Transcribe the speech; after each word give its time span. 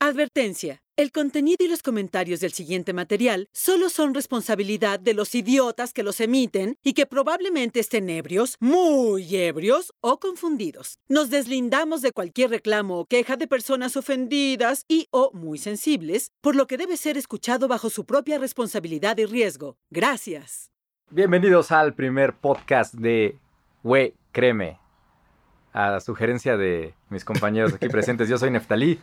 Advertencia. 0.00 0.80
El 0.96 1.10
contenido 1.10 1.56
y 1.64 1.66
los 1.66 1.82
comentarios 1.82 2.38
del 2.38 2.52
siguiente 2.52 2.92
material 2.92 3.48
solo 3.52 3.88
son 3.88 4.14
responsabilidad 4.14 5.00
de 5.00 5.12
los 5.12 5.34
idiotas 5.34 5.92
que 5.92 6.04
los 6.04 6.20
emiten 6.20 6.76
y 6.84 6.92
que 6.92 7.04
probablemente 7.04 7.80
estén 7.80 8.08
ebrios, 8.08 8.54
muy 8.60 9.34
ebrios 9.34 9.92
o 10.00 10.20
confundidos. 10.20 11.00
Nos 11.08 11.30
deslindamos 11.30 12.00
de 12.00 12.12
cualquier 12.12 12.50
reclamo 12.50 13.00
o 13.00 13.06
queja 13.06 13.36
de 13.36 13.48
personas 13.48 13.96
ofendidas 13.96 14.84
y 14.86 15.08
o 15.10 15.32
muy 15.34 15.58
sensibles, 15.58 16.30
por 16.40 16.54
lo 16.54 16.68
que 16.68 16.76
debe 16.76 16.96
ser 16.96 17.18
escuchado 17.18 17.66
bajo 17.66 17.90
su 17.90 18.06
propia 18.06 18.38
responsabilidad 18.38 19.18
y 19.18 19.26
riesgo. 19.26 19.78
Gracias. 19.90 20.70
Bienvenidos 21.10 21.72
al 21.72 21.94
primer 21.94 22.34
podcast 22.34 22.94
de 22.94 23.36
We 23.82 24.14
Créeme. 24.30 24.78
A 25.72 25.98
sugerencia 25.98 26.56
de 26.56 26.94
mis 27.10 27.24
compañeros 27.24 27.74
aquí 27.74 27.88
presentes, 27.88 28.28
yo 28.28 28.38
soy 28.38 28.52
Neftalí. 28.52 29.00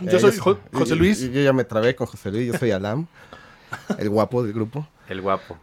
Yo 0.00 0.18
soy 0.18 0.36
Jo- 0.38 0.58
José 0.72 0.96
Luis. 0.96 1.20
Yo, 1.20 1.28
yo 1.30 1.40
ya 1.42 1.52
me 1.52 1.64
trabé 1.64 1.94
con 1.94 2.06
José 2.06 2.30
Luis, 2.30 2.52
yo 2.52 2.58
soy 2.58 2.70
Alam, 2.70 3.06
el 3.98 4.08
guapo 4.08 4.42
del 4.42 4.52
grupo. 4.52 4.86
El 5.08 5.22
guapo. 5.22 5.56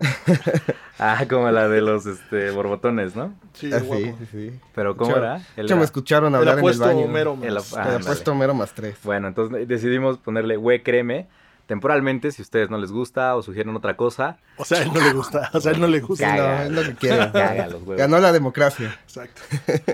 Ah, 0.98 1.24
como 1.30 1.52
la 1.52 1.68
de 1.70 1.80
los 1.82 2.06
este, 2.08 2.50
borbotones, 2.50 3.16
¿no? 3.16 3.34
Sí, 3.54 3.70
Ah, 3.72 3.78
el 3.78 3.84
guapo. 3.84 4.18
sí, 4.20 4.28
sí. 4.32 4.60
Pero 4.74 4.98
¿cómo 4.98 5.12
Yo- 5.12 5.18
era? 5.18 5.42
El- 5.56 5.68
Yo 5.68 5.78
me 5.78 5.84
escucharon 5.84 6.34
El 6.34 6.40
hablar 6.40 6.54
en 6.54 6.60
el 6.60 6.64
apuesto 6.66 6.86
baño. 6.86 7.00
Homero 7.06 7.38
el- 7.44 7.54
más. 7.54 7.74
ah, 7.78 7.90
El 7.96 8.02
apuesto 8.02 8.32
Homero 8.32 8.54
más 8.56 8.74
tres. 8.74 8.98
Bueno, 9.04 9.28
entonces 9.28 9.68
decidimos 9.68 10.18
ponerle 10.18 10.58
We 10.58 10.82
Créeme 10.82 11.28
temporalmente, 11.68 12.32
si 12.32 12.42
a 12.42 12.44
ustedes 12.44 12.70
no 12.70 12.78
les 12.78 12.92
gusta 12.92 13.36
o 13.36 13.42
sugieren 13.44 13.76
otra 13.76 13.96
cosa. 13.98 14.38
O 14.58 14.66
sea, 14.66 14.80
a 14.80 14.84
él 14.84 14.92
no 14.94 15.00
le 15.02 15.14
gusta. 15.14 15.50
O 15.54 15.60
sea, 15.62 15.72
a 15.72 15.76
él 15.76 15.82
no 15.82 15.88
le 15.88 16.00
gusta. 16.00 16.36
No, 16.36 16.62
es 16.64 16.72
lo 16.72 16.82
que 16.84 16.96
quieren. 16.96 17.32
Caga 17.32 17.68
los 17.70 17.82
huevos. 17.84 17.98
Ganó 17.98 18.20
la 18.20 18.32
democracia. 18.32 18.98
Exacto. 19.04 19.42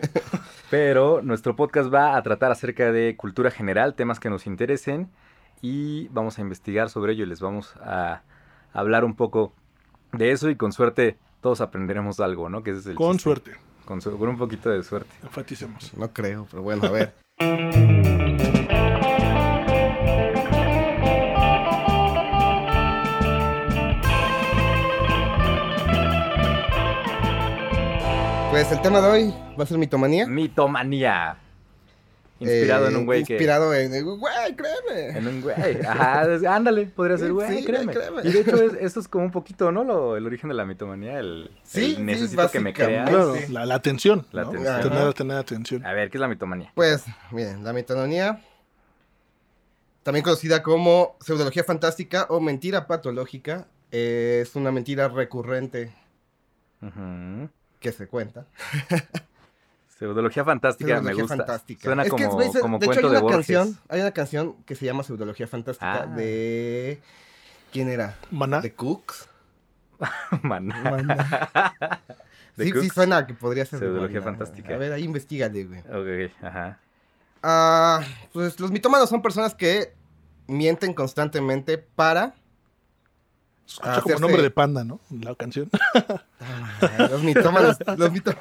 Pero 0.71 1.21
nuestro 1.21 1.55
podcast 1.57 1.93
va 1.93 2.16
a 2.16 2.23
tratar 2.23 2.49
acerca 2.52 2.91
de 2.93 3.16
cultura 3.17 3.52
general, 3.52 3.93
temas 3.93 4.20
que 4.21 4.29
nos 4.29 4.48
interesen 4.48 5.09
y 5.62 6.07
vamos 6.07 6.39
a 6.39 6.41
investigar 6.41 6.89
sobre 6.89 7.12
ello 7.12 7.25
y 7.25 7.27
les 7.27 7.41
vamos 7.41 7.75
a 7.84 8.21
hablar 8.73 9.04
un 9.04 9.15
poco 9.15 9.54
de 10.13 10.32
eso 10.32 10.49
y 10.49 10.55
con 10.55 10.71
suerte 10.71 11.18
todos 11.41 11.60
aprenderemos 11.60 12.21
algo, 12.21 12.48
¿no? 12.49 12.63
Que 12.63 12.71
ese 12.71 12.79
es 12.79 12.85
el 12.87 12.95
Con 12.95 13.12
chiste. 13.18 13.23
suerte. 13.23 13.51
Con, 13.85 13.99
su- 14.01 14.18
con 14.18 14.29
un 14.29 14.37
poquito 14.37 14.70
de 14.70 14.82
suerte. 14.82 15.12
Enfaticemos. 15.23 15.93
No 15.98 16.13
creo, 16.13 16.48
pero 16.49 16.63
bueno, 16.63 16.85
a 16.85 16.90
ver. 16.91 17.13
Pues 28.62 28.73
el 28.73 28.81
tema 28.84 29.01
de 29.01 29.07
hoy 29.09 29.34
va 29.59 29.63
a 29.63 29.65
ser 29.65 29.79
mitomanía. 29.79 30.27
Mitomanía. 30.27 31.35
Inspirado 32.40 32.90
en 32.90 32.93
Eh, 32.93 32.98
un 32.99 33.05
güey 33.07 33.23
que... 33.23 33.34
Inspirado 33.34 33.73
en, 33.73 34.05
güey, 34.20 34.55
créeme. 34.55 35.17
En 35.17 35.27
un 35.27 35.41
güey. 35.41 35.55
Ajá, 35.84 36.21
ándale, 36.55 36.85
podría 36.85 37.17
ser 37.17 37.34
güey, 37.34 37.57
sí, 37.57 37.65
créeme. 37.65 37.91
créeme. 37.91 38.21
Y 38.23 38.32
de 38.32 38.39
hecho, 38.41 38.62
es- 38.62 38.73
esto 38.79 38.99
es 38.99 39.07
como 39.07 39.26
un 39.26 39.32
poquito, 39.32 39.71
¿no? 39.71 39.84
Lo- 39.84 40.15
el 40.15 40.27
origen 40.27 40.48
de 40.48 40.54
la 40.54 40.63
mitomanía, 40.65 41.17
el, 41.20 41.49
Sí, 41.63 41.85
el 41.85 41.95
sí, 41.95 42.01
necesito 42.04 42.51
que 42.51 42.59
me 42.59 42.71
creas. 42.71 43.49
la, 43.49 43.65
la 43.65 43.73
atención. 43.73 44.27
La 44.32 44.43
¿no? 44.43 44.49
atención. 44.49 44.82
Tener, 44.84 44.98
Ajá. 44.99 45.13
tener 45.13 45.37
atención. 45.37 45.84
A 45.84 45.93
ver, 45.93 46.12
¿qué 46.12 46.17
es 46.17 46.21
la 46.21 46.27
mitomanía? 46.27 46.71
Pues, 46.76 47.04
miren, 47.32 47.63
la 47.63 47.73
mitomanía, 47.73 48.41
también 50.04 50.23
conocida 50.23 50.62
como 50.62 51.17
pseudología 51.20 51.63
fantástica 51.63 52.27
o 52.29 52.39
mentira 52.39 52.85
patológica, 52.85 53.65
eh, 53.91 54.41
es 54.43 54.55
una 54.55 54.71
mentira 54.71 55.07
recurrente 55.07 55.91
Ujú. 56.84 57.49
Que 57.82 57.91
se 57.91 58.07
cuenta. 58.07 58.46
Pseudología 59.98 60.43
fantástica, 60.46 61.01
me 61.01 61.13
gusta. 61.13 61.35
fantástica. 61.37 61.84
Suena 61.84 62.04
Es 62.04 62.10
como, 62.10 62.23
como 62.62 62.79
de 62.79 62.85
hecho, 62.88 62.93
cuento 62.93 62.98
hay 62.98 63.04
de 63.04 63.10
una 63.10 63.20
Borges. 63.21 63.35
canción, 63.35 63.77
hay 63.90 64.01
una 64.01 64.12
canción 64.12 64.53
que 64.66 64.75
se 64.75 64.85
llama 64.85 65.03
Pseudología 65.03 65.47
fantástica 65.47 66.03
Ah. 66.03 66.06
de 66.07 67.00
¿quién 67.72 67.90
era? 67.90 68.18
Maná. 68.31 68.62
De 68.62 68.73
Cooks. 68.73 69.28
Maná. 70.41 70.81
Maná. 70.84 72.01
¿De 72.57 72.66
sí, 72.66 72.72
sí 72.81 72.89
suena 72.89 73.28
que 73.28 73.33
podría 73.33 73.66
ser. 73.66 73.79
Pseudología 73.79 74.22
fantástica. 74.22 74.73
A 74.73 74.78
ver, 74.78 74.91
ahí 74.94 75.03
investigale, 75.03 75.66
güey. 75.66 75.79
Ok, 75.81 76.31
ajá. 76.41 76.79
Ah, 77.44 78.01
pues 78.34 78.59
los 78.59 78.72
mitómanos 78.72 79.09
son 79.09 79.22
personas 79.22 79.53
que 79.55 79.94
mienten 80.47 80.94
constantemente 80.94 81.78
para 81.78 82.34
Escucha 83.73 84.01
como 84.01 84.15
hacerse- 84.15 84.19
nombre 84.21 84.41
de 84.41 84.51
panda, 84.51 84.83
¿no? 84.83 84.99
La 85.21 85.33
canción. 85.35 85.69
Ah, 85.93 87.07
los 87.09 87.21
mitómanos, 87.23 87.77
los 87.97 88.11
mito- 88.11 88.35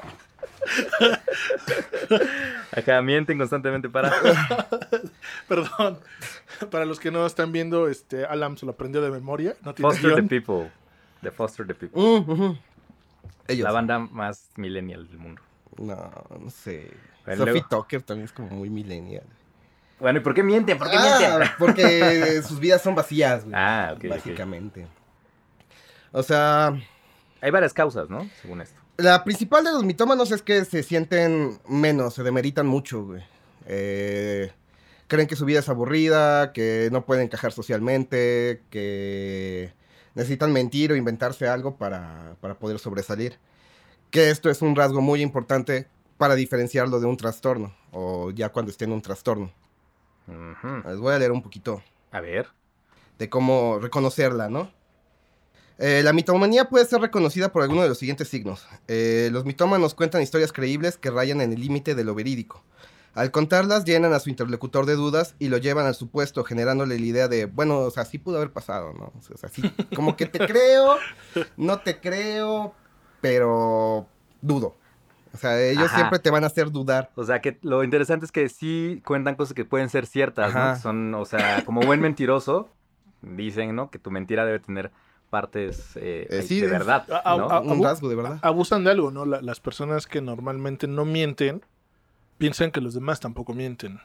Acá 2.76 3.02
mienten 3.02 3.38
constantemente 3.38 3.88
para. 3.88 4.12
Perdón. 5.48 5.98
Para 6.70 6.84
los 6.84 7.00
que 7.00 7.10
no 7.10 7.24
están 7.26 7.52
viendo, 7.52 7.88
este 7.88 8.24
Alam 8.26 8.56
se 8.56 8.66
lo 8.66 8.72
aprendió 8.72 9.00
de 9.00 9.10
memoria. 9.10 9.54
No 9.62 9.74
tiene 9.74 9.90
Foster 9.90 10.14
the. 10.16 10.22
People. 10.22 10.70
The 11.22 11.30
Foster 11.30 11.66
the 11.66 11.74
People. 11.74 12.00
Mm, 12.02 12.30
ujú. 12.30 12.58
Ellos. 13.48 13.64
La 13.64 13.72
banda 13.72 13.98
más 13.98 14.50
millennial 14.56 15.08
del 15.08 15.18
mundo. 15.18 15.42
No, 15.78 15.94
no 16.38 16.50
sé. 16.50 16.90
Bueno, 17.24 17.40
Sophie 17.44 17.52
luego- 17.62 17.68
Tucker 17.68 18.02
también 18.02 18.24
es 18.26 18.32
como 18.32 18.48
muy 18.50 18.70
millennial. 18.70 19.24
Bueno, 19.98 20.18
¿y 20.18 20.22
por 20.22 20.32
qué 20.34 20.42
mienten? 20.42 20.78
¿Por 20.78 20.90
qué 20.90 20.98
mienten? 20.98 21.42
Ah, 21.42 21.54
porque 21.58 22.40
sus 22.42 22.58
vidas 22.58 22.82
son 22.82 22.94
vacías, 22.94 23.44
güey. 23.44 23.54
Ah, 23.56 23.90
ok, 23.94 24.04
ok. 24.04 24.10
Básicamente. 24.10 24.86
O 26.12 26.22
sea, 26.22 26.72
Hay 27.40 27.50
varias 27.50 27.72
causas, 27.72 28.08
¿no? 28.10 28.28
Según 28.42 28.60
esto. 28.60 28.78
la 28.98 29.24
principal 29.24 29.64
de 29.64 29.72
los 29.72 29.84
mitómanos 29.84 30.30
es 30.32 30.42
que 30.42 30.64
se 30.64 30.82
sienten 30.82 31.58
menos, 31.68 32.14
se 32.14 32.22
demeritan 32.22 32.66
mucho, 32.66 33.04
güey. 33.04 33.22
Eh, 33.66 34.52
creen 35.06 35.26
que 35.28 35.36
su 35.36 35.44
vida 35.44 35.60
es 35.60 35.68
aburrida, 35.68 36.52
que 36.52 36.88
no 36.92 37.04
pueden 37.06 37.24
encajar 37.24 37.52
socialmente, 37.52 38.62
que 38.70 39.72
necesitan 40.14 40.52
mentir 40.52 40.92
o 40.92 40.96
inventarse 40.96 41.46
algo 41.48 41.76
para, 41.76 42.36
para 42.40 42.54
poder 42.58 42.78
sobresalir. 42.78 43.38
Que 44.10 44.30
esto 44.30 44.50
es 44.50 44.60
un 44.60 44.74
rasgo 44.74 45.00
muy 45.00 45.22
importante 45.22 45.86
para 46.18 46.34
diferenciarlo 46.34 46.98
de 47.00 47.06
un 47.06 47.16
trastorno, 47.16 47.74
o 47.92 48.30
ya 48.32 48.48
cuando 48.50 48.70
esté 48.70 48.84
en 48.84 48.92
un 48.92 49.00
trastorno. 49.02 49.52
Les 50.86 50.98
voy 50.98 51.14
a 51.14 51.18
leer 51.18 51.32
un 51.32 51.42
poquito 51.42 51.82
A 52.12 52.20
ver. 52.20 52.48
de 53.18 53.28
cómo 53.30 53.78
reconocerla, 53.80 54.48
¿no? 54.48 54.70
Eh, 55.82 56.02
la 56.04 56.12
mitomanía 56.12 56.68
puede 56.68 56.84
ser 56.84 57.00
reconocida 57.00 57.52
por 57.52 57.62
alguno 57.62 57.82
de 57.82 57.88
los 57.88 57.98
siguientes 57.98 58.28
signos. 58.28 58.68
Eh, 58.86 59.30
los 59.32 59.46
mitómanos 59.46 59.94
cuentan 59.94 60.20
historias 60.20 60.52
creíbles 60.52 60.98
que 60.98 61.10
rayan 61.10 61.40
en 61.40 61.54
el 61.54 61.60
límite 61.60 61.94
de 61.94 62.04
lo 62.04 62.14
verídico. 62.14 62.62
Al 63.14 63.30
contarlas, 63.30 63.86
llenan 63.86 64.12
a 64.12 64.20
su 64.20 64.28
interlocutor 64.28 64.84
de 64.84 64.94
dudas 64.94 65.34
y 65.38 65.48
lo 65.48 65.56
llevan 65.56 65.86
al 65.86 65.94
supuesto, 65.94 66.44
generándole 66.44 66.98
la 66.98 67.06
idea 67.06 67.28
de, 67.28 67.46
bueno, 67.46 67.78
o 67.78 67.90
sea, 67.90 68.04
sí 68.04 68.18
pudo 68.18 68.36
haber 68.36 68.52
pasado, 68.52 68.92
¿no? 68.92 69.10
O 69.32 69.38
sea, 69.38 69.48
sí, 69.48 69.62
como 69.96 70.16
que 70.16 70.26
te 70.26 70.38
creo, 70.46 70.98
no 71.56 71.78
te 71.80 71.98
creo, 71.98 72.74
pero 73.22 74.06
dudo. 74.42 74.76
O 75.32 75.38
sea, 75.38 75.60
ellos 75.60 75.86
Ajá. 75.86 75.96
siempre 75.96 76.18
te 76.18 76.30
van 76.30 76.44
a 76.44 76.48
hacer 76.48 76.70
dudar. 76.70 77.10
O 77.14 77.24
sea, 77.24 77.40
que 77.40 77.58
lo 77.62 77.82
interesante 77.84 78.26
es 78.26 78.32
que 78.32 78.50
sí 78.50 79.00
cuentan 79.06 79.34
cosas 79.34 79.54
que 79.54 79.64
pueden 79.64 79.88
ser 79.88 80.06
ciertas, 80.06 80.54
¿no? 80.54 80.76
Son, 80.76 81.14
o 81.14 81.24
sea, 81.24 81.64
como 81.64 81.80
buen 81.80 82.00
mentiroso, 82.00 82.68
dicen, 83.22 83.74
¿no? 83.74 83.90
Que 83.90 83.98
tu 83.98 84.10
mentira 84.10 84.44
debe 84.44 84.58
tener 84.58 84.90
partes 85.30 85.92
eh, 85.96 86.26
Eh, 86.28 86.42
sí, 86.42 86.60
de 86.60 86.66
es- 86.66 86.72
verdad, 86.72 87.06
¿no? 87.08 87.14
ah, 87.24 87.60
Un 87.60 87.82
rasgo 87.82 88.08
de 88.08 88.16
verdad. 88.16 88.38
Abusan 88.42 88.84
de 88.84 88.90
algo, 88.90 89.10
¿no? 89.10 89.24
La- 89.24 89.40
las 89.40 89.60
personas 89.60 90.06
que 90.06 90.20
normalmente 90.20 90.86
no 90.86 91.04
mienten 91.04 91.64
piensan 92.36 92.70
que 92.70 92.80
los 92.80 92.94
demás 92.94 93.20
tampoco 93.20 93.54
mienten. 93.54 94.00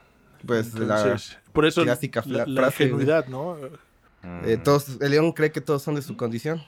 Pues 0.45 0.73
la, 0.75 1.17
por 1.53 1.65
eso 1.65 1.83
clásica 1.83 2.21
la, 2.27 2.45
frase, 2.45 2.83
ingenuidad, 2.83 3.27
¿no? 3.27 3.57
eh, 3.57 4.57
Mm. 4.57 4.63
todos, 4.63 4.97
el 5.01 5.11
león 5.11 5.31
cree 5.33 5.51
que 5.51 5.61
todos 5.61 5.81
son 5.83 5.95
de 5.95 6.01
su 6.01 6.15
condición. 6.15 6.63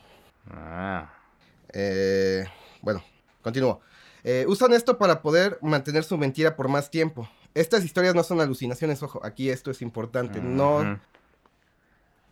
Ah, 0.52 1.10
Eh, 1.74 2.46
bueno, 2.82 3.04
continúo. 3.42 3.82
Eh, 4.24 4.46
usan 4.48 4.74
esto 4.74 4.98
para 4.98 5.22
poder 5.22 5.58
mantener 5.62 6.04
su 6.04 6.18
mentira 6.18 6.56
por 6.56 6.68
más 6.70 6.90
tiempo. 6.90 7.30
Estas 7.54 7.84
historias 7.84 8.14
no 8.16 8.24
son 8.24 8.40
alucinaciones, 8.42 9.02
ojo, 9.04 9.20
aquí 9.26 9.50
esto 9.50 9.72
es 9.72 9.82
importante. 9.82 10.40
No. 10.42 11.00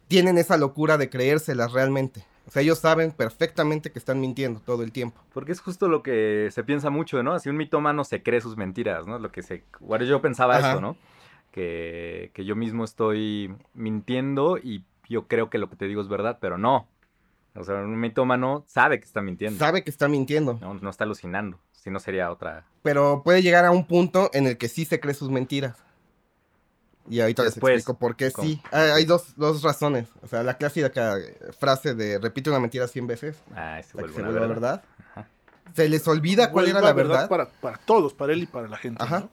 Tienen 0.07 0.37
esa 0.37 0.57
locura 0.57 0.97
de 0.97 1.09
creérselas 1.09 1.71
realmente. 1.71 2.25
O 2.47 2.51
sea, 2.51 2.61
ellos 2.61 2.79
saben 2.79 3.11
perfectamente 3.11 3.91
que 3.91 3.97
están 3.97 4.19
mintiendo 4.19 4.59
todo 4.59 4.83
el 4.83 4.91
tiempo. 4.91 5.19
Porque 5.33 5.51
es 5.51 5.61
justo 5.61 5.87
lo 5.87 6.03
que 6.03 6.49
se 6.51 6.63
piensa 6.63 6.91
mucho, 6.91 7.23
¿no? 7.23 7.33
Así 7.33 7.49
un 7.49 7.57
mitómano 7.57 8.03
se 8.03 8.21
cree 8.21 8.39
sus 8.39 8.55
mentiras, 8.55 9.07
¿no? 9.07 9.17
Lo 9.17 9.31
que 9.31 9.41
se... 9.41 9.63
Bueno, 9.79 10.05
yo 10.05 10.21
pensaba 10.21 10.57
Ajá. 10.57 10.71
eso, 10.71 10.81
¿no? 10.81 10.95
Que, 11.51 12.31
que 12.33 12.45
yo 12.45 12.55
mismo 12.55 12.83
estoy 12.83 13.55
mintiendo 13.73 14.57
y 14.57 14.83
yo 15.09 15.27
creo 15.27 15.49
que 15.49 15.57
lo 15.57 15.69
que 15.69 15.75
te 15.75 15.87
digo 15.87 16.01
es 16.01 16.07
verdad, 16.07 16.37
pero 16.39 16.57
no. 16.57 16.87
O 17.55 17.63
sea, 17.63 17.75
un 17.75 17.99
mitómano 17.99 18.63
sabe 18.67 18.99
que 18.99 19.05
está 19.05 19.21
mintiendo. 19.21 19.57
Sabe 19.57 19.83
que 19.83 19.89
está 19.89 20.07
mintiendo, 20.07 20.59
No, 20.61 20.73
no 20.75 20.89
está 20.89 21.05
alucinando. 21.05 21.59
Si 21.71 21.89
no 21.89 21.99
sería 21.99 22.31
otra... 22.31 22.65
pero 22.81 23.21
puede 23.23 23.43
llegar 23.43 23.63
a 23.63 23.71
un 23.71 23.85
punto 23.85 24.29
en 24.33 24.47
el 24.47 24.57
que 24.57 24.67
sí 24.67 24.85
se 24.85 24.99
cree 24.99 25.13
sus 25.13 25.29
mentiras. 25.29 25.77
Y 27.09 27.19
ahorita 27.21 27.43
Después, 27.43 27.71
les 27.73 27.79
explico 27.81 27.99
por 27.99 28.15
qué 28.15 28.31
¿cómo? 28.31 28.47
sí. 28.47 28.61
Ah, 28.71 28.93
hay 28.95 29.05
dos, 29.05 29.35
dos 29.35 29.61
razones. 29.61 30.07
O 30.23 30.27
sea, 30.27 30.41
la 30.43 30.57
clásica 30.57 31.15
frase 31.59 31.93
de 31.93 32.17
repite 32.19 32.49
una 32.49 32.59
mentira 32.59 32.87
100 32.87 33.07
veces, 33.07 33.35
Ah, 33.55 33.79
se 33.87 33.93
vuelve 33.93 34.13
se 34.15 34.21
una 34.21 34.31
verdad. 34.31 34.47
verdad. 34.49 34.83
Ajá. 35.11 35.27
Se 35.75 35.87
les 35.89 36.07
olvida 36.07 36.51
cuál 36.51 36.67
era 36.67 36.81
la 36.81 36.93
verdad. 36.93 37.27
Para, 37.29 37.49
para 37.49 37.77
todos, 37.77 38.13
para 38.13 38.33
él 38.33 38.43
y 38.43 38.45
para 38.47 38.67
la 38.67 38.77
gente. 38.77 39.03
Ajá. 39.03 39.27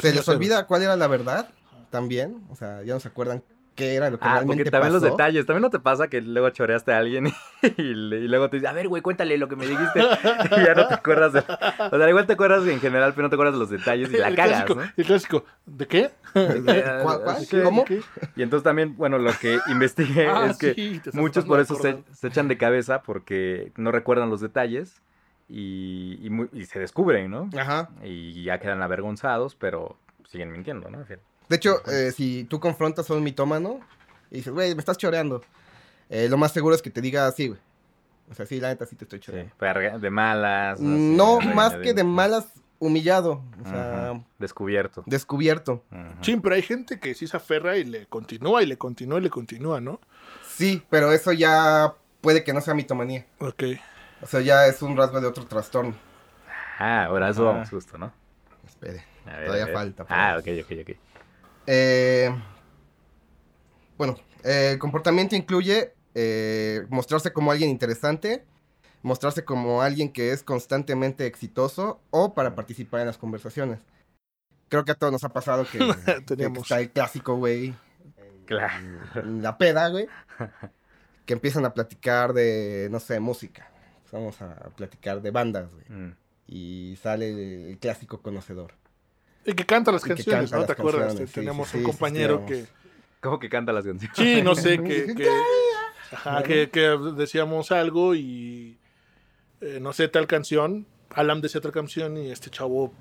Se 0.00 0.12
les 0.12 0.28
olvida 0.28 0.66
cuál 0.66 0.82
era 0.82 0.96
la 0.96 1.06
verdad. 1.06 1.48
también. 1.90 2.42
O 2.50 2.56
sea, 2.56 2.82
ya 2.82 2.94
no 2.94 3.00
se 3.00 3.06
acuerdan 3.08 3.44
qué 3.74 3.94
era 3.94 4.10
lo 4.10 4.18
que 4.18 4.24
Ah, 4.24 4.34
realmente 4.34 4.64
porque 4.64 4.70
también 4.70 4.92
los 4.92 5.02
detalles. 5.02 5.46
También 5.46 5.62
no 5.62 5.70
te 5.70 5.78
pasa 5.78 6.08
que 6.08 6.20
luego 6.20 6.50
choreaste 6.50 6.92
a 6.92 6.98
alguien 6.98 7.26
y, 7.76 7.82
luego 7.94 8.48
te 8.50 8.56
dice, 8.56 8.68
a 8.68 8.72
ver, 8.72 8.88
güey, 8.88 9.02
cuéntale 9.02 9.36
lo 9.38 9.48
que 9.48 9.56
me 9.56 9.66
dijiste. 9.66 10.00
y 10.56 10.64
ya 10.64 10.74
no 10.74 10.86
te 10.88 10.94
acuerdas. 10.94 11.32
de- 11.32 11.40
O 11.40 11.98
sea, 11.98 12.08
igual 12.08 12.26
te 12.26 12.34
acuerdas 12.34 12.66
en 12.66 12.80
general, 12.80 13.12
pero 13.14 13.24
no 13.24 13.30
te 13.30 13.36
acuerdas 13.36 13.54
de 13.54 13.60
los 13.60 13.70
detalles 13.70 14.12
y 14.12 14.16
la 14.16 14.28
el 14.28 14.36
cagas, 14.36 14.64
clásico, 14.64 14.80
¿no? 14.80 14.92
el 14.96 15.04
clásico, 15.04 15.44
¿de 15.66 15.86
qué? 15.86 16.10
¿Cuál- 16.32 17.22
cuál? 17.22 17.36
Sí. 17.44 17.60
¿Cómo? 17.62 17.84
¿Qué? 17.84 18.00
Y 18.36 18.42
entonces 18.42 18.64
también, 18.64 18.96
bueno, 18.96 19.18
lo 19.18 19.32
que 19.32 19.58
investigué 19.68 20.28
Ah, 20.28 20.46
es 20.50 20.58
que 20.58 20.74
sí, 20.74 21.00
muchos 21.12 21.44
por 21.44 21.60
eso 21.60 21.76
se, 21.76 22.02
echan 22.26 22.48
de 22.48 22.56
cabeza 22.56 23.02
porque 23.02 23.72
no 23.76 23.92
recuerdan 23.92 24.30
los 24.30 24.40
detalles 24.40 25.02
y, 25.48 26.18
y 26.52 26.64
se 26.64 26.78
descubren, 26.78 27.30
¿no? 27.30 27.50
Ajá. 27.58 27.90
Y 28.02 28.42
ya 28.44 28.58
quedan 28.58 28.82
avergonzados, 28.82 29.54
pero 29.54 29.96
siguen 30.26 30.50
mintiendo, 30.50 30.90
¿no? 30.90 31.00
En 31.00 31.06
fin. 31.06 31.18
De 31.48 31.56
hecho, 31.56 31.82
eh, 31.90 32.12
si 32.12 32.44
tú 32.44 32.58
confrontas 32.60 33.08
a 33.10 33.14
un 33.14 33.22
mitómano 33.22 33.80
y 34.30 34.36
dices, 34.36 34.52
güey, 34.52 34.74
me 34.74 34.80
estás 34.80 34.96
choreando, 34.98 35.42
eh, 36.08 36.28
lo 36.28 36.36
más 36.36 36.52
seguro 36.52 36.74
es 36.74 36.82
que 36.82 36.90
te 36.90 37.00
diga 37.00 37.26
así, 37.26 37.48
güey. 37.48 37.60
O 38.30 38.34
sea, 38.34 38.46
sí, 38.46 38.58
la 38.60 38.68
neta 38.68 38.86
sí 38.86 38.96
te 38.96 39.04
estoy 39.04 39.18
Sí, 39.18 39.26
choreando. 39.26 39.54
rega- 39.58 39.98
de 39.98 40.10
malas. 40.10 40.80
No, 40.80 41.40
más 41.40 41.76
que 41.76 41.92
de 41.92 42.04
malas, 42.04 42.46
humillado. 42.78 43.42
O 43.62 43.68
sea, 43.68 44.22
Descubierto. 44.38 45.02
descubierto. 45.06 45.84
Sí, 46.22 46.36
pero 46.42 46.54
hay 46.54 46.62
gente 46.62 46.98
que 46.98 47.14
sí 47.14 47.26
se 47.26 47.36
aferra 47.36 47.76
y 47.76 47.84
le 47.84 48.06
continúa 48.06 48.62
y 48.62 48.66
le 48.66 48.78
continúa 48.78 49.18
y 49.18 49.22
le 49.22 49.30
continúa, 49.30 49.80
¿no? 49.80 50.00
Sí, 50.48 50.82
pero 50.88 51.12
eso 51.12 51.32
ya 51.32 51.92
puede 52.22 52.42
que 52.44 52.52
no 52.54 52.60
sea 52.62 52.72
mitomanía. 52.74 53.26
Ok. 53.40 53.62
O 54.22 54.26
sea, 54.26 54.40
ya 54.40 54.66
es 54.66 54.80
un 54.80 54.96
rasgo 54.96 55.20
de 55.20 55.26
otro 55.26 55.44
trastorno. 55.44 55.94
Ah, 56.78 57.04
ahora 57.04 57.28
eso 57.28 57.42
Ajá. 57.42 57.52
vamos 57.52 57.68
justo, 57.70 57.98
¿no? 57.98 58.10
Espere. 58.66 59.04
A 59.26 59.36
ver, 59.36 59.44
Todavía 59.46 59.62
a 59.64 59.66
ver. 59.66 59.74
falta, 59.74 60.06
Ah, 60.08 60.36
ok, 60.38 60.46
ok, 60.64 60.72
ok. 60.80 60.96
Eh, 61.66 62.30
bueno, 63.96 64.16
eh, 64.42 64.70
el 64.72 64.78
comportamiento 64.78 65.36
incluye 65.36 65.94
eh, 66.14 66.86
mostrarse 66.90 67.32
como 67.32 67.50
alguien 67.50 67.70
interesante, 67.70 68.44
mostrarse 69.02 69.44
como 69.44 69.82
alguien 69.82 70.12
que 70.12 70.32
es 70.32 70.42
constantemente 70.42 71.26
exitoso 71.26 72.00
o 72.10 72.34
para 72.34 72.54
participar 72.54 73.00
en 73.00 73.06
las 73.06 73.18
conversaciones. 73.18 73.80
Creo 74.68 74.84
que 74.84 74.92
a 74.92 74.94
todos 74.94 75.12
nos 75.12 75.24
ha 75.24 75.28
pasado 75.28 75.64
que, 75.64 75.78
que 76.36 76.44
está 76.44 76.80
el 76.80 76.90
clásico, 76.90 77.36
güey, 77.36 77.74
Claro. 78.46 78.74
la 79.24 79.56
peda, 79.56 79.88
güey, 79.88 80.06
que 81.24 81.32
empiezan 81.32 81.64
a 81.64 81.72
platicar 81.74 82.32
de, 82.32 82.88
no 82.90 83.00
sé, 83.00 83.20
música. 83.20 83.70
Vamos 84.12 84.40
a 84.42 84.54
platicar 84.76 85.22
de 85.22 85.30
bandas, 85.32 85.68
güey. 85.72 85.84
Mm. 85.88 86.16
Y 86.46 86.96
sale 87.02 87.70
el 87.70 87.78
clásico 87.78 88.22
conocedor. 88.22 88.74
Y 89.46 89.52
que 89.54 89.64
canta 89.64 89.92
las 89.92 90.04
Y 90.04 90.08
canciones, 90.08 90.50
canta 90.50 90.56
¿no? 90.56 90.62
las 90.62 90.76
¿Te 90.76 90.82
acuerdas? 90.82 91.14
sí, 91.16 91.26
Tenemos 91.26 91.68
sí, 91.70 91.78
un 91.78 91.82
sí, 91.82 91.90
compañero 91.90 92.42
sí, 92.46 92.54
que... 92.54 92.66
¿Cómo 93.20 93.38
que 93.38 93.48
canta 93.48 93.72
las 93.72 93.84
canciones? 93.84 94.16
Sí, 94.16 94.42
no 94.42 94.54
sé, 94.54 94.78
que, 94.82 95.06
que, 95.16 95.28
ajá, 96.12 96.42
que, 96.42 96.70
que 96.70 96.80
decíamos 97.16 97.72
algo 97.72 98.14
y 98.14 98.76
eh, 99.60 99.78
no 99.80 99.92
sé, 99.92 100.08
tal 100.08 100.26
canción, 100.26 100.86
Alam 101.10 101.40
decía 101.40 101.58
otra 101.58 101.72
canción 101.72 102.16
y 102.18 102.30
este 102.30 102.50
chavo 102.50 102.92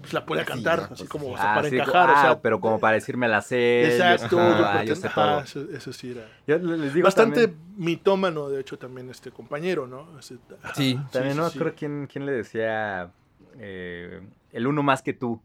pues, 0.00 0.12
la 0.12 0.24
puede 0.26 0.44
cantar, 0.44 0.80
así 0.80 0.88
pues, 0.96 1.08
como 1.08 1.26
sí. 1.26 1.32
o 1.32 1.36
sea, 1.36 1.46
Ah, 1.50 1.54
para 1.56 1.68
sí, 1.68 1.76
encajar, 1.76 2.10
ah, 2.10 2.12
o 2.12 2.20
sea, 2.22 2.40
pero 2.42 2.60
como 2.60 2.78
para 2.80 2.94
decirme 2.94 3.28
la 3.28 3.40
sé. 3.42 3.86
exacto, 3.86 4.36
yo, 4.36 4.42
ah, 4.64 4.84
sé 4.86 5.08
ajá, 5.08 5.14
todo. 5.14 5.40
eso, 5.40 5.60
eso 5.72 5.92
sí 5.92 6.10
era. 6.12 6.26
Yo 6.46 6.58
les 6.58 6.94
digo 6.94 7.04
Bastante 7.06 7.48
también, 7.48 7.60
mitómano, 7.76 8.48
de 8.48 8.60
hecho, 8.60 8.78
también 8.78 9.08
este 9.10 9.30
compañero, 9.30 9.86
¿no? 9.86 10.18
Ese- 10.18 10.38
ajá, 10.62 10.74
Sí. 10.74 10.98
también 11.12 11.36
no 11.36 11.50
sí, 11.50 11.58
creo 11.58 11.70
sí. 11.72 11.76
quién, 11.78 12.06
quién 12.10 12.26
le 12.26 12.32
decía 12.32 13.10
eh, 13.58 14.20
el 14.52 14.66
uno 14.66 14.82
más 14.82 15.02
que 15.02 15.12
tú. 15.12 15.40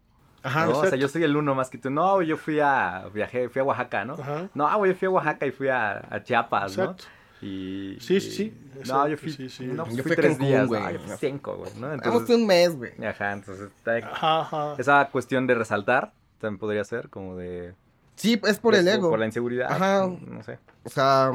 Ajá, 0.46 0.66
¿no? 0.66 0.78
O 0.80 0.86
sea, 0.86 0.96
yo 0.98 1.08
soy 1.08 1.24
el 1.24 1.36
uno 1.36 1.56
más 1.56 1.70
que 1.70 1.78
tú. 1.78 1.90
No, 1.90 2.22
yo 2.22 2.38
fui 2.38 2.60
a, 2.60 3.06
viajé, 3.14 3.50
fui 3.50 3.60
a 3.62 3.64
Oaxaca, 3.66 4.06
¿no? 4.06 4.14
Ajá. 4.14 4.48
No, 4.54 4.78
güey, 4.78 4.92
yo 4.94 4.98
fui 4.98 5.08
a 5.08 5.12
Oaxaca 5.12 5.46
y 5.48 5.52
fui 5.52 5.68
a, 5.70 6.06
a 6.10 6.24
Chiapas, 6.24 6.78
¿no? 6.78 6.84
Exacto. 6.84 7.04
Y, 7.42 7.98
Sí, 8.00 8.20
sí, 8.22 8.28
y- 8.28 8.32
sí, 8.32 8.54
No, 8.88 9.08
yo 9.08 9.18
fui, 9.18 9.32
sí, 9.32 9.50
sí. 9.50 9.66
no, 9.66 9.86
Yo 9.90 10.04
fui 10.04 10.16
tres 10.16 10.32
Cancún, 10.32 10.48
días, 10.48 10.68
güey. 10.68 10.82
no, 10.82 10.92
yo 10.92 11.00
fui 11.00 11.16
cinco, 11.20 11.58
güey, 11.58 11.72
¿no? 11.76 11.88
Vamos 11.88 12.04
Entonces, 12.06 12.36
un 12.38 12.48
mes, 12.48 12.76
güey. 12.76 12.92
ajá, 13.06 13.34
entonces 13.34 13.70
está- 13.76 13.98
Ajá, 13.98 14.40
ajá. 14.42 14.76
esa 14.78 15.10
cuestión 15.12 15.46
de 15.48 15.56
resaltar 15.56 16.14
también 16.40 16.60
podría 16.60 16.84
ser 16.84 17.10
como 17.10 17.36
de... 17.36 17.74
Sí, 18.16 18.40
es 18.48 18.60
por 18.60 18.74
el 18.76 18.88
ego. 18.88 19.10
Por 19.10 19.20
la 19.20 19.26
inseguridad. 19.26 19.72
Ajá. 19.72 20.08
No 20.08 20.42
sé. 20.44 20.58
O 20.86 20.90
sea, 20.90 21.32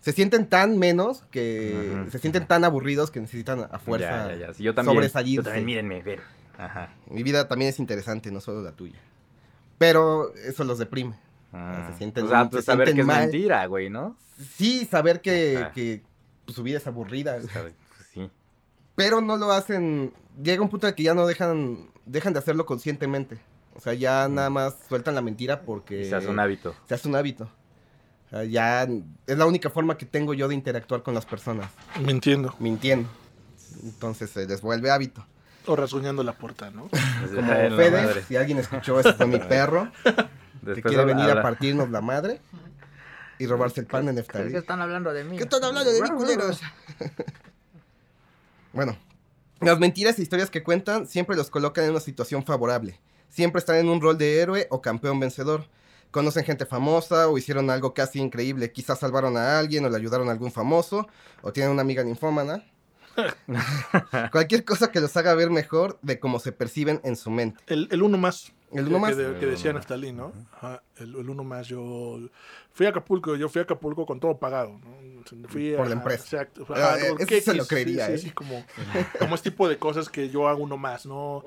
se 0.00 0.12
sienten 0.12 0.46
tan 0.48 0.78
menos 0.78 1.24
que 1.30 2.06
se 2.10 2.18
sienten 2.18 2.46
tan 2.46 2.64
aburridos 2.64 3.10
que 3.10 3.20
necesitan 3.20 3.66
a 3.70 3.78
fuerza 3.78 4.28
Ya, 4.28 4.34
ya, 4.34 4.46
ya. 4.48 4.54
Sí, 4.54 4.62
yo 4.62 4.74
también. 4.74 4.94
sobresalirse. 4.96 5.36
Yo 5.36 5.42
también, 5.42 5.66
mírenme, 5.66 6.02
ver. 6.02 6.20
Ajá. 6.64 6.92
Mi 7.08 7.22
vida 7.22 7.48
también 7.48 7.70
es 7.70 7.78
interesante, 7.78 8.30
no 8.30 8.40
solo 8.40 8.62
la 8.62 8.72
tuya. 8.72 8.98
Pero 9.78 10.34
eso 10.34 10.64
los 10.64 10.78
deprime. 10.78 11.14
Ah. 11.52 11.90
se 11.90 12.04
sienten- 12.04 12.24
o 12.26 12.28
sea, 12.28 12.44
se 12.44 12.50
pues 12.50 12.64
saber 12.64 12.88
sienten 12.88 13.06
que 13.08 13.12
es 13.12 13.18
mentira, 13.18 13.66
güey, 13.66 13.90
¿no? 13.90 14.16
Sí, 14.56 14.86
saber 14.88 15.20
que, 15.20 16.02
pues, 16.44 16.54
su 16.54 16.62
vida 16.62 16.78
es 16.78 16.86
aburrida. 16.86 17.36
O 17.36 17.42
sea, 17.48 17.62
pues, 17.62 17.74
sí. 18.14 18.30
Pero 18.94 19.20
no 19.20 19.36
lo 19.36 19.50
hacen. 19.52 20.12
Llega 20.40 20.62
un 20.62 20.68
punto 20.68 20.86
en 20.86 20.94
que 20.94 21.02
ya 21.02 21.14
no 21.14 21.26
dejan, 21.26 21.88
dejan 22.06 22.32
de 22.34 22.38
hacerlo 22.38 22.66
conscientemente. 22.66 23.38
O 23.74 23.80
sea, 23.80 23.94
ya 23.94 24.28
Mm. 24.28 24.34
nada 24.34 24.50
más 24.50 24.76
sueltan 24.88 25.14
la 25.14 25.22
mentira 25.22 25.62
porque 25.62 26.02
Y 26.02 26.08
se 26.08 26.14
hace 26.14 26.28
un 26.28 26.38
hábito. 26.38 26.74
se 26.86 26.94
hace 26.94 27.08
un 27.08 27.16
hábito. 27.16 27.44
O 28.26 28.30
sea, 28.30 28.44
ya 28.44 28.84
es 28.84 29.36
la 29.38 29.46
única 29.46 29.70
forma 29.70 29.96
que 29.98 30.06
tengo 30.06 30.34
yo 30.34 30.46
de 30.46 30.54
interactuar 30.54 31.02
con 31.02 31.14
las 31.14 31.26
personas, 31.26 31.68
Mintiendo. 32.04 32.54
mintiendo. 32.60 33.08
Entonces 33.82 34.30
se 34.30 34.46
les 34.46 34.60
vuelve 34.60 34.90
hábito. 34.90 35.24
O 35.70 35.76
rasguñando 35.76 36.24
la 36.24 36.32
puerta, 36.32 36.70
¿no? 36.70 36.88
Como 37.34 37.46
Fede, 37.76 38.22
si 38.26 38.36
alguien 38.36 38.58
escuchó, 38.58 38.98
ese 38.98 39.12
fue 39.12 39.26
mi 39.26 39.38
perro, 39.48 39.90
que 40.74 40.82
quiere 40.82 41.04
venir 41.04 41.26
habla- 41.28 41.40
a 41.40 41.42
partirnos 41.42 41.90
la 41.90 42.00
madre 42.00 42.40
y 43.38 43.46
robarse 43.46 43.80
el 43.80 43.86
pan 43.86 44.08
en 44.08 44.16
Neftalí. 44.16 44.50
¿Qué 44.50 44.58
están 44.58 44.82
hablando 44.82 45.12
de 45.12 45.22
mí? 45.22 45.36
¿Qué 45.36 45.44
están 45.44 45.62
hablando 45.62 45.92
de 45.92 46.02
mí, 46.02 46.08
culeros? 46.10 46.60
bueno, 48.72 48.96
las 49.60 49.78
mentiras 49.78 50.18
e 50.18 50.22
historias 50.22 50.50
que 50.50 50.62
cuentan 50.62 51.06
siempre 51.06 51.36
los 51.36 51.50
colocan 51.50 51.84
en 51.84 51.90
una 51.90 52.00
situación 52.00 52.44
favorable. 52.44 52.98
Siempre 53.28 53.60
están 53.60 53.76
en 53.76 53.88
un 53.88 54.00
rol 54.00 54.18
de 54.18 54.40
héroe 54.40 54.66
o 54.70 54.80
campeón 54.82 55.20
vencedor. 55.20 55.66
Conocen 56.10 56.44
gente 56.44 56.66
famosa 56.66 57.28
o 57.28 57.38
hicieron 57.38 57.70
algo 57.70 57.94
casi 57.94 58.18
increíble. 58.18 58.72
Quizás 58.72 58.98
salvaron 58.98 59.36
a 59.36 59.58
alguien 59.60 59.84
o 59.84 59.88
le 59.88 59.96
ayudaron 59.96 60.28
a 60.28 60.32
algún 60.32 60.50
famoso. 60.50 61.06
O 61.42 61.52
tienen 61.52 61.70
una 61.70 61.82
amiga 61.82 62.02
ninfómana. 62.02 62.64
Cualquier 64.32 64.64
cosa 64.64 64.90
que 64.90 65.00
los 65.00 65.16
haga 65.16 65.34
ver 65.34 65.50
mejor 65.50 65.98
de 66.02 66.18
cómo 66.20 66.38
se 66.38 66.52
perciben 66.52 67.00
en 67.04 67.16
su 67.16 67.30
mente. 67.30 67.62
El, 67.66 67.88
el 67.90 68.02
uno 68.02 68.18
más. 68.18 68.52
El 68.72 68.84
que- 68.84 68.90
uno 68.90 68.98
más. 69.00 69.16
Que, 69.16 69.22
de- 69.22 69.38
que 69.38 69.44
El 69.46 69.50
decía 69.52 69.70
uno 69.70 69.78
más. 69.80 69.88
Neftalí, 69.88 70.12
¿no? 70.12 70.32
Ajá, 70.52 70.82
el, 70.96 71.14
el 71.16 71.28
uno 71.30 71.44
más. 71.44 71.66
Yo 71.66 72.18
fui 72.72 72.86
a 72.86 72.90
Acapulco, 72.90 73.36
yo 73.36 73.48
fui 73.48 73.60
a 73.60 73.62
Acapulco 73.64 74.06
con 74.06 74.20
todo 74.20 74.38
pagado, 74.38 74.78
¿no? 74.78 75.48
Fui 75.48 75.72
Por 75.74 75.86
a- 75.86 75.88
la 75.88 75.94
empresa. 75.96 76.22
Exacto. 76.22 76.66
Ah, 76.70 76.96
eh, 77.00 77.06
porque 77.10 77.38
ese 77.38 77.50
se 77.52 77.54
lo 77.56 77.66
creería, 77.66 78.06
sí, 78.06 78.12
¿eh? 78.12 78.18
sí, 78.18 78.30
como, 78.30 78.64
como 79.18 79.34
este 79.34 79.50
tipo 79.50 79.68
de 79.68 79.78
cosas 79.78 80.08
que 80.08 80.28
yo 80.30 80.48
hago 80.48 80.62
uno 80.62 80.76
más, 80.76 81.04
¿no? 81.06 81.44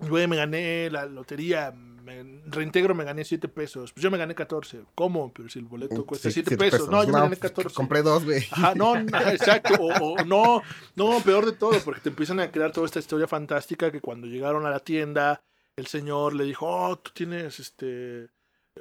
Güey, 0.00 0.26
me 0.28 0.36
gané 0.36 0.90
la 0.90 1.06
lotería, 1.06 1.74
me 2.08 2.40
reintegro, 2.46 2.94
me 2.94 3.04
gané 3.04 3.24
7 3.24 3.48
pesos. 3.48 3.92
Pues 3.92 4.02
yo 4.02 4.10
me 4.10 4.18
gané 4.18 4.34
14. 4.34 4.84
¿Cómo? 4.94 5.32
Pero 5.32 5.48
si 5.48 5.58
el 5.58 5.66
boleto 5.66 6.06
cuesta 6.06 6.28
Sí, 6.28 6.34
7 6.34 6.50
siete 6.50 6.70
pesos. 6.70 6.88
No, 6.88 7.02
yo 7.02 7.12
me 7.12 7.20
gané 7.20 7.36
pues, 7.36 7.52
14. 7.52 7.74
Compré 7.74 8.02
dos, 8.02 8.24
güey. 8.24 8.44
Ajá, 8.50 8.74
no, 8.74 8.94
no, 9.02 9.18
exacto. 9.28 9.74
O, 9.74 10.14
o 10.14 10.24
no, 10.24 10.62
no, 10.96 11.20
peor 11.20 11.44
de 11.46 11.52
todo, 11.52 11.78
porque 11.84 12.00
te 12.00 12.08
empiezan 12.08 12.40
a 12.40 12.50
crear 12.50 12.72
toda 12.72 12.86
esta 12.86 12.98
historia 12.98 13.26
fantástica 13.26 13.92
que 13.92 14.00
cuando 14.00 14.26
llegaron 14.26 14.64
a 14.64 14.70
la 14.70 14.80
tienda, 14.80 15.42
el 15.76 15.86
señor 15.86 16.34
le 16.34 16.44
dijo, 16.44 16.66
oh, 16.66 16.98
tú 16.98 17.10
tienes 17.12 17.60
este 17.60 18.28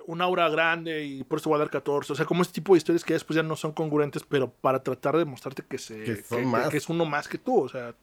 un 0.05 0.21
aura 0.21 0.47
grande 0.47 1.03
y 1.03 1.23
por 1.23 1.39
eso 1.39 1.49
voy 1.49 1.57
a 1.57 1.59
dar 1.59 1.69
14. 1.71 2.13
O 2.13 2.15
sea, 2.15 2.25
como 2.25 2.43
este 2.43 2.53
tipo 2.53 2.73
de 2.73 2.77
historias 2.77 3.03
que 3.03 3.13
después 3.13 3.35
ya 3.35 3.43
no 3.43 3.55
son 3.55 3.71
congruentes, 3.73 4.23
pero 4.23 4.49
para 4.49 4.83
tratar 4.83 5.17
de 5.17 5.25
mostrarte 5.25 5.63
que, 5.67 5.79
se, 5.79 6.03
Que 6.03 6.77
es 6.77 6.87
uno 6.87 7.05
más 7.05 7.27
que 7.27 7.37
tú. 7.39 7.63
O 7.63 7.67
sea, 7.67 7.93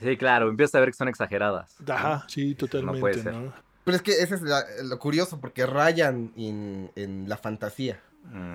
Sí, 0.00 0.16
claro, 0.16 0.48
empiezas 0.48 0.74
a 0.74 0.80
ver 0.80 0.90
que 0.90 0.96
son 0.96 1.08
exageradas. 1.08 1.76
ajá, 1.88 2.24
sí, 2.28 2.54
totalmente. 2.54 3.00
puede 3.00 3.22
ser. 3.22 3.32
¿no? 3.32 3.52
Pero 3.84 3.96
es 3.96 4.02
que 4.02 4.12
ese 4.22 4.34
es 4.36 4.42
la- 4.42 4.64
lo 4.84 4.98
curioso, 4.98 5.38
porque 5.40 5.66
rayan 5.66 6.32
en, 6.36 6.90
en 6.96 7.28
la 7.28 7.36
fantasía. 7.36 8.00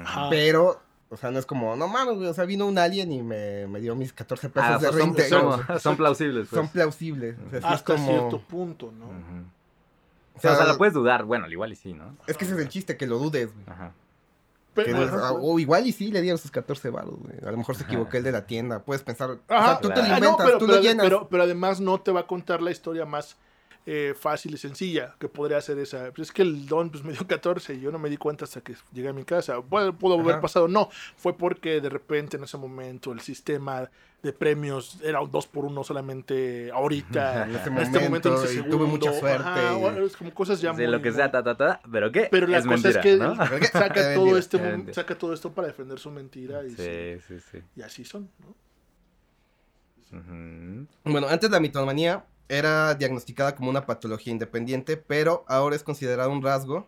Ajá. 0.04 0.28
Pero, 0.30 0.82
o 1.10 1.18
sea, 1.18 1.30
no 1.32 1.38
es 1.40 1.46
como, 1.46 1.76
no 1.76 1.88
mames, 1.88 2.16
güey, 2.16 2.28
o 2.28 2.34
sea, 2.34 2.46
vino 2.46 2.66
un 2.66 2.78
alien 2.80 3.12
y 3.12 3.22
me, 3.22 3.68
me 3.68 3.80
dio 3.80 3.96
mis 3.96 4.12
14 4.12 4.50
pesos 4.50 4.70
Ah, 4.70 4.78
o 4.78 4.80
de 4.80 4.88
son, 4.88 4.96
reintegro. 4.96 5.64
son- 5.68 5.80
son 5.80 5.98
plausibles. 5.98 6.48
pues. 6.50 6.60
Son 6.60 6.68
plausibles. 6.70 7.36
O 7.46 7.50
sea, 7.52 7.60
sí 7.62 7.66
es 7.68 7.74
Hasta 7.74 7.94
como- 7.96 8.08
cierto 8.08 8.42
punto, 8.42 8.92
¿no? 8.92 9.06
O 9.06 10.38
O 10.38 10.42
sea, 10.42 10.56
sea, 10.56 10.66
la 10.66 10.78
puedes 10.78 10.94
dudar. 10.94 11.26
Bueno, 11.26 11.46
al 11.46 11.52
igual 11.52 11.72
y 11.74 11.76
sí, 11.76 11.94
¿no? 11.94 12.16
Es 12.26 12.38
que 12.38 12.46
ese 12.46 12.54
es 12.56 12.60
el 12.62 12.70
chiste, 12.70 12.96
que 12.98 13.06
lo 13.06 13.20
dudes, 13.20 13.54
güey. 13.54 13.66
Ajá. 13.68 13.92
Pero- 14.74 15.36
o 15.42 15.60
igual 15.60 15.86
y 15.88 15.92
sí 15.92 16.10
le 16.12 16.22
dieron 16.22 16.38
sus 16.38 16.52
14 16.52 16.90
baros, 16.90 17.16
güey. 17.20 17.36
A 17.46 17.52
lo 17.52 17.58
mejor 17.58 17.76
se 17.76 17.84
equivocó 17.84 18.16
el 18.18 18.24
de 18.24 18.32
la 18.32 18.46
tienda. 18.46 18.80
Puedes 18.80 19.04
pensar, 19.04 19.32
o 19.32 19.40
sea, 19.48 19.80
tú 19.82 19.90
te 19.90 19.96
lo. 20.02 20.14
Ah, 20.16 20.20
no, 20.20 20.38
pero, 20.38 20.58
tú 20.58 20.66
pero, 20.68 20.78
lo 20.78 20.82
llenas. 20.82 21.04
pero- 21.06 21.28
pero 21.28 21.44
además 21.44 21.82
no 21.82 22.00
te 22.00 22.12
va 22.12 22.22
a 22.22 22.28
contar 22.28 22.62
la 22.62 22.72
historia 22.72 23.06
más 23.06 23.36
eh, 23.92 24.14
fácil 24.14 24.54
y 24.54 24.58
sencilla 24.58 25.16
que 25.18 25.28
podría 25.30 25.60
ser 25.62 25.80
esa. 25.80 26.12
Pues 26.12 26.28
es 26.28 26.32
que 26.32 26.44
el 26.44 26.68
don 26.68 26.92
pues, 26.92 27.04
me 27.06 27.12
dio 27.14 27.26
14 27.26 27.74
y 27.74 27.80
yo 27.82 27.92
no 27.92 27.98
me 27.98 28.08
di 28.10 28.18
cuenta 28.18 28.46
hasta 28.46 28.62
que 28.62 28.76
llegué 28.94 29.10
a 29.10 29.14
mi 29.14 29.24
casa. 29.24 29.60
Pudo, 29.62 29.94
pudo 29.94 30.14
haber 30.20 30.34
Ajá. 30.34 30.42
pasado, 30.42 30.68
no. 30.68 30.90
Fue 31.18 31.36
porque 31.36 31.82
de 31.82 31.90
repente 31.90 32.38
en 32.38 32.44
ese 32.44 32.58
momento 32.58 33.12
el 33.12 33.20
sistema 33.22 33.90
de 34.22 34.34
premios 34.34 35.00
era 35.02 35.22
un 35.22 35.32
2 35.32 35.48
por 35.48 35.66
1 35.66 35.84
solamente 35.84 36.70
ahorita. 36.72 37.46
En 37.46 37.56
este 37.56 37.70
en 37.70 37.78
este 37.78 38.00
momento, 38.00 38.00
momento, 38.02 38.30
en 38.30 38.36
ese 38.44 38.54
y 38.54 38.56
segundo. 38.58 38.78
tuve 38.78 38.88
mucha 38.88 39.14
suerte. 39.20 39.48
Ajá, 39.48 39.74
y- 39.74 39.80
bueno, 39.80 40.06
es 40.06 40.16
como 40.18 40.34
cosas 40.36 40.62
ya 40.62 40.72
de 40.74 40.84
muy- 40.84 40.92
lo 40.92 41.02
que 41.02 41.12
sea, 41.12 41.32
ta, 41.32 41.42
ta, 41.44 41.56
ta, 41.58 41.82
pero 41.92 42.12
¿qué? 42.12 42.28
Pero 42.30 42.46
la 42.46 42.58
es 42.60 42.66
cosa 42.68 42.90
mentira, 42.90 43.00
es 43.00 43.62
que 43.62 43.66
saca 43.80 44.14
todo 44.14 44.38
este 44.38 44.94
saca 44.94 45.18
todo 45.18 45.34
esto 45.34 45.52
para 45.52 45.68
defender 45.70 45.98
su 45.98 46.12
mentira 46.12 46.64
y, 46.64 46.70
Sí, 46.72 47.20
sí, 47.28 47.40
sí. 47.52 47.58
y 47.76 47.82
así 47.82 48.06
son, 48.06 48.30
¿no? 48.40 48.54
Bueno, 51.06 51.28
antes 51.28 51.50
la 51.50 51.60
mitomanía 51.60 52.24
era 52.50 52.96
diagnosticada 52.96 53.56
como 53.56 53.70
una 53.70 53.86
patología 53.86 54.34
independiente, 54.34 54.98
pero 54.98 55.46
ahora 55.48 55.76
es 55.76 55.84
considerada 55.84 56.30
un 56.30 56.42
rasgo 56.42 56.88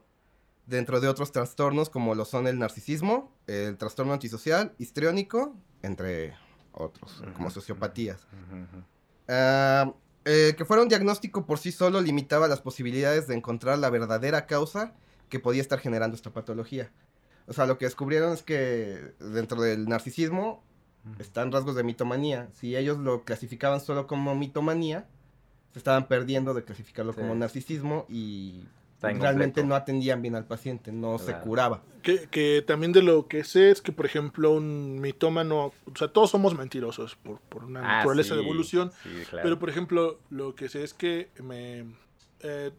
dentro 0.65 0.99
de 0.99 1.07
otros 1.07 1.31
trastornos 1.31 1.89
como 1.89 2.15
lo 2.15 2.25
son 2.25 2.47
el 2.47 2.59
narcisismo, 2.59 3.31
el 3.47 3.77
trastorno 3.77 4.13
antisocial, 4.13 4.73
histriónico, 4.79 5.55
entre 5.83 6.33
otros, 6.71 7.23
como 7.35 7.49
sociopatías. 7.51 8.25
Ah, 9.27 9.93
eh, 10.25 10.55
que 10.57 10.65
fuera 10.65 10.83
un 10.83 10.89
diagnóstico 10.89 11.45
por 11.45 11.59
sí 11.59 11.71
solo 11.71 12.01
limitaba 12.01 12.47
las 12.47 12.61
posibilidades 12.61 13.27
de 13.27 13.35
encontrar 13.35 13.77
la 13.79 13.89
verdadera 13.89 14.45
causa 14.45 14.93
que 15.29 15.39
podía 15.39 15.61
estar 15.61 15.79
generando 15.79 16.15
esta 16.15 16.31
patología. 16.31 16.91
O 17.47 17.53
sea, 17.53 17.65
lo 17.65 17.77
que 17.77 17.85
descubrieron 17.85 18.33
es 18.33 18.43
que 18.43 19.13
dentro 19.19 19.61
del 19.61 19.87
narcisismo 19.87 20.63
están 21.19 21.51
rasgos 21.51 21.75
de 21.75 21.83
mitomanía. 21.83 22.49
Si 22.53 22.75
ellos 22.75 22.97
lo 22.97 23.23
clasificaban 23.23 23.81
solo 23.81 24.07
como 24.07 24.35
mitomanía, 24.35 25.07
se 25.73 25.79
estaban 25.79 26.07
perdiendo 26.07 26.53
de 26.53 26.63
clasificarlo 26.63 27.13
Sí. 27.13 27.19
como 27.19 27.35
narcisismo 27.35 28.05
y 28.09 28.63
Está 28.95 29.09
realmente 29.13 29.63
no 29.63 29.73
atendían 29.73 30.21
bien 30.21 30.35
al 30.35 30.45
paciente, 30.45 30.91
no 30.91 31.17
se 31.17 31.33
curaba. 31.39 31.81
Que, 32.03 32.27
que 32.29 32.63
también 32.65 32.91
de 32.91 33.01
lo 33.01 33.27
que 33.27 33.43
sé 33.43 33.71
es 33.71 33.81
que, 33.81 33.91
por 33.91 34.05
ejemplo, 34.05 34.51
un 34.51 34.99
mitómano, 35.01 35.65
o 35.85 35.95
sea, 35.95 36.07
todos 36.09 36.29
somos 36.29 36.55
mentirosos 36.55 37.15
por, 37.15 37.39
por 37.39 37.63
una 37.63 37.79
Ah, 37.79 37.97
naturaleza 37.97 38.35
de 38.35 38.41
evolución, 38.41 38.91
sí, 39.03 39.09
claro. 39.29 39.43
pero 39.43 39.59
por 39.59 39.69
ejemplo, 39.71 40.19
lo 40.29 40.53
que 40.53 40.69
sé 40.69 40.83
es 40.83 40.93
que 40.93 41.29
me, 41.41 41.85
eh, 42.41 42.71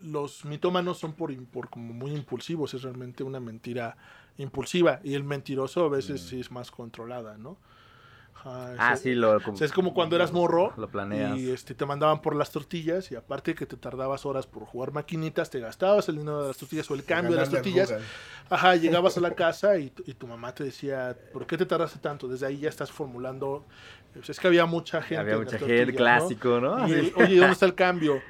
los 0.00 0.44
mitómanos 0.46 0.98
son 0.98 1.12
por, 1.12 1.34
por 1.48 1.68
como 1.68 1.92
muy 1.92 2.12
impulsivos, 2.12 2.72
es 2.74 2.82
realmente 2.82 3.22
una 3.22 3.38
mentira 3.40 3.96
impulsiva 4.38 5.00
y 5.04 5.14
el 5.14 5.24
mentiroso 5.24 5.84
a 5.84 5.88
veces 5.90 6.22
Mm. 6.22 6.26
sí 6.28 6.40
es 6.40 6.50
más 6.50 6.70
controlada, 6.70 7.36
¿no? 7.36 7.58
Ajá, 8.44 8.74
Ah, 8.78 8.92
ese- 8.94 9.02
sí, 9.04 9.14
lo... 9.14 9.36
o 9.36 9.56
sea, 9.56 9.64
es 9.64 9.72
como 9.72 9.94
cuando 9.94 10.16
eras 10.16 10.32
morro 10.32 10.72
Lo 10.76 10.88
planeas. 10.88 11.38
y 11.38 11.50
este, 11.52 11.74
te 11.74 11.86
mandaban 11.86 12.20
por 12.22 12.34
las 12.34 12.50
tortillas 12.50 13.10
y 13.12 13.14
aparte 13.16 13.54
que 13.54 13.66
te 13.66 13.76
tardabas 13.76 14.26
horas 14.26 14.46
por 14.46 14.64
jugar 14.64 14.92
maquinitas, 14.92 15.48
te 15.50 15.60
gastabas 15.60 16.08
el 16.08 16.16
dinero 16.18 16.42
de 16.42 16.48
las 16.48 16.56
tortillas 16.56 16.90
o 16.90 16.94
el 16.94 17.04
cambio 17.04 17.32
de 17.36 17.40
las 17.40 17.50
tortillas. 17.50 17.94
Ajá, 18.50 18.74
llegabas 18.76 19.16
a 19.16 19.20
la 19.20 19.30
casa 19.34 19.78
y, 19.78 19.90
tu- 19.90 20.02
y 20.06 20.14
tu 20.14 20.26
mamá 20.26 20.52
te 20.54 20.64
decía, 20.64 21.16
¿por 21.32 21.46
qué 21.46 21.56
te 21.56 21.66
tardaste 21.66 21.98
tanto? 22.00 22.26
Desde 22.26 22.46
ahí 22.46 22.58
ya 22.58 22.68
estás 22.68 22.90
formulando. 22.90 23.64
pues, 24.12 24.28
es 24.30 24.40
que 24.40 24.48
había 24.48 24.66
mucha 24.66 25.00
gente. 25.02 25.20
Había 25.20 25.38
mucha 25.38 25.58
gente, 25.58 25.94
clásico, 25.94 26.60
¿no? 26.60 26.88
Y 26.88 26.92
el, 26.92 27.12
Oye, 27.16 27.36
¿dónde 27.36 27.52
está 27.52 27.66
el 27.66 27.74
cambio? 27.76 28.20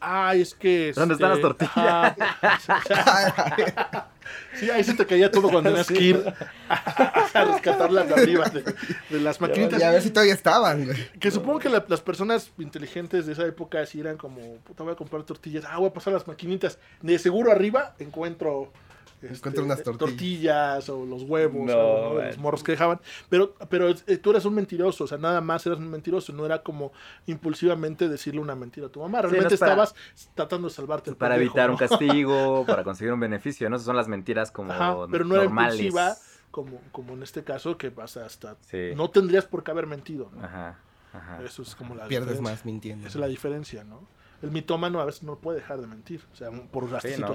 Ay, 0.00 0.42
es 0.42 0.54
que. 0.54 0.92
¿Dónde 0.94 1.14
están 1.14 1.30
las 1.30 1.38
este, 1.38 1.48
tortillas? 1.66 2.16
sí, 4.58 4.70
ahí 4.70 4.82
se 4.84 4.94
te 4.94 5.06
caía 5.06 5.30
todo 5.30 5.50
cuando 5.50 5.70
tenías 5.70 5.86
que 5.88 6.00
ir 6.02 6.34
a, 6.68 6.74
a 7.34 7.44
rescatarlas 7.44 8.08
de 8.08 8.14
arriba 8.14 8.48
de, 8.48 8.62
de 8.62 9.20
las 9.20 9.40
maquinitas. 9.40 9.80
y 9.80 9.82
a 9.84 9.90
ver 9.90 10.02
si 10.02 10.10
todavía 10.10 10.34
estaban, 10.34 10.84
güey. 10.84 10.96
Que 11.18 11.30
supongo 11.30 11.58
que 11.58 11.68
la- 11.68 11.84
las 11.88 12.00
personas 12.00 12.50
inteligentes 12.58 13.26
de 13.26 13.32
esa 13.32 13.46
época 13.46 13.84
sí 13.86 14.00
eran 14.00 14.16
como, 14.16 14.56
puta, 14.58 14.82
voy 14.82 14.92
a 14.92 14.96
comprar 14.96 15.22
tortillas, 15.24 15.64
ah, 15.68 15.78
voy 15.78 15.88
a 15.88 15.92
pasar 15.92 16.12
las 16.12 16.26
maquinitas. 16.26 16.78
De 17.02 17.18
seguro 17.18 17.52
arriba 17.52 17.94
encuentro... 17.98 18.72
este, 19.22 19.34
Encuentro 19.36 19.64
unas 19.64 19.82
tortillas. 19.82 20.10
tortillas 20.10 20.88
o 20.88 21.04
los 21.06 21.22
huevos 21.24 21.66
No, 21.66 21.76
o, 21.78 22.22
los 22.22 22.38
morros 22.38 22.62
que 22.62 22.72
dejaban. 22.72 23.00
Pero, 23.28 23.54
pero 23.68 23.88
eh, 23.88 24.16
tú 24.18 24.30
eras 24.30 24.44
un 24.44 24.54
mentiroso, 24.54 25.04
o 25.04 25.06
sea, 25.06 25.18
nada 25.18 25.40
más 25.40 25.66
eras 25.66 25.78
un 25.78 25.90
mentiroso. 25.90 26.32
No 26.32 26.46
era 26.46 26.62
como 26.62 26.92
impulsivamente 27.26 28.08
decirle 28.08 28.40
una 28.40 28.54
mentira 28.54 28.86
a 28.86 28.90
tu 28.90 29.00
mamá. 29.00 29.22
no 29.22 29.28
Realmente 29.28 29.54
estabas 29.54 29.94
tratando 30.34 30.68
de 30.68 30.74
salvarte 30.74 31.10
el 31.10 31.16
Para 31.16 31.34
pendejo, 31.34 31.52
evitar 31.52 31.66
¿no? 31.68 31.74
un 31.74 31.78
castigo, 31.78 32.64
para 32.66 32.84
conseguir 32.84 33.12
un 33.12 33.20
beneficio, 33.20 33.68
¿no? 33.70 33.76
Esas 33.76 33.86
son 33.86 33.96
las 33.96 34.08
mentiras 34.08 34.50
como 34.50 34.72
Ajá, 34.72 34.96
pero 35.10 35.24
no 35.24 35.34
era 35.34 35.44
normales. 35.44 35.74
impulsiva 35.80 36.16
como, 36.50 36.80
como 36.92 37.12
en 37.12 37.22
este 37.22 37.44
caso 37.44 37.76
que 37.76 37.90
vas 37.90 38.16
hasta... 38.16 38.56
Sí. 38.62 38.90
No 38.96 39.10
tendrías 39.10 39.44
por 39.44 39.62
qué 39.62 39.70
haber 39.70 39.86
mentido, 39.86 40.30
¿no? 40.34 40.44
Ajá, 40.44 40.78
ajá. 41.12 41.42
Eso 41.44 41.62
es 41.62 41.74
como 41.74 41.94
la 41.94 42.06
Pierdes 42.08 42.28
diferencia. 42.30 42.54
más 42.54 42.64
mintiendo. 42.64 43.06
Esa 43.06 43.18
es 43.18 43.20
la 43.20 43.28
diferencia, 43.28 43.84
¿no? 43.84 44.06
El 44.42 44.50
mitómano 44.50 45.00
a 45.00 45.04
veces 45.04 45.24
no 45.24 45.36
puede 45.36 45.58
dejar 45.58 45.80
de 45.80 45.86
mentir, 45.88 46.22
o 46.32 46.36
sea, 46.36 46.50
por 46.50 46.90
las 46.90 47.02
Sí, 47.02 47.10
¿no? 47.18 47.26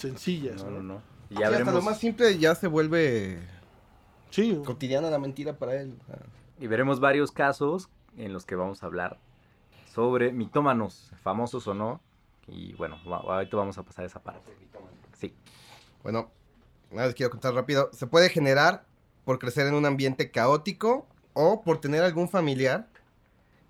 Sencillas, 0.00 0.64
No, 0.64 0.70
¿no? 0.70 0.82
no. 0.82 1.02
Y 1.30 1.36
Sí, 1.36 1.42
hasta 1.44 1.70
lo 1.72 1.82
más 1.82 1.98
simple 1.98 2.38
ya 2.38 2.54
se 2.54 2.66
vuelve 2.66 3.38
Sí, 4.30 4.60
cotidiana 4.64 5.10
la 5.10 5.18
mentira 5.18 5.54
para 5.58 5.74
él. 5.80 5.94
y 6.58 6.66
veremos 6.66 7.00
varios 7.00 7.30
casos 7.32 7.88
en 8.16 8.32
los 8.32 8.44
que 8.44 8.54
vamos 8.56 8.82
a 8.82 8.86
hablar 8.86 9.18
sobre 9.92 10.32
mitómanos, 10.32 11.10
famosos 11.22 11.66
o 11.68 11.74
no. 11.74 12.00
Y 12.46 12.72
bueno, 12.74 12.98
ahorita 13.06 13.56
vamos 13.56 13.78
a 13.78 13.82
pasar 13.84 14.04
esa 14.04 14.20
parte. 14.20 14.52
Sí. 15.18 15.34
Bueno, 16.02 16.30
nada 16.90 17.06
les 17.06 17.14
quiero 17.14 17.30
contar 17.30 17.54
rápido. 17.54 17.90
Se 17.92 18.06
puede 18.06 18.28
generar 18.28 18.84
por 19.24 19.38
crecer 19.38 19.66
en 19.66 19.74
un 19.74 19.86
ambiente 19.86 20.30
caótico 20.30 21.06
o 21.32 21.62
por 21.62 21.80
tener 21.80 22.02
algún 22.02 22.28
familiar 22.28 22.88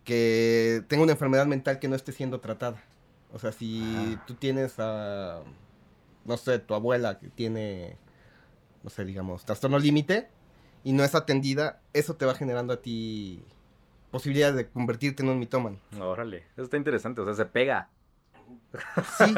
que 0.04 0.82
tenga 0.88 1.02
una 1.02 1.12
enfermedad 1.12 1.46
mental 1.46 1.78
que 1.78 1.88
no 1.88 1.96
esté 1.96 2.12
siendo 2.12 2.40
tratada. 2.40 2.82
O 3.32 3.38
sea, 3.38 3.52
si 3.52 3.82
Ajá. 4.14 4.24
tú 4.26 4.34
tienes 4.34 4.78
a, 4.78 5.40
no 6.30 6.36
sé, 6.36 6.60
tu 6.60 6.74
abuela 6.74 7.18
que 7.18 7.28
tiene, 7.28 7.96
no 8.84 8.88
sé, 8.90 9.04
digamos, 9.04 9.44
trastorno 9.44 9.78
límite 9.78 10.28
y 10.84 10.92
no 10.92 11.02
es 11.04 11.14
atendida, 11.16 11.80
eso 11.92 12.14
te 12.14 12.24
va 12.24 12.34
generando 12.34 12.72
a 12.72 12.80
ti 12.80 13.44
posibilidades 14.12 14.54
de 14.56 14.68
convertirte 14.68 15.22
en 15.24 15.28
un 15.28 15.38
mitómano. 15.40 15.78
Órale, 16.00 16.44
eso 16.54 16.62
está 16.62 16.76
interesante, 16.76 17.20
o 17.20 17.24
sea, 17.26 17.34
se 17.34 17.44
pega. 17.46 17.88
Sí, 19.18 19.34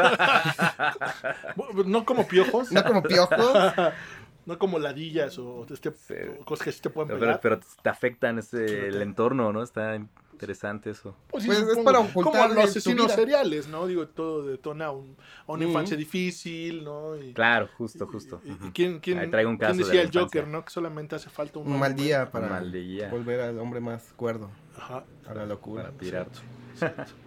no 1.87 2.05
como 2.05 2.27
piojos, 2.29 2.71
no 2.73 2.85
como 2.85 3.03
piojos, 3.03 3.39
no 4.47 4.59
como 4.59 4.79
ladillas 4.79 5.39
o, 5.39 5.67
este, 5.71 5.93
Sí. 5.93 6.15
o 6.41 6.45
cosas 6.45 6.65
que 6.67 6.73
sí 6.73 6.81
te 6.83 6.91
pueden 6.91 7.09
Pero, 7.09 7.21
pegar. 7.21 7.41
pero 7.41 7.61
te 7.83 7.89
afectan 7.89 8.39
ese, 8.39 8.89
el 8.89 9.01
entorno, 9.03 9.53
¿no? 9.53 9.63
Está 9.63 9.97
interesante 10.33 10.91
eso. 10.91 11.15
Pues, 11.29 11.45
sí, 11.45 11.49
Pues 11.49 11.61
es 11.61 11.79
para 11.85 11.99
Como 11.99 12.11
ocultarle 12.11 12.55
los 12.57 12.65
asesinos 12.65 13.13
seriales, 13.13 13.69
¿no? 13.69 13.87
Digo, 13.87 14.09
todo 14.09 14.45
detona 14.47 14.91
un, 14.91 15.17
a 15.47 15.53
una 15.53 15.65
infancia 15.65 15.97
difícil, 15.97 16.83
¿no? 16.85 17.17
Y, 17.17 17.33
Claro, 17.33 17.69
justo, 17.79 18.07
justo. 18.07 18.41
y-. 18.45 18.71
¿quién, 18.73 18.99
quién, 19.01 19.19
Ahí 19.19 19.31
traigo 19.31 19.51
un 19.51 19.57
quién 19.57 19.69
caso 19.71 19.79
de 19.79 19.85
decía 19.85 20.03
el 20.03 20.11
Joker, 20.13 20.49
no? 20.49 20.65
Que 20.65 20.71
solamente 20.71 21.15
hace 21.15 21.31
falta 21.31 21.59
un, 21.59 21.71
un 21.71 21.79
mal 21.79 21.95
día 21.95 22.19
momento. 22.19 22.33
para 22.33 22.49
mal 22.49 22.73
día. 22.73 23.09
volver 23.11 23.41
al 23.41 23.59
hombre 23.59 23.81
más 23.81 24.13
cuerdo, 24.17 24.51
Ajá. 24.77 25.05
a 25.27 25.35
la 25.35 25.47
locura. 25.47 25.85
Para 25.85 25.97
tirar. 25.99 26.29
Exacto. 26.75 27.13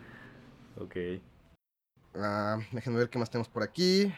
Ok. 0.78 0.96
Ah, 2.16 2.58
déjenme 2.74 3.00
ver 3.00 3.10
qué 3.10 3.18
más 3.18 3.30
tenemos 3.30 3.48
por 3.48 3.64
aquí. 3.64 4.14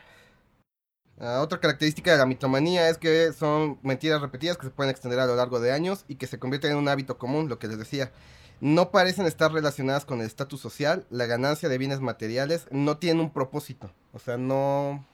Ah, 1.19 1.41
otra 1.41 1.59
característica 1.59 2.11
de 2.11 2.17
la 2.17 2.25
mitomanía 2.25 2.89
es 2.89 2.97
que 2.97 3.33
son 3.33 3.79
mentiras 3.81 4.21
repetidas 4.21 4.57
que 4.57 4.65
se 4.65 4.71
pueden 4.71 4.91
extender 4.91 5.19
a 5.19 5.25
lo 5.25 5.35
largo 5.35 5.59
de 5.59 5.71
años 5.71 6.05
y 6.07 6.15
que 6.15 6.27
se 6.27 6.37
convierten 6.39 6.71
en 6.71 6.77
un 6.77 6.87
hábito 6.89 7.17
común, 7.17 7.49
lo 7.49 7.57
que 7.59 7.67
les 7.67 7.77
decía. 7.79 8.11
No 8.59 8.89
parecen 8.91 9.25
estar 9.27 9.51
relacionadas 9.51 10.05
con 10.05 10.19
el 10.21 10.25
estatus 10.25 10.59
social, 10.59 11.05
la 11.09 11.25
ganancia 11.27 11.69
de 11.69 11.77
bienes 11.77 11.99
materiales, 11.99 12.67
no 12.71 12.97
tienen 12.97 13.21
un 13.21 13.31
propósito. 13.31 13.91
O 14.13 14.19
sea, 14.19 14.37
no 14.37 15.05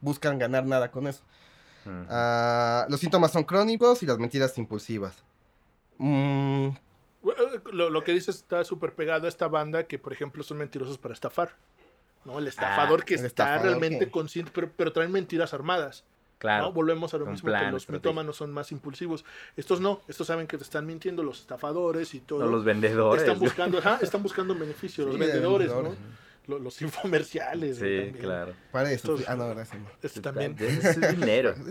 buscan 0.00 0.38
ganar 0.38 0.66
nada 0.66 0.90
con 0.90 1.06
eso. 1.06 1.22
Ah, 2.08 2.86
los 2.88 3.00
síntomas 3.00 3.30
son 3.32 3.44
crónicos 3.44 4.02
y 4.02 4.06
las 4.06 4.18
mentiras 4.18 4.56
impulsivas. 4.58 5.22
Mm, 5.98 6.68
Lo, 7.72 7.88
lo 7.90 8.04
que 8.04 8.12
dices 8.12 8.36
está 8.36 8.64
súper 8.64 8.94
pegado 8.94 9.26
a 9.26 9.28
esta 9.28 9.48
banda 9.48 9.84
que, 9.86 9.98
por 9.98 10.12
ejemplo, 10.12 10.42
son 10.42 10.58
mentirosos 10.58 10.98
para 10.98 11.14
estafar. 11.14 11.56
¿no? 12.24 12.38
El 12.38 12.48
estafador 12.48 13.04
que 13.04 13.14
el 13.14 13.24
está 13.26 13.44
estafador 13.44 13.66
realmente 13.78 14.06
que- 14.06 14.10
consciente, 14.10 14.50
pero, 14.54 14.70
pero 14.76 14.92
traen 14.92 15.12
mentiras 15.12 15.52
armadas. 15.54 16.04
Claro. 16.38 16.64
¿no? 16.64 16.72
Volvemos 16.72 17.14
a 17.14 17.18
lo 17.18 17.26
mismo 17.26 17.46
plan, 17.46 17.66
que 17.66 17.72
los 17.72 17.82
estrategia. 17.82 18.10
mitómanos 18.10 18.36
son 18.36 18.52
más 18.52 18.70
impulsivos. 18.72 19.24
Estos 19.56 19.80
no, 19.80 20.00
estos 20.08 20.26
saben 20.26 20.46
que 20.46 20.58
te 20.58 20.64
están 20.64 20.84
mintiendo, 20.86 21.22
los 21.22 21.40
estafadores 21.40 22.14
y 22.14 22.20
todo. 22.20 22.40
No, 22.44 22.50
los 22.50 22.64
vendedores. 22.64 23.22
están 23.22 23.38
buscando, 23.38 23.78
ajá, 23.78 23.98
están 24.02 24.22
buscando 24.22 24.52
un 24.52 24.60
beneficio, 24.60 25.06
los 25.06 25.18
vendedores. 25.18 25.68
¿no? 25.70 25.94
Lo- 26.46 26.58
Los, 26.58 26.82
infomerciales. 26.82 27.76
Sí, 27.78 27.80
también. 27.82 28.12
claro. 28.18 28.52
para 28.70 28.92
eso. 28.92 29.16
Ah, 29.26 29.34
no, 29.34 29.48
gracias. 29.48 29.80
no. 29.80 29.88
Este 30.02 30.20
también. 30.20 30.54
Es 30.58 31.00
dinero. 31.18 31.54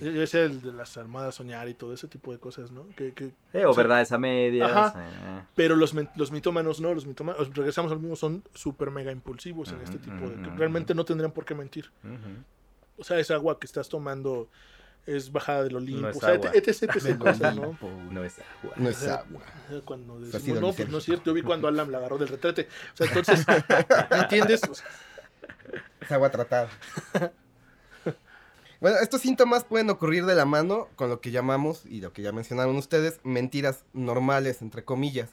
Yo 0.00 0.12
decía 0.20 0.44
el 0.44 0.62
de 0.62 0.72
las 0.72 0.96
armadas 0.96 1.34
soñar 1.34 1.68
y 1.68 1.74
todo 1.74 1.92
ese 1.92 2.08
tipo 2.08 2.32
de 2.32 2.38
cosas, 2.38 2.70
¿no? 2.70 2.86
Que, 2.96 3.12
que, 3.12 3.34
Eh, 3.52 3.66
o 3.66 3.70
o 3.70 3.74
sea, 3.74 3.82
verdades 3.82 4.10
a 4.12 4.16
medias. 4.16 4.70
Ajá. 4.70 4.94
eh. 4.98 5.42
Pero 5.54 5.76
los, 5.76 5.94
los 6.16 6.32
mitómanos 6.32 6.80
no, 6.80 6.94
los 6.94 7.04
mitómanos, 7.04 7.54
regresamos 7.54 7.92
al 7.92 7.98
mismo, 8.00 8.16
son 8.16 8.42
súper 8.54 8.90
mega 8.90 9.12
impulsivos 9.12 9.70
en 9.72 9.82
este 9.82 9.98
tipo 9.98 10.30
de... 10.30 10.34
ujú. 10.36 10.56
realmente 10.56 10.94
no 10.94 11.04
tendrían 11.04 11.32
por 11.32 11.44
qué 11.44 11.54
mentir. 11.54 11.90
O 12.98 13.04
sea, 13.04 13.18
es 13.18 13.30
agua 13.30 13.58
que 13.58 13.66
estás 13.66 13.88
tomando 13.88 14.48
es 15.06 15.30
bajada 15.32 15.64
del 15.64 15.76
Olimpo. 15.76 16.00
No 16.02 16.08
es 16.08 16.16
o 16.16 16.20
sea, 16.20 16.30
agua. 16.30 16.50
etc, 16.54 16.68
etc, 16.94 17.18
cosas, 17.18 17.56
¿no? 17.56 17.78
No 18.10 18.24
es 18.24 18.36
agua. 18.38 18.74
No 18.76 18.88
es 18.88 19.06
agua. 19.06 19.42
Cuando 19.84 20.18
decimos, 20.20 20.60
no, 20.60 20.72
pues 20.72 20.88
no 20.88 20.98
es 20.98 21.04
cierto, 21.04 21.24
yo 21.26 21.34
vi 21.34 21.42
cuando 21.42 21.68
Alan 21.68 21.90
la 21.92 21.98
agarró 21.98 22.16
del 22.18 22.28
retrete. 22.28 22.68
O 22.92 22.96
sea, 22.96 23.06
entonces, 23.08 23.44
¿entiendes? 24.10 24.62
O 24.68 24.74
sea, 24.74 24.86
Es 26.00 26.12
agua 26.12 26.30
tratada. 26.30 26.70
Bueno, 28.80 28.98
estos 28.98 29.22
síntomas 29.22 29.64
pueden 29.64 29.88
ocurrir 29.88 30.26
de 30.26 30.34
la 30.34 30.44
mano 30.44 30.90
con 30.96 31.08
lo 31.08 31.22
que 31.22 31.30
llamamos, 31.30 31.86
y 31.86 32.02
lo 32.02 32.12
que 32.12 32.20
ya 32.20 32.32
mencionaron 32.32 32.76
ustedes, 32.76 33.18
mentiras 33.22 33.82
normales, 33.94 34.60
entre 34.60 34.84
comillas, 34.84 35.30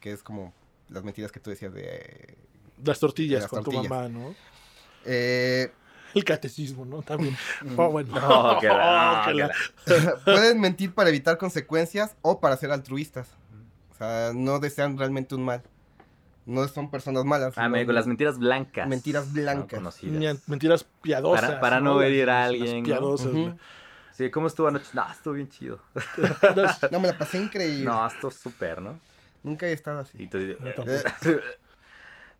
que 0.00 0.12
es 0.12 0.22
como 0.22 0.52
las 0.90 1.02
mentiras 1.02 1.32
que 1.32 1.40
tú 1.40 1.48
decías 1.48 1.72
de... 1.72 2.36
las 2.84 3.00
tortillas 3.00 3.42
Las 3.42 3.50
con 3.50 3.64
tortillas. 3.64 3.84
tu 3.84 3.88
mamá, 3.94 4.08
¿no? 4.10 4.34
eh, 5.06 5.72
El 6.14 6.24
catecismo, 6.24 6.84
¿no? 6.84 7.02
También. 7.02 7.36
Oh, 7.76 7.90
bueno. 7.90 8.14
No, 8.18 8.58
que 8.60 8.66
la- 8.68 9.22
Oh, 9.22 9.26
que 9.26 9.34
la- 9.34 10.16
pueden 10.24 10.60
mentir 10.60 10.92
para 10.94 11.08
evitar 11.10 11.38
consecuencias 11.38 12.16
o 12.22 12.40
para 12.40 12.56
ser 12.56 12.70
altruistas. 12.72 13.28
O 13.92 13.94
sea, 13.96 14.32
no 14.34 14.58
desean 14.58 14.96
realmente 14.98 15.34
un 15.34 15.44
mal. 15.44 15.62
No 16.46 16.66
son 16.68 16.90
personas 16.90 17.24
malas. 17.24 17.52
Ah, 17.56 17.68
me- 17.68 17.84
con 17.86 17.94
las 17.94 18.06
mentiras 18.06 18.38
blancas. 18.38 18.88
Mentiras 18.88 19.26
¿no? 19.28 19.34
blancas. 19.34 19.78
Conocidas. 19.78 20.16
Mien- 20.18 20.40
Mentiras 20.46 20.84
piadosas. 21.02 21.44
Para- 21.44 21.60
para 21.60 21.80
no 21.80 22.00
herir 22.02 22.30
a 22.30 22.40
las 22.40 22.48
alguien, 22.48 22.78
¿no? 22.78 22.84
Piadosas. 22.86 23.32
¿no? 23.32 23.58
Sí, 24.12 24.30
¿cómo 24.30 24.48
estuvo 24.48 24.68
anoche? 24.68 24.86
No, 24.92 25.10
estuvo 25.10 25.34
bien 25.34 25.48
chido. 25.48 25.80
No, 26.90 27.00
me 27.00 27.08
la 27.08 27.16
pasé 27.16 27.38
increíble. 27.38 27.84
No, 27.84 28.06
estuvo 28.06 28.30
súper, 28.30 28.80
¿no? 28.82 28.98
Nunca 29.42 29.66
he 29.66 29.72
estado 29.72 30.00
así. 30.00 30.22
Y 30.22 30.26
tú 30.26 30.38
dices, 30.38 30.58
No, 30.60 30.68
Eh, 30.86 31.02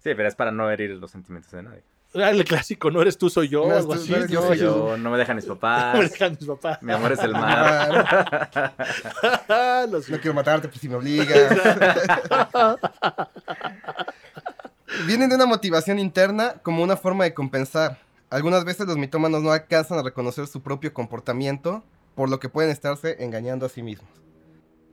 Sí, 0.02 0.14
pero 0.14 0.28
es 0.28 0.34
para 0.34 0.50
no 0.50 0.70
herir 0.70 0.90
los 0.92 1.10
sentimientos 1.10 1.52
de 1.52 1.62
nadie. 1.62 1.82
Ah, 2.14 2.30
El 2.30 2.44
clásico, 2.44 2.90
no 2.90 3.00
eres 3.02 3.16
tú, 3.16 3.30
soy 3.30 3.48
yo. 3.48 3.60
No 3.60 3.66
eres 3.72 3.78
algo 3.82 3.94
tú, 3.94 4.00
así. 4.00 4.10
no 4.10 4.16
eres 4.16 4.30
yo, 4.30 4.40
¿no? 4.40 4.46
soy 4.48 4.58
Yo, 4.58 4.96
no 4.96 5.10
me 5.10 5.18
dejan 5.18 5.36
mis 5.36 5.44
Me 5.48 5.54
papás. 5.54 6.10
dejan 6.10 6.36
mis 6.40 6.48
papás. 6.48 6.82
Mi 6.82 6.92
amor 6.92 7.12
es 7.12 7.20
el 7.20 7.32
mar. 7.32 8.74
Los- 9.90 10.08
no 10.10 10.16
quiero 10.18 10.34
matarte, 10.34 10.68
pues 10.68 10.80
si 10.80 10.88
me 10.88 10.96
obligas. 10.96 11.56
Vienen 15.06 15.28
de 15.28 15.36
una 15.36 15.46
motivación 15.46 15.98
interna 15.98 16.54
como 16.62 16.82
una 16.82 16.96
forma 16.96 17.24
de 17.24 17.32
compensar. 17.34 17.98
Algunas 18.28 18.64
veces 18.64 18.86
los 18.86 18.96
mitómanos 18.96 19.42
no 19.42 19.50
alcanzan 19.52 19.98
a 19.98 20.02
reconocer 20.02 20.46
su 20.46 20.62
propio 20.62 20.92
comportamiento, 20.92 21.84
por 22.14 22.28
lo 22.28 22.38
que 22.40 22.48
pueden 22.48 22.70
estarse 22.70 23.16
engañando 23.22 23.66
a 23.66 23.68
sí 23.68 23.82
mismos. 23.82 24.10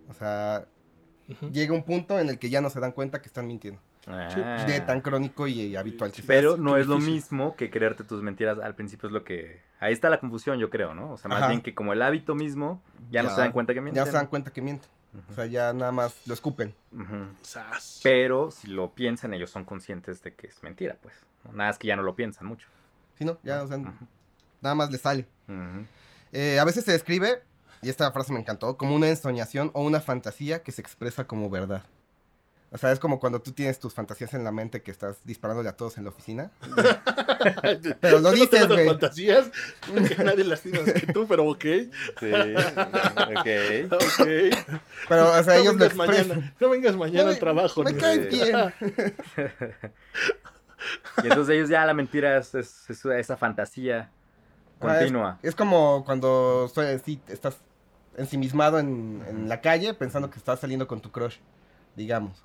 O 0.10 0.14
sea, 0.14 0.66
llega 1.52 1.74
un 1.74 1.84
punto 1.84 2.20
en 2.20 2.30
el 2.30 2.40
que 2.40 2.50
ya 2.50 2.62
no 2.62 2.70
se 2.70 2.80
dan 2.80 2.92
cuenta 2.92 3.22
que 3.22 3.28
están 3.28 3.48
mintiendo. 3.48 3.82
Ah. 4.08 4.64
De 4.66 4.80
tan 4.82 5.02
crónico 5.02 5.48
y 5.48 5.76
habitual. 5.76 6.14
Pero 6.26 6.56
no 6.56 6.78
es 6.78 6.88
lo 6.88 6.98
mismo 6.98 7.56
que 7.56 7.70
creerte 7.70 8.04
tus 8.04 8.24
mentiras 8.24 8.58
al 8.60 8.76
principio 8.76 9.08
es 9.08 9.14
lo 9.14 9.24
que... 9.24 9.62
Ahí 9.80 9.94
está 9.94 10.10
la 10.10 10.20
confusión, 10.20 10.58
yo 10.60 10.70
creo, 10.70 10.94
¿no? 10.94 11.12
O 11.12 11.18
sea, 11.18 11.30
más 11.30 11.40
Ajá. 11.40 11.50
bien 11.50 11.62
que 11.62 11.76
como 11.76 11.94
el 11.94 12.02
hábito 12.02 12.34
mismo, 12.34 12.82
ya, 13.12 13.22
no 13.22 13.30
se 13.30 13.42
dan 13.42 13.52
cuenta 13.52 13.74
que 13.74 13.82
mienten. 13.82 14.04
Ya 14.04 14.10
se 14.10 14.16
dan 14.16 14.28
cuenta 14.28 14.52
que 14.52 14.62
mienten. 14.62 14.90
O 15.30 15.34
sea, 15.34 15.46
ya 15.46 15.74
nada 15.74 15.92
más 15.92 16.16
lo 16.26 16.34
escupen. 16.34 16.74
Pero 18.04 18.52
si 18.52 18.68
lo 18.68 18.92
piensan, 18.94 19.34
ellos 19.34 19.50
son 19.50 19.66
conscientes 19.66 20.22
de 20.22 20.34
que 20.34 20.48
es 20.48 20.64
mentira, 20.64 20.98
pues. 21.02 21.16
Nada 21.54 21.72
es 21.72 21.78
que 21.78 21.88
ya 21.88 21.96
no 21.96 22.04
lo 22.04 22.16
piensan 22.16 22.48
mucho. 22.48 22.68
¿Sí, 23.18 23.26
no? 23.26 23.38
Ya, 23.44 23.64
o 23.64 23.68
sea, 23.68 23.78
nada 24.62 24.76
más 24.76 24.92
le 24.92 24.98
sale. 24.98 25.28
Eh, 26.32 26.60
a 26.60 26.66
veces 26.66 26.86
se 26.86 26.92
describe, 26.92 27.42
y 27.82 27.90
esta 27.90 28.12
frase 28.12 28.32
me 28.32 28.40
encantó, 28.40 28.78
como 28.78 28.96
una 28.96 29.10
ensoñación 29.10 29.72
o 29.74 29.84
una 29.84 30.00
fantasía 30.00 30.64
que 30.64 30.72
se 30.72 30.82
expresa 30.82 31.26
como 31.26 31.50
verdad. 31.50 31.84
O 32.70 32.78
sea, 32.78 32.92
es 32.92 33.00
como 33.00 33.18
cuando 33.20 33.42
tú 33.42 33.54
tienes 33.54 33.80
tus 33.80 33.94
fantasías 33.94 34.34
en 34.34 34.44
la 34.44 34.52
mente 34.52 34.82
que 34.82 34.92
estás 34.92 35.18
disparándole 35.24 35.70
a 35.70 35.78
todos 35.78 35.98
en 35.98 36.04
la 36.04 36.10
oficina. 36.10 36.52
Pero 38.02 38.20
lo 38.20 38.30
no 38.30 38.32
dices, 38.34 38.68
güey. 38.68 38.88
fantasías, 38.88 39.50
que 40.08 40.22
nadie 40.24 40.44
las 40.44 40.62
tiene 40.62 40.82
más 40.82 40.92
que 40.94 41.14
tú, 41.14 41.26
pero 41.28 41.46
ok. 41.46 41.62
Sí, 41.64 42.32
ok. 42.32 43.94
Ok. 43.94 44.28
Pero, 45.08 45.32
o 45.32 45.44
sea, 45.44 45.54
no 45.56 45.62
ellos 45.62 45.76
lo 45.76 45.80
vengas 45.80 45.94
expresan. 45.96 46.28
mañana, 46.28 46.54
no 46.60 46.70
vengas 46.70 46.96
mañana 46.98 47.24
No, 47.24 47.30
al 47.30 47.40
trabajo. 47.40 47.84
me 47.84 47.96
caes 47.96 48.30
bien. 48.30 48.56
Y 51.24 51.28
entonces 51.28 51.56
ellos 51.56 51.70
ya 51.70 51.86
la 51.86 51.94
mentira 51.94 52.38
es, 52.38 52.54
es- 52.54 52.90
es 52.90 53.04
esa 53.06 53.36
fantasía 53.36 54.12
Ah, 54.80 54.94
es- 54.94 54.98
continua. 55.00 55.40
Es, 55.42 55.56
como 55.56 56.04
cuando 56.06 56.70
soy- 56.74 57.00
sí, 57.04 57.20
estás 57.28 57.58
ensimismado 58.16 58.78
en, 58.80 59.24
en 59.28 59.50
la 59.50 59.60
calle 59.62 59.94
pensando 59.96 60.30
que 60.30 60.38
estás 60.38 60.60
saliendo 60.60 60.88
con 60.88 61.02
tu 61.02 61.12
crush, 61.12 61.38
digamos. 61.98 62.42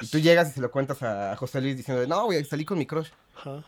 Y 0.00 0.06
tú 0.06 0.18
llegas 0.18 0.48
y 0.50 0.52
se 0.54 0.60
lo 0.62 0.70
cuentas 0.70 1.02
a, 1.02 1.36
José 1.36 1.60
Luis 1.60 1.76
diciendo, 1.76 2.06
no, 2.06 2.24
güey, 2.24 2.42
salí 2.44 2.64
con 2.64 2.78
mi 2.78 2.86
crush. 2.86 3.10
Ajá. 3.36 3.62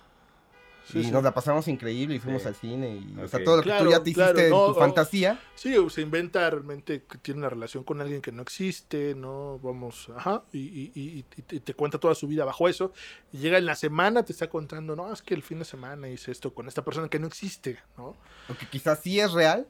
Sí, 0.87 0.99
y 0.99 1.05
sí. 1.05 1.11
nos 1.11 1.23
la 1.25 1.33
pasamos 1.33 1.67
increíble 1.69 2.17
y 2.17 2.19
fuimos 2.19 2.43
Sí. 2.43 2.49
al 2.49 2.55
cine. 2.57 2.91
Y, 2.97 3.19
O 3.19 3.27
sea, 3.27 3.43
todo 3.43 3.57
lo 3.57 3.63
que 3.63 3.71
Claro, 3.71 3.87
tú 3.87 3.91
ya 3.91 4.03
te 4.03 4.11
hiciste 4.11 4.23
claro, 4.33 4.39
en 4.39 4.51
no, 4.51 4.67
tu 4.67 4.73
o- 4.73 4.75
fantasía. 4.75 5.41
Sí, 5.55 5.75
o 5.79 5.89
se 5.89 6.03
inventa 6.03 6.51
realmente 6.51 7.05
que 7.05 7.17
tiene 7.17 7.39
una 7.39 7.49
relación 7.49 7.85
con 7.85 8.03
alguien 8.03 8.21
que 8.21 8.33
no 8.33 8.43
existe, 8.43 9.15
¿no? 9.15 9.59
Vamos, 9.63 10.11
ajá, 10.15 10.43
y, 10.53 10.59
y- 10.59 10.93
y- 10.95 11.25
y 11.37 11.43
te, 11.43 11.61
te 11.61 11.73
cuenta 11.73 11.99
toda 11.99 12.15
su 12.15 12.29
vida 12.29 12.45
bajo 12.45 12.69
eso. 12.69 12.93
Y 13.33 13.39
llega 13.39 13.57
en 13.57 13.65
la 13.65 13.77
semana, 13.77 14.25
te 14.25 14.33
está 14.33 14.51
contando, 14.51 14.95
no, 14.95 15.11
es 15.11 15.23
que 15.23 15.33
el 15.33 15.43
fin 15.43 15.59
de 15.59 15.65
semana 15.65 16.07
hice 16.11 16.31
esto 16.31 16.53
con 16.53 16.69
esta 16.69 16.85
persona 16.85 17.09
que 17.09 17.19
no 17.19 17.27
existe, 17.29 17.79
¿no? 17.97 18.15
O 18.51 18.55
que 18.59 18.67
quizás 18.67 19.01
sí 19.03 19.19
es 19.19 19.33
real. 19.33 19.67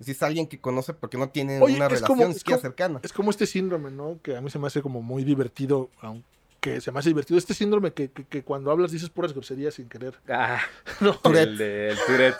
Si 0.00 0.12
es 0.12 0.22
alguien 0.22 0.46
que 0.46 0.60
conoce 0.60 0.94
porque 0.94 1.18
no 1.18 1.28
tienen 1.28 1.60
Oye, 1.62 1.76
una 1.76 1.88
relación 1.88 2.18
como- 2.18 2.32
siquiera 2.32 2.58
como- 2.58 2.68
cercana. 2.68 3.00
Es 3.02 3.12
como 3.12 3.30
este 3.30 3.46
síndrome, 3.46 3.90
¿no? 3.90 4.18
Que 4.22 4.36
a 4.36 4.40
mí 4.40 4.50
se 4.50 4.58
me 4.58 4.66
hace 4.68 4.80
como 4.82 5.02
muy 5.02 5.24
divertido, 5.24 5.90
aunque 6.00 6.80
se 6.80 6.92
me 6.92 7.00
hace 7.00 7.08
divertido. 7.10 7.36
Este 7.38 7.52
síndrome 7.54 7.92
que, 7.92 8.10
que- 8.10 8.24
que 8.24 8.42
cuando 8.44 8.70
hablas 8.70 8.92
dices 8.92 9.10
puras 9.10 9.32
groserías 9.32 9.74
sin 9.74 9.88
querer. 9.88 10.14
Ah, 10.28 10.60
No. 11.00 11.18
El 11.34 11.58
de 11.58 11.88
el 11.90 11.98
Tourette. 12.06 12.36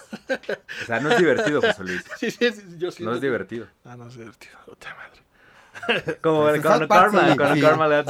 O 0.82 0.86
sea, 0.86 1.00
no 1.00 1.10
es 1.10 1.18
divertido, 1.18 1.60
José 1.60 1.82
Luis. 1.84 2.04
Sí, 2.18 2.30
sí, 2.30 2.50
sí, 2.52 2.62
yo 2.78 2.90
siento 2.92 3.10
No 3.10 3.16
es 3.16 3.20
divertido. 3.20 3.66
Ah, 3.84 3.96
no 3.96 4.06
es 4.06 4.16
divertido. 4.16 4.54
Otra 4.66 4.94
madre. 4.94 6.18
Como 6.22 6.42
Pues 6.42 6.54
el, 6.56 6.62
con 6.62 6.88
karma, 6.88 7.30
sí, 7.30 7.36
con 7.36 7.46
el 7.48 7.54
sí. 7.54 7.60
karma 7.60 7.88
le 7.88 8.04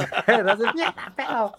feo. 1.15 1.53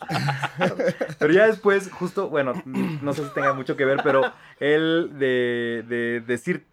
Pero 1.18 1.32
ya 1.32 1.46
después, 1.46 1.90
justo, 1.90 2.28
bueno, 2.28 2.52
no 2.64 3.12
sé 3.12 3.24
si 3.24 3.32
tenga 3.34 3.52
mucho 3.52 3.76
que 3.76 3.84
ver, 3.84 4.00
pero 4.02 4.32
él 4.58 5.10
de, 5.18 5.84
de 5.88 6.20
decir 6.26 6.66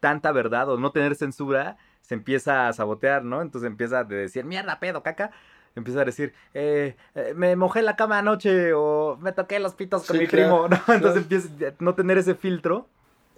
tanta 0.00 0.32
verdad 0.32 0.68
o 0.70 0.78
no 0.78 0.90
tener 0.90 1.14
censura, 1.14 1.76
se 2.02 2.14
empieza 2.14 2.68
a 2.68 2.72
sabotear, 2.72 3.24
¿no? 3.24 3.42
Entonces 3.42 3.66
empieza 3.66 4.00
a 4.00 4.04
decir, 4.04 4.44
mierda, 4.44 4.78
pedo, 4.78 5.02
caca. 5.02 5.30
Empieza 5.74 6.00
a 6.00 6.04
decir, 6.04 6.32
eh, 6.54 6.96
eh, 7.14 7.34
me 7.36 7.54
mojé 7.54 7.82
la 7.82 7.96
cama 7.96 8.18
anoche 8.18 8.72
o 8.72 9.18
me 9.20 9.32
toqué 9.32 9.58
los 9.58 9.74
pitos 9.74 10.06
con 10.06 10.16
Sí, 10.16 10.22
mi 10.22 10.26
claro, 10.28 10.66
primo, 10.66 10.68
¿no? 10.86 10.94
Entonces 10.94 11.26
claro. 11.26 11.42
empieza 11.44 11.48
a 11.68 11.72
no 11.80 11.94
tener 11.94 12.16
ese 12.16 12.34
filtro 12.34 12.88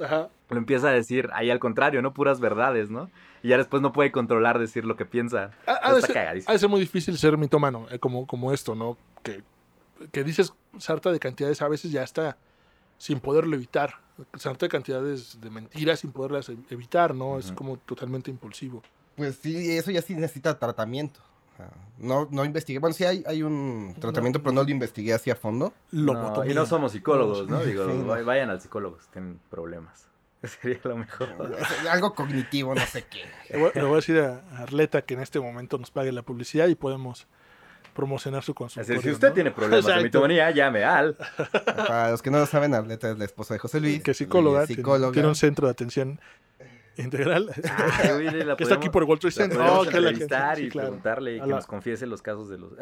Ajá. 0.01 0.29
lo 0.51 0.57
empieza 0.57 0.89
a 0.89 0.93
decir 0.93 1.29
ahí 1.33 1.51
al 1.51 1.59
contrario, 1.59 2.01
¿no? 2.01 2.15
Puras 2.15 2.39
verdades, 2.39 2.91
¿no? 2.91 3.11
Y 3.43 3.49
ya 3.49 3.57
después 3.57 3.83
no 3.83 3.93
puede 3.93 4.13
controlar 4.13 4.59
decir 4.59 4.85
lo 4.85 4.97
que 4.97 5.05
piensa. 5.05 5.51
Ha 5.67 5.95
de 5.95 6.59
ser 6.59 6.69
muy 6.69 6.81
difícil 6.81 7.19
ser 7.19 7.37
mitómano, 7.39 7.87
eh, 7.91 7.99
como, 7.99 8.27
como 8.27 8.53
esto, 8.53 8.75
¿no? 8.77 8.97
Que, 9.23 9.43
que 10.13 10.23
dices 10.23 10.53
sarta 10.79 11.11
de 11.11 11.19
cantidades 11.19 11.61
a 11.63 11.69
veces 11.69 11.91
ya 11.91 12.03
está 12.05 12.37
sin 12.99 13.21
poderlo 13.21 13.57
evitar. 13.57 13.95
Sarta 14.37 14.67
de 14.67 14.71
cantidades 14.71 15.41
de 15.41 15.49
mentiras 15.49 16.01
sin 16.01 16.11
poderlas 16.13 16.49
e- 16.49 16.57
evitar, 16.71 17.15
¿no? 17.15 17.39
Es 17.39 17.53
como 17.53 17.77
totalmente 17.79 18.31
impulsivo. 18.31 18.83
Pues 19.17 19.37
sí, 19.41 19.77
eso 19.77 19.91
ya 19.91 20.03
sí 20.03 20.15
necesita 20.15 20.59
tratamiento. 20.59 21.21
No, 21.99 22.29
no 22.31 22.45
investigué. 22.45 22.79
Bueno, 22.79 22.95
sí 22.95 23.05
hay, 23.05 23.25
hay 23.27 23.43
un 23.43 23.95
tratamiento, 23.99 24.41
pero 24.41 24.53
no 24.53 24.63
lo 24.63 24.71
investigué 24.71 25.13
así 25.13 25.31
a 25.31 25.35
fondo. 25.37 25.73
No, 25.91 26.45
y 26.45 26.55
no 26.55 26.67
somos 26.67 26.93
psicólogos, 26.93 27.49
¿no? 27.49 27.61
Digo, 27.65 27.85
sí, 27.91 27.97
no. 27.99 28.07
vay- 28.07 28.25
vayan 28.25 28.51
al 28.51 28.61
psicólogo 28.61 28.99
si 29.01 29.09
tienen 29.11 29.41
problemas. 29.51 30.07
Sería 30.63 30.79
lo 30.85 30.97
mejor. 30.97 31.29
Algo 31.91 32.15
cognitivo, 32.15 32.75
no 32.77 32.87
sé 32.87 33.05
qué. 33.11 33.25
Le 33.51 33.59
voy, 33.59 33.71
le 33.75 33.83
voy 33.83 33.93
a 33.93 33.97
decir 33.97 34.21
a 34.21 34.45
Arleta 34.63 35.03
que 35.03 35.15
en 35.15 35.21
este 35.21 35.41
momento 35.41 35.79
nos 35.79 35.91
pague 35.91 36.13
la 36.13 36.23
publicidad 36.23 36.69
y 36.69 36.77
podemos 36.77 37.27
promocionar 37.99 38.45
su 38.45 38.55
consultorio. 38.55 38.99
es, 39.01 39.05
si 39.05 39.11
usted 39.11 39.29
¿no? 39.29 39.35
tiene 39.35 39.51
problemas 39.51 39.85
de 39.85 39.91
Exacto. 39.91 40.05
mitomanía, 40.05 40.51
llame 40.53 40.85
al. 40.85 41.17
Para 41.65 42.13
los 42.13 42.23
que 42.23 42.31
no 42.31 42.39
lo 42.39 42.47
saben, 42.47 42.73
Arleta 42.73 43.11
es 43.11 43.19
la 43.19 43.25
esposa 43.25 43.55
de 43.55 43.59
José 43.59 43.81
Luis. 43.81 44.01
Que 44.03 44.13
es 44.13 44.17
psicóloga, 44.17 44.65
psicóloga. 44.67 45.13
Tiene 45.13 45.27
un 45.29 45.35
centro 45.35 45.67
de 45.67 45.73
atención 45.73 46.21
integral. 46.97 47.51
Oye, 48.17 48.45
la 48.45 48.57
que 48.57 48.63
está 48.63 48.77
aquí 48.77 48.89
podemos- 48.89 49.19
por 49.19 49.19
Trade 49.19 49.35
la 49.35 49.43
Center. 49.43 49.59
podemos 49.59 49.87
Oh, 49.87 49.91
que 49.91 50.01
la- 50.01 50.09
entrevistar 50.11 50.57
sí, 50.57 50.63
y 50.65 50.69
claro. 50.69 50.89
preguntarle 50.89 51.33
y 51.35 51.39
A 51.41 51.43
que 51.43 51.49
la- 51.51 51.57
nos 51.57 51.67
confiese 51.67 52.07
los 52.07 52.23
casos 52.23 52.49
de 52.49 52.59
los... 52.59 52.71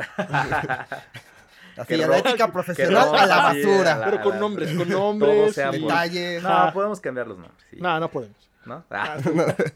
Así, 1.76 1.88
que 1.88 1.96
la 1.98 2.18
ética 2.18 2.50
profesional 2.50 3.04
ro- 3.10 3.14
a 3.18 3.26
la 3.26 3.52
sí, 3.52 3.62
basura. 3.62 3.92
a 3.94 3.98
la- 3.98 4.04
Pero 4.06 4.22
con 4.22 4.32
la- 4.34 4.38
nombres, 4.40 4.72
con 4.76 4.88
nombres. 4.90 5.56
y- 5.58 5.60
por- 5.62 5.72
Detalles. 5.72 6.42
No, 6.42 6.70
podemos 6.72 7.00
cambiar 7.00 7.26
los 7.26 7.38
nombres, 7.38 7.66
sí. 7.70 7.76
No, 7.80 8.00
no 8.00 8.10
podemos. 8.10 8.36
¿No? 8.64 8.82
Ah, 8.90 9.16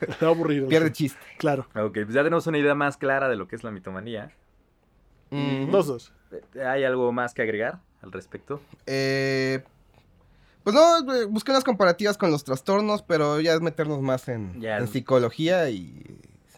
Está 0.09 0.27
aburrido. 0.27 0.67
Pierde 0.69 0.91
chiste. 0.93 1.19
Claro. 1.39 1.67
ok, 1.77 1.93
pues 1.93 2.13
ya 2.13 2.25
tenemos 2.25 2.47
una 2.49 2.59
idea 2.59 2.75
más 2.75 2.97
clara 2.97 3.29
de 3.29 3.37
lo 3.37 3.47
que 3.47 3.55
es 3.57 3.63
la 3.63 3.71
mitomanía. 3.71 4.33
Los 5.31 5.87
dos. 5.87 6.13
¿Hay 6.65 6.85
algo 6.85 7.13
más 7.13 7.35
que 7.35 7.43
agregar 7.43 7.81
al 8.03 8.13
respecto? 8.13 8.61
Eh, 8.87 9.63
pues 10.65 10.75
no, 10.75 11.15
eh, 11.15 11.25
busqué 11.27 11.51
unas 11.53 11.65
comparativas 11.65 12.17
con 12.19 12.31
los 12.31 12.45
trastornos, 12.45 13.03
pero 13.03 13.41
ya 13.41 13.55
es 13.55 13.61
meternos 13.61 14.01
más 14.01 14.29
en, 14.29 14.61
Ya 14.61 14.77
en 14.79 14.85
es- 14.85 14.91
psicología 14.91 15.71
y 15.71 16.05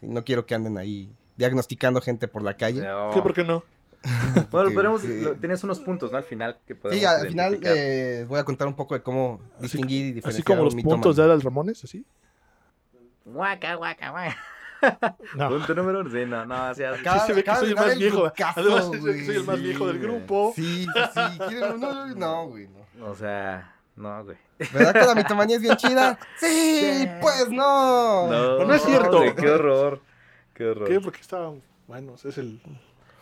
no 0.00 0.24
quiero 0.24 0.44
que 0.46 0.54
anden 0.54 0.76
ahí 0.78 1.08
diagnosticando 1.36 2.00
gente 2.00 2.28
por 2.28 2.42
la 2.42 2.56
calle. 2.56 2.82
No. 2.82 3.10
¿Qué, 3.14 3.22
por 3.22 3.32
qué 3.34 3.44
no? 3.44 3.62
Bueno, 4.02 4.48
Porque, 4.50 4.74
podemos, 4.74 5.00
sí. 5.02 5.20
lo- 5.20 5.34
tienes 5.36 5.62
unos 5.62 5.78
puntos, 5.80 6.10
¿no? 6.10 6.18
Al 6.18 6.24
final 6.24 6.58
que 6.66 6.74
podemos 6.74 6.98
Sí, 7.00 7.06
al 7.06 7.28
final 7.28 7.60
eh, 7.62 8.26
voy 8.28 8.40
a 8.40 8.44
contar 8.44 8.66
un 8.66 8.74
poco 8.74 8.94
de 8.94 9.02
cómo 9.02 9.40
Así, 9.54 9.62
distinguir 9.62 10.06
y 10.06 10.12
diferenciar 10.12 10.34
así 10.34 10.42
como 10.42 10.64
los 10.64 10.74
mitómano. 10.74 11.02
puntos 11.02 11.16
de 11.16 11.22
Adal 11.22 11.40
Ramones, 11.40 11.84
así. 11.84 12.04
Guaca, 13.24 13.76
guaca, 13.76 14.10
guaca. 14.10 14.36
No. 15.36 15.48
Punto 15.48 15.74
número 15.74 16.10
sí, 16.10 16.24
no, 16.26 16.44
no, 16.44 16.70
o 16.70 16.74
sea, 16.74 16.94
Sí, 16.96 17.26
se 17.26 17.32
ve 17.34 17.44
que 17.44 17.54
soy 17.54 17.68
el 17.70 17.74
más 17.76 17.86
el 17.92 17.98
viejo. 17.98 18.24
rucazo, 18.26 18.60
Además, 18.60 18.86
güey. 18.88 19.24
soy 19.26 19.36
el 19.36 19.44
más 19.44 19.60
viejo 19.62 19.86
del 19.86 19.98
grupo. 19.98 20.52
Sí, 20.56 20.84
sí, 20.84 21.00
sí. 21.14 21.38
¿Quieren- 21.48 21.78
No, 21.80 22.06
no, 22.14 22.46
güey, 22.48 22.68
no. 22.98 23.06
o 23.06 23.14
sea, 23.14 23.74
no, 23.96 24.24
güey. 24.24 24.36
¿Verdad 24.72 24.92
que 24.92 25.06
la 25.06 25.14
mitomanía 25.14 25.56
es 25.56 25.62
bien 25.62 25.76
chida? 25.76 26.18
Sí, 26.38 27.08
pues 27.20 27.48
no. 27.50 28.28
No, 28.30 28.64
no 28.64 28.74
es 28.74 28.82
cierto. 28.82 29.18
güey, 29.18 29.34
qué 29.34 29.50
horror. 29.50 30.00
Qué 30.54 30.66
horror. 30.66 30.88
¿Qué? 30.88 31.00
Porque 31.00 31.20
estaba. 31.20 31.52
Bueno, 31.88 32.14
es 32.14 32.38
el, 32.38 32.60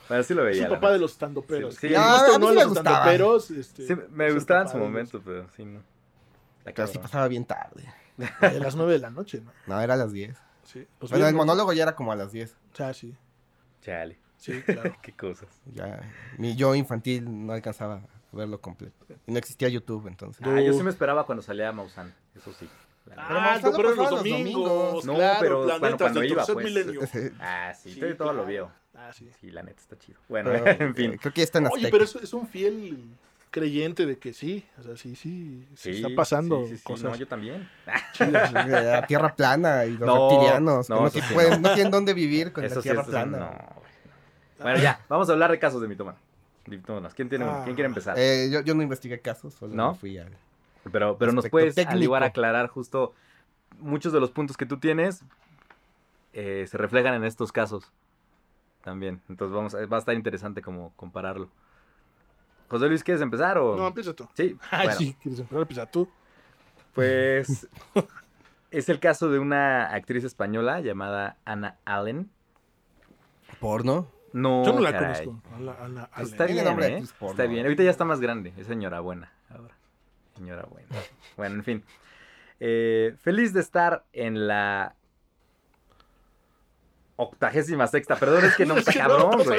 Bueno, 0.08 0.22
sí 0.22 0.34
lo 0.34 0.42
es 0.46 0.52
veía. 0.56 0.64
el 0.66 0.72
la 0.72 0.76
papá 0.80 0.92
de 0.92 0.98
los 0.98 1.12
estandoperos. 1.12 1.74
Sí, 1.76 1.88
sí. 1.88 1.94
Ah, 1.96 2.18
guste 2.20 2.34
a 2.34 2.38
mí 2.38 2.44
no 2.44 2.48
sí 2.50 2.54
me 2.56 2.60
los 2.64 2.68
gustaba. 2.74 2.96
estandoperos. 3.12 3.50
Este, 3.52 3.86
Sí, 3.86 3.94
me 4.10 4.24
es 4.26 4.28
el 4.30 4.34
gustaba 4.36 4.60
en 4.62 4.68
su 4.68 4.74
de 4.74 4.78
los- 4.80 4.88
momento, 4.88 5.22
pero 5.24 5.46
sí, 5.56 5.64
no. 5.64 5.80
Sí 6.66 6.72
cabrón. 6.72 7.02
pasaba 7.02 7.28
bien 7.28 7.44
tarde. 7.44 7.84
A 8.40 8.50
las 8.50 8.76
9 8.76 8.92
de 8.92 8.98
la 8.98 9.10
noche, 9.10 9.40
¿no? 9.40 9.50
No, 9.66 9.80
era 9.80 9.94
a 9.94 9.96
las 9.96 10.12
10. 10.12 10.36
Sí. 10.72 10.86
Los 11.00 11.10
Bueno, 11.10 11.26
el 11.26 11.34
monólogo 11.34 11.72
ya 11.72 11.82
era 11.84 11.96
como 11.96 12.12
a 12.12 12.16
las 12.16 12.32
10. 12.32 12.52
O 12.72 12.76
sea, 12.76 12.94
sí. 12.94 13.14
Chale, 13.82 14.18
Sí, 14.36 14.60
claro. 14.66 14.96
qué 15.02 15.12
cosas. 15.12 15.48
Ya, 15.72 16.00
mi 16.38 16.54
yo 16.56 16.74
infantil 16.74 17.46
no 17.46 17.52
alcanzaba 17.52 17.96
a 18.32 18.36
verlo 18.36 18.60
completo. 18.60 18.94
Y 19.26 19.32
no 19.32 19.38
existía 19.38 19.68
YouTube, 19.68 20.06
entonces. 20.06 20.46
Ah, 20.46 20.60
yo 20.60 20.72
sí 20.72 20.82
me 20.82 20.90
esperaba 20.90 21.26
cuando 21.26 21.42
salía 21.42 21.72
Maussan, 21.72 22.14
eso 22.36 22.52
sí. 22.52 22.68
Pero 23.04 23.20
ah, 23.22 23.58
lo 23.62 23.72
pero 23.76 23.94
los 23.94 24.10
domingos. 24.10 24.22
domingos. 24.68 25.04
No, 25.06 25.14
claro, 25.14 25.38
pero 25.40 25.64
planetas 25.64 25.80
bueno, 25.80 25.98
cuando 25.98 26.24
iba, 26.24 26.46
pues. 26.46 26.64
milenio. 26.64 27.00
Ah, 27.40 27.72
sí, 27.74 27.94
Sí, 27.94 28.00
todo, 28.00 28.14
todo 28.16 28.32
lo 28.34 28.46
vio. 28.46 28.70
Ah, 28.94 29.12
sí. 29.12 29.28
Sí, 29.40 29.50
la 29.50 29.62
neta 29.62 29.80
está 29.80 29.98
chido. 29.98 30.20
Bueno, 30.28 30.50
Pero, 30.52 30.66
en 30.84 30.94
fin. 30.94 31.12
eh, 31.14 31.18
Creo 31.20 31.32
que 31.32 31.40
ya 31.40 31.44
está 31.44 31.58
en 31.58 31.66
Azteca. 31.66 31.80
Oye, 31.80 31.90
pero 31.90 32.04
es, 32.04 32.14
es 32.16 32.32
un 32.32 32.46
fiel 32.46 33.08
creyente 33.50 34.06
de 34.06 34.18
que 34.18 34.32
sí. 34.32 34.64
O 34.78 34.82
sea, 34.82 34.96
sí, 34.96 35.14
sí. 35.16 35.66
sí 35.74 35.92
Sí, 35.94 36.02
está 36.02 36.08
pasando 36.16 36.62
sí, 36.64 36.70
sí, 36.70 36.76
sí, 36.78 36.82
cosas 36.84 37.10
No, 37.12 37.16
yo 37.16 37.26
también. 37.28 37.68
chidas. 38.12 38.52
La 38.52 39.06
tierra 39.06 39.34
plana 39.34 39.84
y 39.86 39.90
los 39.96 40.00
No, 40.06 40.28
reptilianos. 40.30 40.86
que 40.86 40.94
no, 40.94 41.10
que 41.10 41.20
sí, 41.22 41.34
pueden- 41.34 41.62
no. 41.62 41.68
no 41.68 41.74
tienen 41.74 41.90
dónde 41.90 42.14
vivir 42.14 42.52
con 42.52 42.64
Eso 42.64 42.76
la 42.76 42.82
sí, 42.82 42.88
tierra 42.88 43.04
plana. 43.04 43.58
Bueno, 44.60 44.78
ya, 44.80 45.00
vamos 45.08 45.28
a 45.28 45.32
hablar 45.32 45.50
de 45.50 45.58
casos 45.58 45.80
de 45.80 45.88
mitómanos. 45.88 46.20
De 46.66 46.76
mitómanos. 46.76 47.14
¿Quién, 47.14 47.28
tiene, 47.28 47.44
Ah. 47.46 47.62
¿Quién 47.64 47.74
quiere 47.74 47.88
empezar? 47.88 48.16
Eh, 48.18 48.48
yo, 48.52 48.60
yo 48.60 48.74
no 48.74 48.82
investigué 48.82 49.18
casos, 49.20 49.54
solo 49.54 49.74
¿No? 49.74 49.94
fui 49.94 50.18
al... 50.18 50.30
Pero, 50.92 51.16
pero 51.18 51.32
nos 51.32 51.48
puedes 51.48 51.76
al 51.78 52.02
igual 52.02 52.22
aclarar 52.22 52.68
justo 52.68 53.14
muchos 53.78 54.12
de 54.12 54.20
los 54.20 54.30
puntos 54.30 54.56
que 54.56 54.64
tú 54.66 54.78
tienes 54.78 55.22
eh, 56.32 56.66
se 56.68 56.78
reflejan 56.78 57.14
en 57.14 57.24
estos 57.24 57.52
casos 57.52 57.90
también. 58.84 59.20
Entonces 59.28 59.54
vamos 59.54 59.74
a- 59.74 59.84
va 59.86 59.96
a 59.96 60.00
estar 60.00 60.14
interesante 60.14 60.62
como 60.62 60.92
compararlo. 60.96 61.48
José 62.70 62.88
Luis, 62.88 63.02
¿quieres 63.04 63.20
empezar 63.20 63.58
o...? 63.58 63.76
No, 63.76 63.88
empieza 63.88 64.14
tú. 64.14 64.26
Sí, 64.34 64.56
Ay, 64.70 64.86
bueno, 64.86 64.98
sí, 64.98 65.16
quieres 65.22 65.40
empezar, 65.40 65.60
empieza 65.62 65.86
tú. 65.86 66.08
pues 66.94 67.68
es 68.70 68.88
el 68.88 69.00
caso 69.00 69.28
de 69.30 69.38
una 69.40 69.86
actriz 69.92 70.24
española 70.24 70.80
llamada 70.80 71.36
Ana 71.44 71.76
Allen. 71.84 72.30
¿Porno? 73.58 74.08
No, 74.32 74.64
Yo 74.64 74.72
no 74.72 74.80
la 74.80 74.92
caray. 74.92 75.24
conozco. 75.24 75.42
A 75.56 75.60
la- 75.60 75.72
a 75.72 75.88
la- 75.88 76.10
a 76.12 76.22
Está 76.22 76.46
bien, 76.46 76.64
nombre 76.64 76.86
¿eh? 76.98 76.98
Está 77.02 77.46
bien. 77.46 77.64
Ahorita 77.66 77.82
ya 77.82 77.90
está 77.90 78.04
más 78.04 78.20
grande. 78.20 78.52
Es 78.56 78.66
señora 78.68 79.00
buena 79.00 79.32
ahora. 79.50 79.74
Señora 80.36 80.62
buena. 80.70 80.88
Bueno, 81.36 81.56
en 81.56 81.64
fin. 81.64 81.84
Eh, 82.60 83.16
feliz 83.20 83.52
de 83.52 83.60
estar 83.60 84.04
en 84.12 84.46
la 84.46 84.94
octagésima 87.22 87.86
sexta. 87.86 88.16
Perdón, 88.16 88.44
es 88.44 88.56
que 88.56 88.66
no 88.66 88.74
Es 88.78 88.80
está 88.80 88.92
que 88.92 88.98
cabrón, 88.98 89.30
no, 89.38 89.44
güey. 89.44 89.58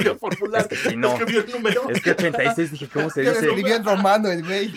Es 0.58 0.67
que 0.67 0.76
sí, 0.76 0.95
no. 0.95 1.13
Es 1.13 1.19
que 1.19 1.26
vi 1.26 1.38
el 1.38 1.52
número. 1.52 1.89
Es 1.89 2.02
que 2.02 2.12
86 2.12 2.71
dije, 2.71 2.89
¿cómo 2.91 3.10
se 3.10 3.21
dice? 3.21 3.34
escribió 3.34 3.76
en 3.76 3.86
romano 3.86 4.32
el 4.32 4.43
güey. 4.43 4.71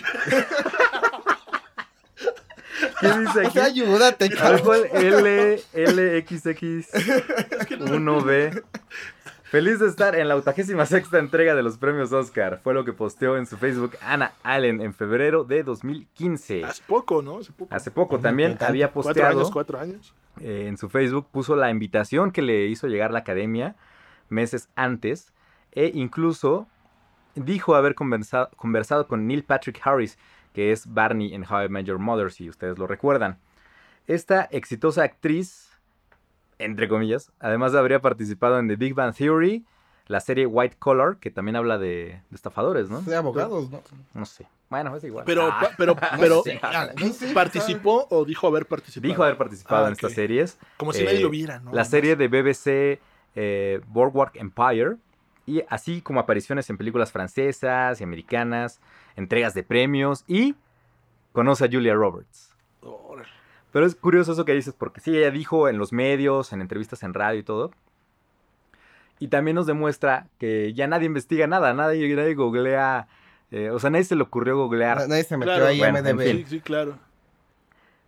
¿Qué 2.99 3.07
dice 3.07 3.29
O 3.29 3.33
sea, 3.33 3.47
aquí? 3.47 3.59
ayúdate, 3.59 4.29
cabrón. 4.29 4.81
L, 4.93 5.61
LXX 5.73 6.93
1B. 7.69 8.63
Feliz 9.49 9.79
de 9.79 9.87
estar 9.87 10.15
en 10.15 10.27
la 10.27 10.35
86 10.35 11.13
entrega 11.13 11.53
de 11.55 11.61
los 11.63 11.77
premios 11.77 12.11
Oscar. 12.11 12.59
Fue 12.63 12.73
lo 12.73 12.83
que 12.83 12.93
posteó 12.93 13.37
en 13.37 13.45
su 13.45 13.57
Facebook 13.57 13.95
Ana 14.01 14.33
Allen 14.43 14.81
en 14.81 14.93
febrero 14.93 15.43
de 15.43 15.63
2015. 15.63 16.65
Hace 16.65 16.83
poco, 16.87 17.21
¿no? 17.21 17.37
Hace 17.37 17.51
poco. 17.51 17.73
Hace 17.75 17.91
poco 17.91 18.19
también 18.19 18.57
había 18.59 18.91
Cuatro 18.91 19.03
posteado 19.11 19.39
años, 19.39 19.51
cuatro 19.51 19.79
años. 19.79 20.13
eh, 20.41 20.65
en 20.67 20.77
su 20.77 20.89
Facebook, 20.89 21.27
puso 21.31 21.55
la 21.55 21.69
invitación 21.69 22.31
que 22.31 22.41
le 22.41 22.65
hizo 22.65 22.87
llegar 22.87 23.11
la 23.11 23.19
academia 23.19 23.75
meses 24.29 24.67
antes 24.75 25.31
e 25.71 25.91
incluso 25.93 26.67
dijo 27.35 27.75
haber 27.75 27.93
conversado, 27.95 28.49
conversado 28.55 29.07
con 29.07 29.27
Neil 29.27 29.43
Patrick 29.43 29.79
Harris, 29.85 30.17
que 30.53 30.71
es 30.71 30.91
Barney 30.91 31.33
en 31.35 31.43
How 31.43 31.65
I 31.65 31.69
Met 31.69 31.85
Your 31.85 31.99
Mother, 31.99 32.31
si 32.31 32.49
ustedes 32.49 32.79
lo 32.79 32.87
recuerdan. 32.87 33.37
Esta 34.07 34.43
exitosa 34.51 35.03
actriz, 35.03 35.64
entre 36.59 36.87
comillas, 36.87 37.31
además 37.39 37.73
habría 37.75 37.99
participado 38.01 38.59
en 38.59 38.67
The 38.67 38.75
Big 38.75 38.93
Bang 38.93 39.13
Theory, 39.15 39.65
la 40.07 40.19
serie 40.19 40.45
White 40.45 40.75
Collar, 40.77 41.17
que 41.17 41.31
también 41.31 41.55
habla 41.55 41.77
de, 41.77 42.21
de 42.29 42.35
estafadores, 42.35 42.89
¿no? 42.89 43.01
De 43.01 43.15
abogados, 43.15 43.69
¿no? 43.71 43.81
No 44.13 44.25
sé. 44.25 44.45
Bueno, 44.69 44.95
es 44.95 45.03
igual. 45.03 45.25
Pero, 45.25 45.49
Ah, 45.51 45.69
pero, 45.77 45.95
No 46.13 46.19
pero, 46.19 46.43
no 46.99 47.13
sé, 47.13 47.33
¿participó 47.33 48.07
o 48.09 48.23
dijo 48.25 48.47
haber 48.47 48.65
participado? 48.67 49.07
dijo 49.11 49.23
haber 49.23 49.37
participado 49.37 49.85
Ah, 49.85 49.87
en 49.87 49.93
estas 49.93 50.13
series. 50.13 50.57
Como 50.77 50.93
si 50.93 51.01
eh, 51.01 51.05
nadie 51.05 51.19
lo 51.21 51.29
viera, 51.29 51.59
¿no? 51.59 51.71
la 51.73 51.85
serie 51.85 52.15
de 52.15 52.27
BBC 52.27 52.99
eh, 53.35 53.81
Boardwalk 53.87 54.35
Empire, 54.35 54.97
y 55.47 55.61
así 55.69 56.01
como 56.01 56.19
apariciones 56.19 56.69
en 56.69 56.77
películas 56.77 57.11
francesas 57.11 57.99
y 57.99 58.03
americanas, 58.03 58.79
entregas 59.15 59.53
de 59.53 59.63
premios 59.63 60.23
y 60.27 60.55
conoce 61.33 61.65
a 61.65 61.69
Julia 61.71 61.93
Roberts. 61.93 62.54
Pero 63.75 63.85
es 63.85 63.95
curioso 63.95 64.31
eso 64.31 64.45
que 64.45 64.53
dices, 64.53 64.73
porque 64.73 65.01
sí, 65.01 65.17
ella 65.17 65.31
dijo 65.31 65.67
en 65.67 65.77
los 65.77 65.91
medios, 65.91 66.53
en 66.53 66.61
entrevistas 66.61 67.03
en 67.03 67.13
radio 67.13 67.41
y 67.41 67.43
todo. 67.43 67.71
Y 69.19 69.27
también 69.27 69.55
nos 69.55 69.65
demuestra 69.65 70.29
que 70.37 70.73
ya 70.73 70.87
nadie 70.87 71.07
investiga 71.07 71.45
nada, 71.45 71.73
nadie, 71.73 72.15
nadie 72.15 72.35
googlea, 72.35 73.09
eh, 73.51 73.71
o 73.71 73.79
sea, 73.79 73.89
nadie 73.89 74.05
se 74.05 74.15
le 74.15 74.23
ocurrió 74.23 74.55
googlear. 74.55 75.09
Nadie 75.09 75.25
se 75.25 75.35
metió 75.35 75.55
Claro. 75.55 75.65
ahí 75.65 75.79
Bueno, 75.79 75.99
MDB. 75.99 76.21
en 76.21 76.37
Sí, 76.37 76.45
sí, 76.45 76.61
claro. 76.61 76.97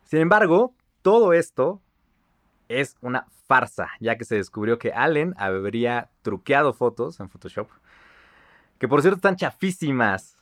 Sin 0.05 0.19
embargo, 0.19 0.73
todo 1.01 1.33
esto 1.33 1.81
es 2.69 2.95
una 3.01 3.27
farsa, 3.45 3.89
ya 3.99 4.17
que 4.17 4.23
se 4.23 4.35
descubrió 4.35 4.79
que 4.79 4.93
Allen 4.93 5.33
habría 5.35 6.09
truqueado 6.21 6.71
fotos 6.71 7.19
en 7.19 7.27
Photoshop, 7.27 7.67
que 8.79 8.87
por 8.87 9.01
cierto 9.01 9.17
están 9.17 9.35
chafísimas, 9.35 10.36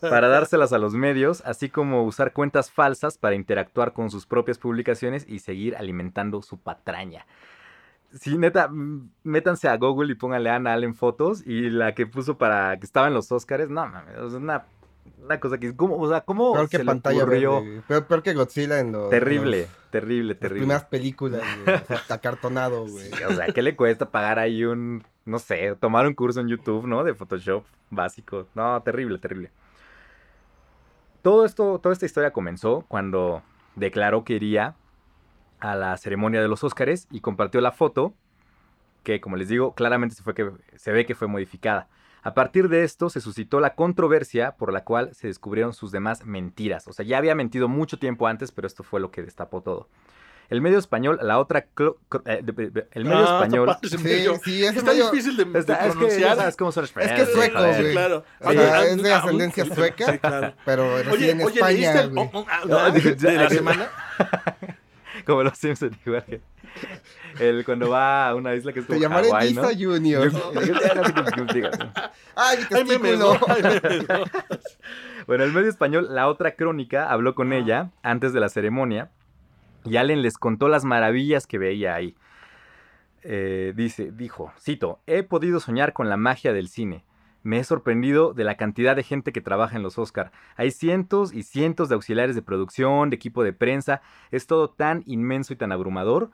para 0.00 0.28
dárselas 0.28 0.72
a 0.72 0.78
los 0.78 0.94
medios, 0.94 1.42
así 1.44 1.68
como 1.68 2.04
usar 2.04 2.32
cuentas 2.32 2.70
falsas 2.70 3.18
para 3.18 3.34
interactuar 3.34 3.92
con 3.92 4.10
sus 4.10 4.26
propias 4.26 4.58
publicaciones 4.58 5.26
y 5.28 5.40
seguir 5.40 5.76
alimentando 5.76 6.42
su 6.42 6.58
patraña. 6.58 7.26
Sí, 8.12 8.38
neta, 8.38 8.68
mm, 8.68 9.10
métanse 9.24 9.68
a 9.68 9.76
Google 9.76 10.12
y 10.12 10.14
pónganle 10.14 10.50
a 10.50 10.56
Ana 10.56 10.72
Allen 10.72 10.94
fotos 10.94 11.46
y 11.46 11.70
la 11.70 11.94
que 11.94 12.06
puso 12.06 12.38
para 12.38 12.78
que 12.78 12.86
estaba 12.86 13.08
en 13.08 13.14
los 13.14 13.30
Oscars, 13.30 13.68
no 13.68 13.86
mames, 13.86 14.16
es 14.16 14.32
una, 14.32 14.66
una 15.26 15.40
cosa 15.40 15.58
que, 15.58 15.76
¿cómo, 15.76 15.96
o 15.98 16.08
sea, 16.08 16.22
¿cómo 16.22 16.52
Peor 16.52 16.68
que 16.68 16.78
se 16.78 16.84
le 16.84 16.86
pantalla 16.86 17.22
ocurrió? 17.24 17.62
verde. 17.62 17.82
Peor, 17.86 18.06
peor 18.06 18.22
que 18.22 18.32
Godzilla 18.34 18.80
en 18.80 18.92
los... 18.92 19.10
Terrible, 19.10 19.62
en 19.62 19.68
terrible, 19.90 20.32
Las 20.34 20.40
terrible. 20.40 20.60
primeras 20.60 20.84
películas, 20.84 21.42
güey. 21.64 21.76
O 21.76 21.84
sea, 21.84 22.16
acartonado, 22.16 22.86
güey. 22.88 23.10
Sí, 23.10 23.22
o 23.24 23.32
sea, 23.32 23.46
¿qué 23.48 23.62
le 23.62 23.76
cuesta 23.76 24.10
pagar 24.10 24.38
ahí 24.38 24.64
un, 24.64 25.04
no 25.24 25.38
sé, 25.38 25.76
tomar 25.78 26.06
un 26.06 26.14
curso 26.14 26.40
en 26.40 26.48
YouTube, 26.48 26.86
¿no? 26.86 27.04
De 27.04 27.14
Photoshop 27.14 27.64
básico. 27.90 28.46
No, 28.54 28.80
terrible, 28.82 29.18
terrible. 29.18 29.50
Todo 31.22 31.44
esto, 31.44 31.78
toda 31.80 31.92
esta 31.92 32.06
historia 32.06 32.32
comenzó 32.32 32.84
cuando 32.88 33.42
declaró 33.74 34.24
que 34.24 34.34
iría 34.34 34.76
a 35.58 35.74
la 35.74 35.96
ceremonia 35.96 36.40
de 36.40 36.48
los 36.48 36.62
Óscares 36.62 37.08
y 37.10 37.20
compartió 37.20 37.60
la 37.60 37.72
foto 37.72 38.14
que, 39.02 39.20
como 39.20 39.36
les 39.36 39.48
digo, 39.48 39.74
claramente 39.74 40.14
se, 40.14 40.22
fue 40.22 40.34
que, 40.34 40.50
se 40.76 40.92
ve 40.92 41.06
que 41.06 41.14
fue 41.14 41.26
modificada. 41.28 41.88
A 42.26 42.34
partir 42.34 42.68
de 42.68 42.82
esto 42.82 43.08
se 43.08 43.20
suscitó 43.20 43.60
la 43.60 43.74
controversia 43.76 44.56
por 44.56 44.72
la 44.72 44.82
cual 44.82 45.14
se 45.14 45.28
descubrieron 45.28 45.72
sus 45.74 45.92
demás 45.92 46.24
mentiras. 46.26 46.88
O 46.88 46.92
sea, 46.92 47.04
ya 47.06 47.18
había 47.18 47.36
mentido 47.36 47.68
mucho 47.68 47.98
tiempo 48.00 48.26
antes, 48.26 48.50
pero 48.50 48.66
esto 48.66 48.82
fue 48.82 48.98
lo 48.98 49.12
que 49.12 49.22
destapó 49.22 49.62
todo. 49.62 49.88
El 50.48 50.60
medio 50.60 50.78
español, 50.78 51.18
la 51.22 51.38
otra... 51.38 51.60
eh, 52.24 52.40
de- 52.42 52.52
de- 52.52 52.70
de- 52.70 52.88
el 52.92 53.04
medio 53.04 53.18
Ah, 53.28 53.42
español... 53.42 53.76
Sí, 53.82 53.98
medio. 53.98 54.36
sí, 54.44 54.64
es 54.64 54.76
Está 54.76 54.90
medio... 54.92 55.10
difícil 55.10 55.36
de, 55.36 55.58
Está- 55.58 55.74
es 55.86 55.92
que 55.92 55.98
pronunciar. 55.98 56.52
son 56.72 56.82
los 56.82 56.96
Es 56.96 57.12
que 57.12 57.22
es 57.22 57.32
sueco. 57.32 57.58
Sí, 57.74 57.80
güey. 57.80 57.92
claro. 57.92 58.24
O 58.40 58.52
sea, 58.52 58.84
es 58.84 59.02
de 59.02 59.12
ascendencia 59.12 59.64
sueca. 59.74 60.12
Sí, 60.12 60.18
claro. 60.18 60.54
Pero 60.64 60.96
reside 60.98 61.12
Oye, 61.12 61.30
en 61.30 61.40
oye, 61.42 61.60
¿leíste 61.60 61.84
España, 61.84 62.00
el 62.02 62.10
güey. 62.10 62.30
oh, 62.32 62.38
oh, 62.40 62.46
ah, 62.48 62.60
No, 62.66 62.78
ah, 62.78 62.90
dije, 62.90 63.14
de 63.14 63.32
la 63.34 63.48
semana? 63.50 63.88
Como 65.26 65.42
los 65.42 65.58
Simpsons, 65.58 65.96
igual 66.06 66.24
que... 66.24 66.40
El, 67.40 67.64
cuando 67.64 67.90
va 67.90 68.28
a 68.28 68.34
una 68.34 68.54
isla 68.54 68.72
que 68.72 68.80
es 68.80 68.86
Te 68.86 68.94
como 68.94 69.02
llamaré 69.02 69.28
Hawái, 69.28 69.54
¿no? 69.54 69.68
Lisa 69.68 69.84
Junior. 69.84 70.32
Ay, 72.36 72.58
mi 72.84 73.16
¿no? 73.16 73.32
testículo. 73.32 73.38
¿no? 73.38 74.24
Bueno, 75.26 75.42
el 75.42 75.52
medio 75.52 75.68
español, 75.68 76.06
la 76.10 76.28
otra 76.28 76.54
crónica, 76.54 77.10
habló 77.10 77.34
con 77.34 77.52
ella 77.52 77.90
antes 78.04 78.32
de 78.32 78.38
la 78.38 78.48
ceremonia 78.48 79.10
y 79.84 79.96
Allen 79.96 80.22
les 80.22 80.38
contó 80.38 80.68
las 80.68 80.84
maravillas 80.84 81.48
que 81.48 81.58
veía 81.58 81.96
ahí. 81.96 82.14
Eh, 83.22 83.72
dice, 83.74 84.12
dijo, 84.12 84.52
cito, 84.60 85.00
he 85.08 85.24
podido 85.24 85.58
soñar 85.58 85.92
con 85.92 86.08
la 86.08 86.16
magia 86.16 86.52
del 86.52 86.68
cine. 86.68 87.04
Me 87.46 87.60
he 87.60 87.64
sorprendido 87.64 88.34
de 88.34 88.42
la 88.42 88.56
cantidad 88.56 88.96
de 88.96 89.04
gente 89.04 89.32
que 89.32 89.40
trabaja 89.40 89.76
en 89.76 89.84
los 89.84 89.98
Oscar. 89.98 90.32
Hay 90.56 90.72
cientos 90.72 91.32
y 91.32 91.44
cientos 91.44 91.88
de 91.88 91.94
auxiliares 91.94 92.34
de 92.34 92.42
producción, 92.42 93.08
de 93.08 93.14
equipo 93.14 93.44
de 93.44 93.52
prensa. 93.52 94.02
Es 94.32 94.48
todo 94.48 94.68
tan 94.68 95.04
inmenso 95.06 95.52
y 95.52 95.56
tan 95.56 95.70
abrumador. 95.70 96.32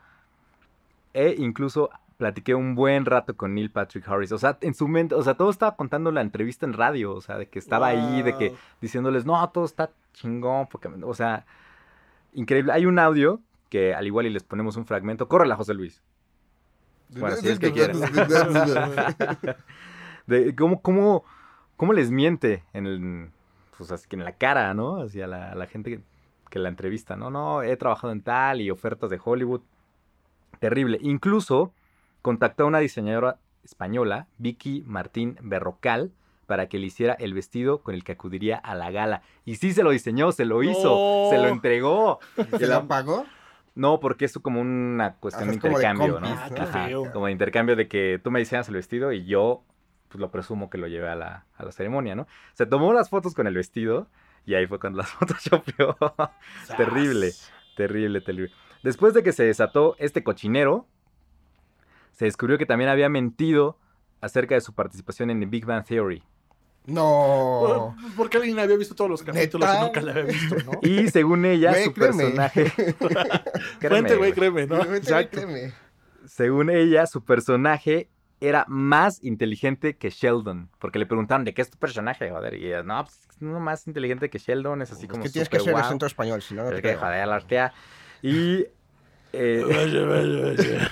E 1.12 1.34
incluso 1.36 1.90
platiqué 2.16 2.54
un 2.54 2.74
buen 2.74 3.04
rato 3.04 3.36
con 3.36 3.54
Neil 3.54 3.70
Patrick 3.70 4.08
Harris. 4.08 4.32
O 4.32 4.38
sea, 4.38 4.56
en 4.62 4.72
su 4.72 4.88
mente, 4.88 5.14
o 5.14 5.22
sea, 5.22 5.34
todo 5.34 5.50
estaba 5.50 5.76
contando 5.76 6.10
la 6.12 6.22
entrevista 6.22 6.64
en 6.64 6.72
radio. 6.72 7.12
O 7.12 7.20
sea, 7.20 7.36
de 7.36 7.46
que 7.46 7.58
estaba 7.58 7.88
ahí, 7.88 8.22
de 8.22 8.34
que 8.38 8.54
diciéndoles, 8.80 9.26
no, 9.26 9.46
todo 9.50 9.66
está 9.66 9.90
chingón. 10.14 10.66
Porque, 10.68 10.88
o 10.88 11.14
sea, 11.14 11.44
increíble. 12.32 12.72
Hay 12.72 12.86
un 12.86 12.98
audio 12.98 13.42
que 13.68 13.94
al 13.94 14.06
igual 14.06 14.24
y 14.24 14.30
les 14.30 14.44
ponemos 14.44 14.78
un 14.78 14.86
fragmento. 14.86 15.28
Córrela, 15.28 15.56
José 15.56 15.74
Luis. 15.74 16.02
Bueno, 17.10 17.36
si 17.36 17.50
es 17.50 17.58
que 17.58 17.70
quieres. 17.70 18.00
De 20.26 20.54
cómo, 20.54 20.80
cómo, 20.82 21.24
cómo 21.76 21.92
les 21.92 22.10
miente 22.10 22.64
en, 22.72 22.86
el, 22.86 23.30
pues, 23.76 23.90
así 23.92 24.08
que 24.08 24.16
en 24.16 24.24
la 24.24 24.32
cara, 24.32 24.74
¿no? 24.74 25.02
Hacia 25.02 25.26
la, 25.26 25.54
la 25.54 25.66
gente 25.66 25.90
que, 25.90 26.00
que 26.50 26.58
la 26.58 26.68
entrevista, 26.68 27.16
¿no? 27.16 27.30
No, 27.30 27.62
he 27.62 27.76
trabajado 27.76 28.12
en 28.12 28.22
tal 28.22 28.60
y 28.60 28.70
ofertas 28.70 29.10
de 29.10 29.20
Hollywood. 29.22 29.60
Terrible. 30.60 30.98
Incluso 31.00 31.72
contactó 32.22 32.64
a 32.64 32.66
una 32.66 32.78
diseñadora 32.78 33.38
española, 33.64 34.26
Vicky 34.38 34.84
Martín 34.86 35.36
Berrocal, 35.42 36.12
para 36.46 36.68
que 36.68 36.78
le 36.78 36.86
hiciera 36.86 37.14
el 37.14 37.34
vestido 37.34 37.78
con 37.82 37.94
el 37.94 38.04
que 38.04 38.12
acudiría 38.12 38.56
a 38.58 38.74
la 38.74 38.90
gala. 38.90 39.22
Y 39.44 39.56
sí 39.56 39.72
se 39.72 39.82
lo 39.82 39.90
diseñó, 39.90 40.32
se 40.32 40.44
lo 40.44 40.62
hizo, 40.62 40.90
No. 41.24 41.30
se 41.30 41.38
lo 41.38 41.48
entregó. 41.48 42.18
¿Se 42.58 42.66
la 42.66 42.86
pagó? 42.86 43.24
No, 43.74 44.00
porque 44.00 44.26
es 44.26 44.38
como 44.38 44.60
una 44.60 45.14
cuestión 45.14 45.48
Ajá, 45.48 45.52
de 45.52 45.56
es 45.56 45.62
como 45.62 45.78
de 45.78 45.84
intercambio, 45.86 46.20
¿no? 46.20 46.26
compis, 46.28 46.50
¿no? 46.50 46.56
Qué 46.56 46.62
Ajá, 46.62 46.86
feo. 46.88 47.12
Como 47.12 47.26
de 47.26 47.32
intercambio 47.32 47.74
de 47.76 47.88
que 47.88 48.20
tú 48.22 48.30
me 48.30 48.38
diseñas 48.40 48.68
el 48.68 48.74
vestido 48.74 49.12
y 49.12 49.24
yo, 49.24 49.62
pues 50.12 50.20
lo 50.20 50.30
presumo 50.30 50.68
que 50.68 50.76
lo 50.78 50.86
llevé 50.88 51.08
a 51.08 51.14
la, 51.14 51.46
a 51.56 51.64
la 51.64 51.72
ceremonia, 51.72 52.14
¿no? 52.14 52.26
Se 52.52 52.66
tomó 52.66 52.92
las 52.92 53.08
fotos 53.08 53.34
con 53.34 53.46
el 53.46 53.54
vestido 53.54 54.08
y 54.44 54.54
ahí 54.54 54.66
fue 54.66 54.78
cuando 54.78 54.98
las 54.98 55.08
photoshopeó. 55.12 55.96
terrible, 56.76 57.32
terrible, 57.76 58.20
terrible. 58.20 58.52
Después 58.82 59.14
de 59.14 59.22
que 59.22 59.32
se 59.32 59.44
desató 59.44 59.96
este 59.98 60.22
cochinero, 60.22 60.86
se 62.12 62.26
descubrió 62.26 62.58
que 62.58 62.66
también 62.66 62.90
había 62.90 63.08
mentido 63.08 63.78
acerca 64.20 64.54
de 64.54 64.60
su 64.60 64.74
participación 64.74 65.30
en 65.30 65.40
The 65.40 65.46
Big 65.46 65.64
Bang 65.64 65.84
Theory. 65.84 66.22
No. 66.84 67.96
Porque 68.16 68.36
alguien 68.38 68.58
había 68.58 68.76
visto 68.76 68.94
todos 68.94 69.08
los 69.10 69.22
capítulos 69.22 69.68
¿Neta? 69.68 69.80
y 69.80 69.84
nunca 69.86 70.00
la 70.02 70.10
había 70.12 70.24
visto, 70.24 70.56
¿no? 70.66 70.72
Y 70.82 71.08
según 71.08 71.44
ella, 71.44 71.70
Güey, 71.70 71.84
su 71.84 71.92
créeme. 71.94 72.24
personaje... 72.24 72.72
Créeme, 73.78 73.88
Fuente, 73.88 74.16
güey, 74.16 74.18
güey. 74.18 74.32
créeme, 74.32 74.66
¿no? 74.66 74.78
Créeme, 74.80 74.96
Exacto. 74.98 75.40
créeme. 75.40 75.72
según 76.26 76.70
ella, 76.70 77.06
su 77.06 77.24
personaje 77.24 78.08
era 78.42 78.64
más 78.68 79.22
inteligente 79.24 79.96
que 79.96 80.10
Sheldon. 80.10 80.68
Porque 80.78 80.98
le 80.98 81.06
preguntaron, 81.06 81.44
¿de 81.44 81.54
qué 81.54 81.62
es 81.62 81.70
tu 81.70 81.78
personaje? 81.78 82.30
Joder, 82.30 82.54
y 82.54 82.66
ella, 82.66 82.82
no, 82.82 83.04
pues 83.04 83.26
es 83.30 83.36
uno 83.40 83.60
más 83.60 83.86
inteligente 83.86 84.28
que 84.30 84.38
Sheldon, 84.38 84.82
es 84.82 84.92
así 84.92 85.04
Es 85.04 85.08
como 85.10 85.22
que 85.22 85.30
tienes 85.30 85.48
que 85.48 85.60
ser 85.60 85.72
guau. 85.72 85.84
acento 85.84 86.06
español, 86.06 86.42
si 86.42 86.54
no, 86.54 86.62
no 86.64 86.68
Es 86.70 86.76
te 86.76 86.82
que, 86.82 86.88
creo. 86.88 87.00
joder, 87.00 87.26
la 87.28 87.36
hostia. 87.36 87.72
Y... 88.22 88.66
eh, 89.32 89.62
Vaya, 89.66 90.04
vaya, 90.06 90.54
vaya. 90.56 90.90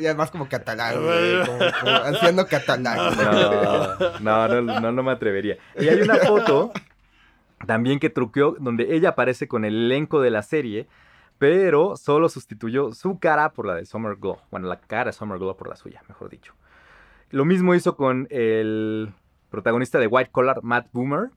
Ya 0.00 0.10
es 0.10 0.16
más 0.16 0.30
como 0.30 0.48
catalán, 0.48 1.02
güey, 1.02 1.44
como, 1.46 1.58
como 1.80 1.96
anciano 1.96 2.46
catalán. 2.46 2.98
no, 4.20 4.48
no, 4.48 4.60
no, 4.62 4.80
no, 4.80 4.92
no 4.92 5.02
me 5.02 5.12
atrevería. 5.12 5.56
Y 5.78 5.88
hay 5.88 6.00
una 6.02 6.16
foto 6.16 6.72
también 7.66 7.98
que 8.00 8.10
truqueó 8.10 8.56
donde 8.58 8.94
ella 8.94 9.10
aparece 9.10 9.46
con 9.48 9.64
el 9.64 9.74
elenco 9.86 10.20
de 10.20 10.30
la 10.30 10.42
serie, 10.42 10.86
pero 11.40 11.96
solo 11.96 12.28
sustituyó 12.28 12.92
su 12.92 13.18
cara 13.18 13.50
por 13.52 13.64
la 13.66 13.74
de 13.74 13.86
Summer 13.86 14.14
Glow. 14.16 14.36
Bueno, 14.50 14.68
la 14.68 14.78
cara 14.78 15.06
de 15.06 15.12
Summer 15.14 15.38
Glow 15.38 15.56
por 15.56 15.68
la 15.68 15.74
suya, 15.76 16.02
mejor 16.06 16.28
dicho. 16.28 16.52
Lo 17.30 17.44
mismo 17.46 17.74
hizo 17.74 17.96
con 17.96 18.28
el 18.30 19.10
protagonista 19.50 19.98
de 19.98 20.06
White 20.06 20.30
Collar, 20.30 20.62
Matt 20.62 20.88
Boomer, 20.92 21.30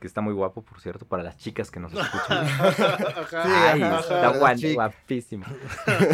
que 0.00 0.06
está 0.06 0.20
muy 0.22 0.32
guapo, 0.32 0.62
por 0.62 0.80
cierto, 0.80 1.04
para 1.06 1.22
las 1.22 1.36
chicas 1.36 1.70
que 1.70 1.78
nos 1.78 1.92
escuchan. 1.94 2.46
Ay, 3.32 3.82
ajá, 3.82 4.00
está 4.00 4.32
guan- 4.38 4.74
guapísimo. 4.74 5.44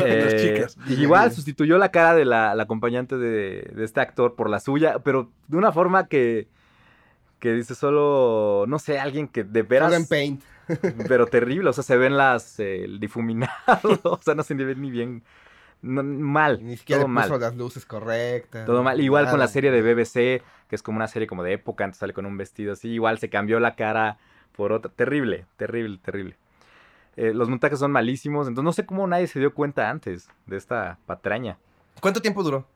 Eh, 0.05 0.67
igual 0.89 1.31
sustituyó 1.33 1.79
la 1.79 1.91
cara 1.91 2.15
de 2.15 2.25
la, 2.25 2.55
la 2.55 2.63
acompañante 2.65 3.17
de, 3.17 3.71
de 3.75 3.85
este 3.85 4.01
actor 4.01 4.35
por 4.35 4.51
la 4.51 4.59
suya, 4.61 4.99
pero 5.05 5.31
de 5.49 5.57
una 5.57 5.71
forma 5.73 6.09
que, 6.09 6.49
que 7.39 7.53
dice 7.53 7.75
solo, 7.75 8.65
no 8.67 8.79
sé, 8.79 8.99
alguien 8.99 9.29
que 9.29 9.45
de 9.45 9.63
veras, 9.63 9.91
Solo 9.93 10.03
en 10.03 10.07
Paint. 10.09 10.43
pero 11.09 11.27
terrible, 11.27 11.71
o 11.71 11.73
sea, 11.73 11.85
se 11.85 11.97
ven 11.97 12.17
las, 12.17 12.59
eh, 12.61 12.85
el 12.85 13.01
difuminado, 13.01 13.55
o 14.05 14.19
sea, 14.23 14.35
no 14.35 14.43
se 14.43 14.55
ve 14.55 14.75
ni 14.75 14.91
bien, 14.91 15.23
no, 15.83 16.03
mal, 16.03 16.65
Ni 16.65 16.77
siquiera 16.77 17.03
todo 17.03 17.09
le 17.13 17.21
puso 17.21 17.31
mal. 17.33 17.41
las 17.41 17.57
luces 17.57 17.87
correctas. 17.87 18.67
Todo 18.67 18.83
mal. 18.83 19.01
Igual 19.01 19.31
con 19.31 19.39
la 19.39 19.49
serie 19.49 19.71
de 19.71 19.81
BBC, 19.83 20.43
que 20.69 20.77
es 20.77 20.83
como 20.83 20.97
una 20.97 21.09
serie 21.09 21.27
como 21.27 21.43
de 21.43 21.55
época, 21.55 21.85
entonces 21.85 22.01
sale 22.01 22.13
con 22.13 22.27
un 22.27 22.37
vestido 22.37 22.75
así. 22.75 22.89
Igual 22.91 23.19
se 23.19 23.31
cambió 23.31 23.59
la 23.61 23.77
cara 23.77 24.19
por 24.55 24.73
otra. 24.73 24.91
Terrible, 24.95 25.47
terrible, 25.57 25.99
terrible. 26.05 26.37
Eh, 27.17 27.33
los 27.35 27.49
montajes 27.49 27.79
son 27.79 27.93
malísimos, 27.93 28.47
entonces 28.47 28.65
no 28.65 28.73
sé 28.75 28.85
cómo 28.85 29.07
nadie 29.07 29.27
se 29.27 29.39
dio 29.41 29.55
cuenta 29.55 29.89
antes 29.89 30.29
de 30.47 30.59
esta 30.59 30.99
patraña. 31.07 31.57
¿Cuánto 32.01 32.21
tiempo 32.21 32.43
duró? 32.43 32.67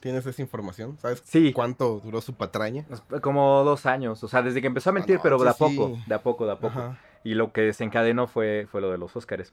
¿Tienes 0.00 0.24
esa 0.24 0.40
información? 0.40 0.96
¿Sabes 0.98 1.22
Sí. 1.26 1.52
cuánto 1.52 2.00
duró 2.02 2.22
su 2.22 2.32
patraña? 2.34 2.86
Como 3.20 3.62
dos 3.64 3.84
años, 3.84 4.24
o 4.24 4.28
sea, 4.28 4.40
desde 4.40 4.62
que 4.62 4.66
empezó 4.66 4.88
a 4.88 4.92
mentir, 4.94 5.16
no, 5.16 5.22
pero 5.22 5.38
de 5.38 5.50
a 5.50 5.52
poco, 5.52 5.92
sí. 5.94 6.02
de 6.06 6.14
a 6.14 6.22
poco, 6.22 6.46
de 6.46 6.52
a 6.52 6.56
poco. 6.58 6.78
Ajá. 6.78 6.98
Y 7.24 7.34
lo 7.34 7.52
que 7.52 7.60
desencadenó 7.62 8.26
fue, 8.26 8.66
fue 8.70 8.80
lo 8.80 8.90
de 8.90 8.98
los 8.98 9.14
Óscares. 9.16 9.52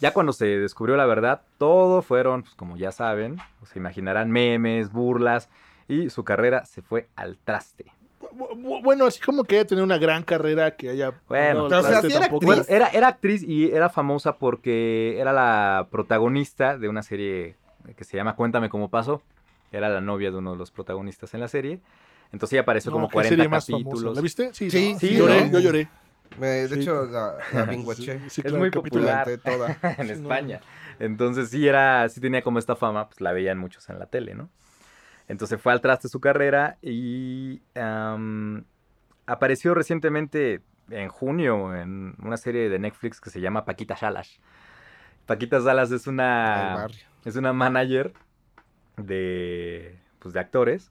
Ya 0.00 0.12
cuando 0.12 0.32
se 0.32 0.46
descubrió 0.46 0.96
la 0.96 1.06
verdad, 1.06 1.42
todo 1.58 2.02
fueron, 2.02 2.42
pues, 2.42 2.54
como 2.54 2.76
ya 2.76 2.90
saben, 2.92 3.38
se 3.64 3.78
imaginarán 3.78 4.30
memes, 4.30 4.90
burlas, 4.92 5.48
y 5.88 6.10
su 6.10 6.24
carrera 6.24 6.64
se 6.66 6.82
fue 6.82 7.08
al 7.14 7.38
traste. 7.38 7.86
Bu- 8.20 8.50
bu- 8.60 8.82
Bueno, 8.82 9.06
así 9.06 9.20
como 9.20 9.44
que 9.44 9.56
haya 9.56 9.66
tenido 9.66 9.84
una 9.84 9.98
gran 9.98 10.24
carrera 10.24 10.74
que 10.76 10.90
haya. 10.90 11.10
Bueno, 11.28 11.66
pero, 11.68 11.78
o 11.78 11.82
sea, 11.82 11.82
traste, 11.82 12.08
sí 12.08 12.12
era 12.16 12.22
tampoco- 12.26 12.46
Bueno, 12.46 12.62
era, 12.68 12.88
era 12.88 13.08
actriz 13.08 13.42
y 13.44 13.70
era 13.70 13.88
famosa 13.88 14.36
porque 14.38 15.18
era 15.20 15.32
la 15.32 15.86
protagonista 15.90 16.76
de 16.76 16.88
una 16.88 17.02
serie 17.02 17.54
que 17.96 18.02
se 18.04 18.16
llama 18.16 18.34
Cuéntame 18.34 18.68
cómo 18.68 18.88
pasó. 18.90 19.22
Era 19.70 19.88
la 19.88 20.00
novia 20.00 20.30
de 20.32 20.38
uno 20.38 20.52
de 20.52 20.58
los 20.58 20.70
protagonistas 20.72 21.32
en 21.34 21.40
la 21.40 21.48
serie. 21.48 21.80
Entonces 22.32 22.54
ella 22.54 22.62
apareció 22.62 22.90
No, 22.90 22.96
como 22.96 23.08
qué 23.08 23.12
40 23.14 23.36
serie 23.36 23.48
más 23.48 23.66
famosa. 23.66 23.84
capítulos. 23.84 24.16
¿La 24.16 24.22
viste? 24.22 24.50
Sí, 24.54 24.70
Sí, 24.70 24.92
¿no? 24.94 24.98
sí, 24.98 25.14
lloré, 25.16 25.44
¿no? 25.46 25.52
yo 25.52 25.58
lloré. 25.60 25.88
Me- 26.38 26.46
de 26.46 26.68
Sí. 26.68 26.80
hecho, 26.80 27.04
la, 27.06 27.36
la 27.52 27.64
binguaché. 27.64 28.18
Sí, 28.24 28.30
sí, 28.30 28.40
Es 28.40 28.44
claro, 28.44 28.58
muy 28.58 28.66
el 28.66 28.72
capítulo. 28.72 29.04
popular. 29.06 29.38
Toda. 29.42 29.78
en. 29.98 30.10
España. 30.10 30.60
Entonces 30.98 31.50
sí 31.50 31.66
era, 31.66 32.08
sí 32.08 32.20
tenía 32.20 32.42
como 32.42 32.58
esta 32.58 32.76
fama, 32.76 33.08
pues 33.08 33.20
la 33.20 33.32
veían 33.32 33.58
muchos 33.58 33.88
en 33.88 33.98
la 33.98 34.06
tele, 34.06 34.34
¿no? 34.34 34.48
Entonces 35.28 35.60
fue 35.60 35.72
al 35.72 35.80
traste 35.80 36.08
su 36.08 36.20
carrera 36.20 36.76
y 36.82 37.62
apareció 39.26 39.74
recientemente 39.74 40.60
en 40.90 41.08
junio 41.08 41.74
en 41.74 42.14
una 42.22 42.36
serie 42.36 42.68
de 42.68 42.78
Netflix 42.78 43.20
que 43.20 43.30
se 43.30 43.40
llama 43.40 43.64
Paquita 43.64 43.96
Salas. 43.96 44.38
Paquita 45.26 45.60
Salas 45.60 45.90
es 45.92 46.06
una 46.06 46.86
es 47.24 47.36
una 47.36 47.52
manager 47.54 48.12
de 48.98 49.98
pues 50.18 50.34
de 50.34 50.40
actores 50.40 50.90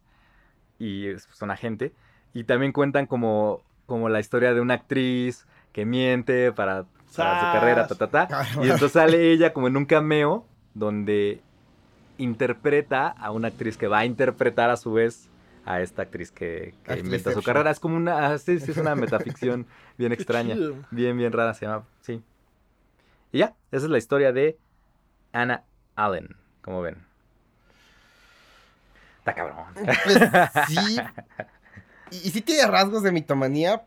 y 0.79 1.07
es 1.07 1.27
pues, 1.27 1.41
una 1.41 1.53
agente 1.53 1.93
y 2.33 2.43
también 2.45 2.71
cuentan 2.71 3.05
como 3.05 3.61
como 3.85 4.09
la 4.09 4.19
historia 4.19 4.53
de 4.53 4.61
una 4.61 4.75
actriz 4.75 5.45
que 5.71 5.85
miente 5.85 6.51
para, 6.51 6.85
para 7.15 7.39
su 7.39 7.59
carrera, 7.59 7.87
ta, 7.87 7.95
ta, 7.95 8.07
ta. 8.07 8.47
Y 8.57 8.63
entonces 8.63 8.91
sale 8.91 9.31
ella 9.31 9.53
como 9.53 9.67
en 9.67 9.77
un 9.77 9.85
cameo 9.85 10.45
donde 10.73 11.41
interpreta 12.17 13.07
a 13.07 13.31
una 13.31 13.49
actriz 13.49 13.77
que 13.77 13.87
va 13.87 13.99
a 13.99 14.05
interpretar 14.05 14.69
a 14.69 14.77
su 14.77 14.93
vez 14.93 15.29
a 15.65 15.81
esta 15.81 16.03
actriz 16.03 16.31
que, 16.31 16.73
inventa 16.97 17.31
su 17.31 17.41
carrera. 17.41 17.71
Es 17.71 17.79
como 17.79 17.95
una, 17.95 18.27
ah, 18.27 18.37
sí, 18.37 18.59
sí, 18.59 18.71
es 18.71 18.77
una 18.77 18.95
metaficción 18.95 19.65
bien 19.97 20.11
extraña, 20.11 20.55
bien, 20.91 21.17
bien 21.17 21.31
rara 21.31 21.53
se 21.53 21.65
llama, 21.65 21.85
sí. 22.01 22.21
Y 23.31 23.39
ya, 23.39 23.55
esa 23.71 23.85
es 23.85 23.91
la 23.91 23.97
historia 23.97 24.31
de 24.31 24.57
Anna 25.31 25.63
Allen, 25.95 26.35
como 26.61 26.81
ven. 26.81 26.97
Está 29.19 29.33
cabrón. 29.33 29.65
Pues 29.73 30.19
sí. 30.67 30.97
Y, 32.13 32.27
y 32.27 32.31
sí 32.31 32.41
tiene 32.41 32.65
rasgos 32.67 33.03
de 33.03 33.11
mitomanía, 33.11 33.83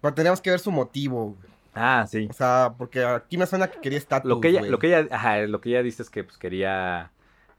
pero 0.00 0.14
tenemos 0.14 0.40
que 0.40 0.50
ver 0.50 0.60
su 0.60 0.70
motivo. 0.70 1.36
Ah, 1.74 2.06
sí. 2.08 2.28
O 2.30 2.32
sea, 2.32 2.74
porque 2.76 3.04
aquí 3.04 3.36
me 3.36 3.46
suena 3.46 3.68
que 3.68 3.80
quería 3.80 3.98
estatus, 3.98 4.28
Lo 4.28 4.40
que 4.40 4.48
ella, 4.48 4.62
lo 4.62 4.78
que 4.78 4.88
ella, 4.88 5.08
ajá, 5.10 5.38
lo 5.42 5.60
que 5.60 5.70
ella 5.70 5.82
dice 5.82 6.02
es 6.02 6.10
que 6.10 6.22
pues, 6.24 6.38
quería, 6.38 7.10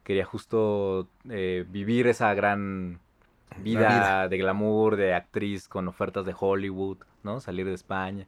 quería 0.04 0.26
justo 0.26 1.08
eh, 1.30 1.66
vivir 1.68 2.08
esa 2.08 2.34
gran 2.34 3.00
vida, 3.58 3.90
vida. 3.90 4.28
de 4.30 4.38
glamour, 4.38 4.96
de 4.96 5.14
actriz 5.14 5.68
con 5.68 5.88
ofertas 5.88 6.26
de 6.26 6.36
Hollywood, 6.38 6.98
¿no? 7.24 7.40
Salir 7.42 7.66
de 7.66 7.74
España, 7.74 8.26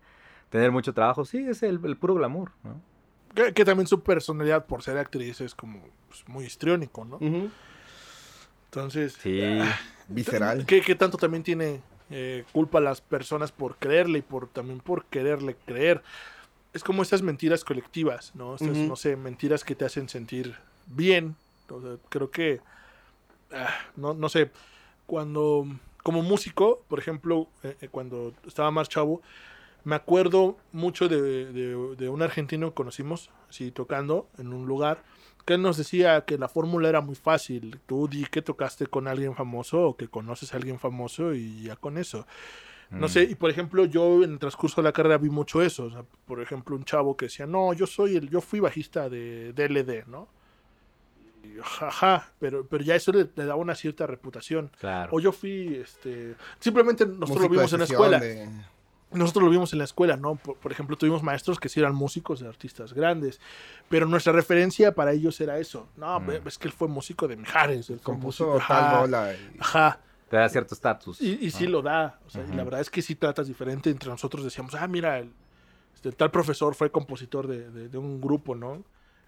tener 0.49 0.71
mucho 0.71 0.93
trabajo, 0.93 1.23
sí, 1.23 1.45
es 1.47 1.63
el, 1.63 1.79
el 1.83 1.97
puro 1.97 2.15
glamour, 2.15 2.51
¿no? 2.63 2.81
Que, 3.33 3.53
que 3.53 3.63
también 3.63 3.87
su 3.87 4.01
personalidad 4.01 4.65
por 4.65 4.81
ser 4.81 4.97
actriz 4.97 5.41
es 5.41 5.53
como 5.53 5.81
pues, 6.07 6.27
muy 6.27 6.45
histriónico, 6.45 7.05
¿no? 7.05 7.17
Ujú. 7.17 7.49
Entonces, 8.67 9.13
Sí, 9.21 9.41
Visceral. 10.09 10.65
¿qué, 10.65 10.81
qué 10.81 10.95
tanto 10.95 11.17
también 11.17 11.43
tiene 11.43 11.81
eh, 12.09 12.45
culpa 12.51 12.79
las 12.79 13.01
personas 13.01 13.51
por 13.51 13.77
creerle 13.77 14.19
y 14.19 14.21
por 14.21 14.47
también 14.47 14.79
por 14.79 15.05
quererle 15.05 15.55
creer? 15.65 16.03
Es 16.73 16.83
como 16.83 17.01
estas 17.01 17.21
mentiras 17.21 17.63
colectivas, 17.63 18.31
¿no? 18.35 18.55
Estas, 18.55 18.77
no 18.77 18.95
sé, 18.95 19.15
mentiras 19.15 19.63
que 19.63 19.75
te 19.75 19.85
hacen 19.85 20.09
sentir 20.09 20.55
bien. 20.85 21.35
O 21.69 21.81
sea, 21.81 21.97
creo 22.09 22.29
que, 22.29 22.61
ah, 23.51 23.73
no, 23.95 24.13
no 24.13 24.29
sé, 24.29 24.51
cuando, 25.05 25.65
como 26.03 26.21
músico, 26.21 26.83
por 26.87 26.99
ejemplo, 26.99 27.47
eh, 27.63 27.75
eh, 27.81 27.87
cuando 27.89 28.33
estaba 28.45 28.69
más 28.71 28.89
chavo, 28.89 29.21
me 29.83 29.95
acuerdo 29.95 30.57
mucho 30.73 31.07
de, 31.07 31.51
de- 31.51 31.95
de 31.95 32.09
un 32.09 32.21
argentino 32.21 32.69
que 32.69 32.75
conocimos, 32.75 33.29
así 33.49 33.71
tocando 33.71 34.27
en 34.37 34.53
un 34.53 34.65
lugar, 34.67 35.01
que 35.47 35.53
él 35.55 35.61
nos 35.63 35.77
decía 35.77 36.25
que 36.25 36.37
la 36.37 36.49
fórmula 36.49 36.89
era 36.89 37.01
muy 37.01 37.15
fácil. 37.15 37.79
Tú 37.87 38.07
di 38.07 38.25
que 38.25 38.41
tocaste 38.41 38.85
con 38.87 39.07
alguien 39.07 39.33
famoso 39.33 39.81
o 39.81 39.95
que 39.97 40.07
conoces 40.09 40.53
a 40.53 40.57
alguien 40.57 40.77
famoso 40.77 41.33
y 41.33 41.63
ya 41.63 41.75
con 41.77 41.97
eso. 41.97 42.27
No 42.89 43.07
Mm. 43.07 43.09
sé, 43.09 43.23
y 43.23 43.35
por 43.35 43.49
ejemplo, 43.49 43.85
yo 43.85 44.23
en 44.23 44.33
el 44.33 44.39
transcurso 44.39 44.81
de 44.81 44.85
la 44.89 44.91
carrera 44.91 45.17
vi 45.17 45.29
mucho 45.29 45.61
eso. 45.61 45.85
o 45.85 45.89
sea, 45.89 46.03
por 46.25 46.41
ejemplo, 46.41 46.75
un 46.75 46.83
chavo 46.83 47.15
que 47.17 47.25
decía, 47.25 47.45
no, 47.45 47.73
yo 47.73 47.87
soy 47.87 48.17
el, 48.17 48.29
yo 48.29 48.41
fui 48.41 48.59
bajista 48.59 49.09
de 49.09 49.53
DLD, 49.53 50.05
¿no? 50.07 50.27
Y, 51.43 51.57
jaja, 51.61 52.31
pero, 52.39 52.65
pero 52.67 52.83
ya 52.83 52.95
eso 52.95 53.11
le, 53.13 53.27
le 53.35 53.45
daba 53.45 53.55
una 53.55 53.75
cierta 53.75 54.05
reputación. 54.05 54.69
Claro. 54.79 55.09
O 55.15 55.19
yo 55.19 55.31
fui, 55.31 55.75
este, 55.75 56.35
simplemente 56.59 57.05
nosotros 57.05 57.43
lo 57.45 57.49
vimos 57.49 57.71
en 57.73 57.79
la 57.79 57.85
escuela. 57.85 58.19
de- 58.19 58.49
Nosotros 59.11 59.45
lo 59.45 59.49
vimos 59.49 59.71
en 59.71 59.79
la 59.79 59.85
escuela, 59.85 60.17
¿no? 60.17 60.35
Por, 60.35 60.57
por 60.57 60.71
ejemplo, 60.71 60.97
tuvimos 60.97 61.23
maestros 61.23 61.59
que 61.59 61.69
sí 61.69 61.79
eran 61.79 61.95
músicos 61.95 62.41
de 62.41 62.47
artistas 62.47 62.93
grandes, 62.93 63.39
pero 63.87 64.05
nuestra 64.05 64.33
referencia 64.33 64.93
para 64.93 65.13
ellos 65.13 65.39
era 65.39 65.57
eso. 65.59 65.87
No, 65.95 66.19
Mm. 66.19 66.31
es 66.45 66.57
que 66.57 66.67
él 66.67 66.73
fue 66.73 66.87
músico 66.89 67.27
de 67.27 67.37
Mijares. 67.37 67.89
músico- 68.17 68.57
tal 68.67 69.13
ajá, 69.15 69.33
y- 69.33 69.57
Ajá. 69.59 69.99
Te 70.29 70.35
da 70.35 70.49
cierto 70.49 70.73
estatus. 70.75 71.21
Y, 71.21 71.37
y 71.45 71.51
sí 71.51 71.63
¿no? 71.65 71.69
lo 71.71 71.81
da. 71.83 72.19
O 72.27 72.29
sea, 72.29 72.43
y 72.43 72.53
la 72.53 72.65
verdad 72.65 72.81
es 72.81 72.89
que 72.89 73.01
sí 73.01 73.15
tratas 73.15 73.47
diferente. 73.47 73.89
Entre 73.89 74.09
nosotros 74.09 74.43
decíamos, 74.43 74.75
ah, 74.75 74.85
mira, 74.87 75.19
el, 75.19 75.31
este, 75.95 76.11
tal 76.11 76.29
profesor 76.31 76.75
fue 76.75 76.91
compositor 76.91 77.47
de, 77.47 77.71
de- 77.71 77.87
de 77.87 77.97
un 77.97 78.19
grupo, 78.19 78.53
¿no? 78.55 78.83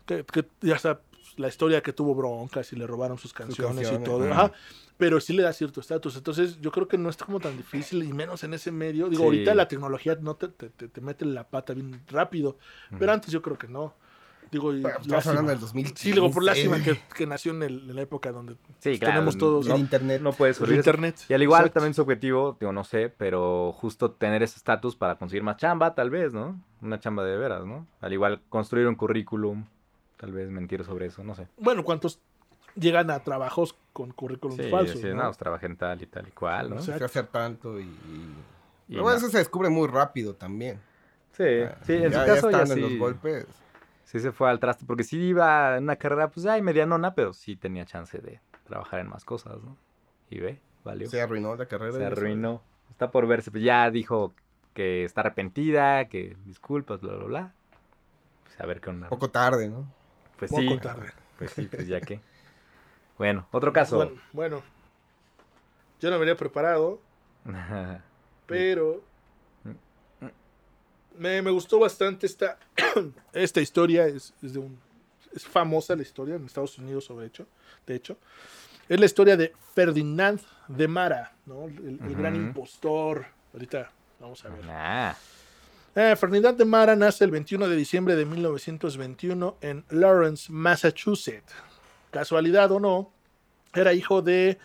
Que, 0.06 0.26
que 0.26 0.46
ya 0.60 0.76
está 0.76 1.00
la 1.40 1.48
historia 1.48 1.82
que 1.82 1.94
tuvo 1.94 2.14
broncas 2.16 2.72
y 2.74 2.76
le 2.76 2.86
robaron 2.86 3.18
sus 3.18 3.34
canciones, 3.34 3.88
y 3.88 3.92
canciones, 3.92 4.04
todo. 4.10 4.32
Ajá. 4.32 4.52
Pero 4.98 5.20
sí 5.22 5.34
le 5.34 5.44
da 5.44 5.54
cierto 5.54 5.80
estatus. 5.80 6.18
Entonces, 6.18 6.60
yo 6.60 6.72
creo 6.72 6.88
que 6.88 6.98
no 6.98 7.10
es 7.10 7.16
como 7.18 7.40
tan 7.40 7.56
difícil, 7.56 8.04
y 8.04 8.12
menos 8.12 8.44
en 8.44 8.54
ese 8.54 8.72
medio. 8.72 9.08
Digo, 9.08 9.22
Sí. 9.22 9.26
ahorita 9.26 9.56
la 9.56 9.68
tecnología 9.68 10.18
no 10.22 10.36
te, 10.36 10.50
te, 10.50 10.70
te- 10.70 10.90
te 10.90 11.02
mete 11.02 11.24
la 11.26 11.46
pata 11.48 11.74
bien 11.74 12.02
rápido. 12.08 12.58
Pero 13.00 13.12
antes 13.14 13.32
yo 13.32 13.42
creo 13.42 13.58
que 13.58 13.68
no. 13.70 13.94
Digo, 14.52 14.74
y 14.74 14.82
lástima. 14.82 15.20
hablando 15.20 15.52
del 15.52 15.60
2015. 15.60 16.04
Sí, 16.04 16.12
digo, 16.12 16.32
por 16.32 16.44
lástima 16.44 16.82
que, 16.84 17.00
que 17.16 17.28
nació 17.28 17.52
en, 17.54 17.64
el- 17.64 17.90
en 17.90 17.96
la 17.96 18.02
época 18.02 18.32
donde 18.32 18.56
Sí, 18.80 18.98
claro. 18.98 19.14
tenemos 19.14 19.38
todos 19.38 19.66
el 19.68 19.72
no, 19.74 19.78
internet. 19.78 20.22
no 20.24 20.34
puedes 20.34 20.58
el 20.58 20.64
olvidar 20.64 20.80
eso. 20.82 20.90
internet. 20.90 21.16
Y 21.30 21.34
al 21.36 21.44
igual 21.44 21.62
Exacto. 21.62 21.76
también 21.76 21.94
su 21.94 22.02
objetivo, 22.02 22.58
digo, 22.60 22.74
no 22.74 22.84
sé, 22.84 23.08
pero 23.16 23.72
justo 23.74 24.12
tener 24.12 24.42
ese 24.44 24.58
estatus 24.58 24.96
para 24.96 25.16
conseguir 25.20 25.44
más 25.44 25.58
chamba, 25.58 25.94
tal 25.96 26.10
vez, 26.10 26.34
¿no? 26.34 26.60
Una 26.82 27.00
chamba 27.00 27.24
de 27.24 27.38
veras, 27.38 27.64
¿no? 27.64 27.86
Al 28.02 28.12
igual 28.12 28.42
construir 28.50 28.88
un 28.88 28.96
currículum, 28.96 29.66
tal 30.20 30.34
vez 30.34 30.50
mentir 30.50 30.84
sobre 30.84 31.06
eso, 31.06 31.24
no 31.24 31.34
sé. 31.34 31.48
Bueno, 31.58 31.84
¿cuántos 31.86 32.20
llegan 32.76 33.10
a 33.10 33.24
trabajos 33.24 33.76
con 33.94 34.12
currículum 34.12 34.58
Sí, 34.58 34.70
falsos? 34.70 35.00
sí, 35.02 35.08
¿no? 35.08 35.16
no, 35.16 35.24
pues 35.26 35.38
trabajé 35.38 35.66
en 35.68 35.78
tal 35.78 36.02
y 36.02 36.06
tal 36.08 36.28
y 36.28 36.32
cual, 36.32 36.70
¿no? 36.70 36.76
O 36.76 36.82
sea, 36.82 36.98
que 36.98 37.06
hacer 37.06 37.28
tanto 37.28 37.80
y... 37.80 37.84
y- 37.84 38.36
Y 38.90 38.94
Pero 38.94 39.04
bueno, 39.04 39.20
no. 39.20 39.26
eso 39.26 39.32
se 39.32 39.38
descubre 39.38 39.70
muy 39.70 39.88
rápido 39.88 40.36
también. 40.36 40.80
Sí, 41.32 41.46
sí, 41.84 41.94
en 41.94 42.12
Ya- 42.12 42.22
su 42.22 42.26
ya 42.28 42.36
caso 42.36 42.52
ya, 42.52 42.62
en 42.62 42.68
sí, 42.68 42.80
los 42.82 42.98
golpes. 42.98 43.46
sí 44.04 44.20
se 44.20 44.32
fue 44.32 44.50
al 44.50 44.60
traste, 44.60 44.84
porque 44.86 45.04
sí 45.04 45.18
iba 45.20 45.78
en 45.78 45.84
una 45.84 45.96
carrera, 45.96 46.28
pues, 46.30 46.46
ay, 46.48 46.62
medianona, 46.62 47.14
pero 47.16 47.32
sí 47.34 47.56
tenía 47.56 47.86
chance 47.86 48.18
de 48.18 48.42
trabajar 48.66 49.00
en 49.00 49.08
más 49.08 49.24
cosas, 49.24 49.62
¿no? 49.64 49.78
Y 50.32 50.40
ve, 50.40 50.60
valió. 50.84 51.08
Se 51.10 51.22
arruinó 51.22 51.56
la 51.56 51.68
carrera. 51.68 51.92
Se 51.94 51.98
eso. 52.04 52.08
arruinó. 52.08 52.62
Está 52.90 53.12
por 53.12 53.26
verse. 53.28 53.52
Pues 53.52 53.64
ya 53.64 53.90
dijo 53.92 54.34
que 54.74 55.06
está 55.06 55.22
arrepentida, 55.22 56.06
que 56.10 56.36
disculpas, 56.46 57.00
bla, 57.02 57.14
bla, 57.16 57.26
bla. 57.26 57.54
Pues 58.46 58.60
a 58.60 58.66
ver 58.66 58.82
qué 58.82 58.90
onda. 58.90 59.08
Poco 59.10 59.30
tarde, 59.30 59.70
¿no? 59.70 59.86
Pues 60.40 60.52
poco 60.52 60.62
sí. 60.62 60.78
tarde. 60.80 61.12
Pues 61.38 61.52
sí, 61.52 61.68
pues 61.72 61.88
ya 61.88 62.02
que. 62.02 62.20
Bueno, 63.18 63.48
otro 63.52 63.74
caso. 63.74 63.98
Bueno, 63.98 64.22
bueno, 64.32 64.64
yo 66.00 66.10
no 66.10 66.18
me 66.18 66.24
había 66.24 66.38
preparado, 66.38 67.02
pero 68.46 69.04
me, 71.18 71.42
me 71.42 71.52
gustó 71.52 71.80
bastante 71.80 72.26
esta, 72.26 72.58
esta 73.34 73.62
historia. 73.62 74.06
Es, 74.06 74.34
es 74.42 74.54
de 74.54 74.60
un, 74.60 74.80
es 75.34 75.46
famosa 75.46 75.96
la 75.96 76.02
historia 76.02 76.36
en 76.36 76.46
Estados 76.46 76.78
Unidos, 76.78 77.06
sobre 77.06 77.28
hecho, 77.28 77.46
de 77.86 77.96
hecho. 77.96 78.18
Es 78.88 79.00
la 79.00 79.06
historia 79.06 79.38
de 79.38 79.54
Ferdinand 79.76 80.42
de 80.68 80.88
Mara, 80.88 81.34
¿no? 81.46 81.66
el, 81.66 82.00
el 82.02 82.16
gran 82.16 82.36
impostor. 82.36 83.26
Ahorita 83.54 83.92
vamos 84.20 84.44
a 84.46 84.50
ver. 84.50 84.62
Ah, 84.70 85.16
Eh, 86.02 86.16
Ferdinand 86.16 86.58
de 86.58 86.64
Mara 86.64 86.96
nace 86.96 87.26
el 87.26 87.32
21 87.32 87.68
de 87.68 87.76
diciembre 87.76 88.16
de 88.16 88.24
1921 88.24 89.58
en 89.60 89.84
Lawrence, 89.90 90.50
Massachusetts. 90.50 91.54
Casualidad 92.10 92.72
o 92.72 92.80
no, 92.80 93.12
era 93.74 93.94
hijo 93.94 94.22
de 94.22 94.60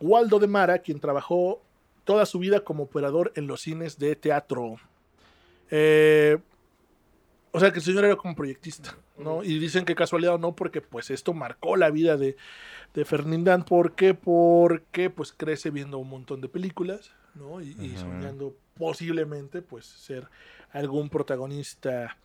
Waldo 0.00 0.40
de 0.40 0.48
Mara, 0.48 0.80
quien 0.80 0.98
trabajó 0.98 1.62
toda 2.02 2.26
su 2.26 2.40
vida 2.40 2.64
como 2.64 2.82
operador 2.82 3.32
en 3.36 3.46
los 3.46 3.60
cines 3.60 3.96
de 4.00 4.16
teatro. 4.16 4.74
Eh, 5.70 6.38
o 7.52 7.60
sea 7.60 7.70
que 7.70 7.78
el 7.78 7.84
señor 7.84 8.06
era 8.06 8.16
como 8.16 8.34
proyectista, 8.34 8.98
¿no? 9.16 9.44
Y 9.44 9.60
dicen 9.60 9.84
que 9.84 9.94
casualidad 9.94 10.34
o 10.34 10.38
no, 10.38 10.56
porque 10.56 10.80
pues 10.80 11.12
esto 11.12 11.32
marcó 11.32 11.76
la 11.76 11.90
vida 11.90 12.16
de, 12.16 12.36
de 12.92 13.04
Ferdinand. 13.04 13.64
¿Por 13.64 13.94
qué? 13.94 14.14
Porque 14.14 15.10
pues 15.10 15.32
crece 15.32 15.70
viendo 15.70 15.98
un 15.98 16.08
montón 16.08 16.40
de 16.40 16.48
películas, 16.48 17.12
¿no? 17.34 17.60
Y, 17.60 17.96
soñando 17.96 18.54
posiblemente 18.76 19.62
pues 19.62 19.86
ser 19.86 20.28
algún 20.72 21.08
protagonista. 21.08 22.16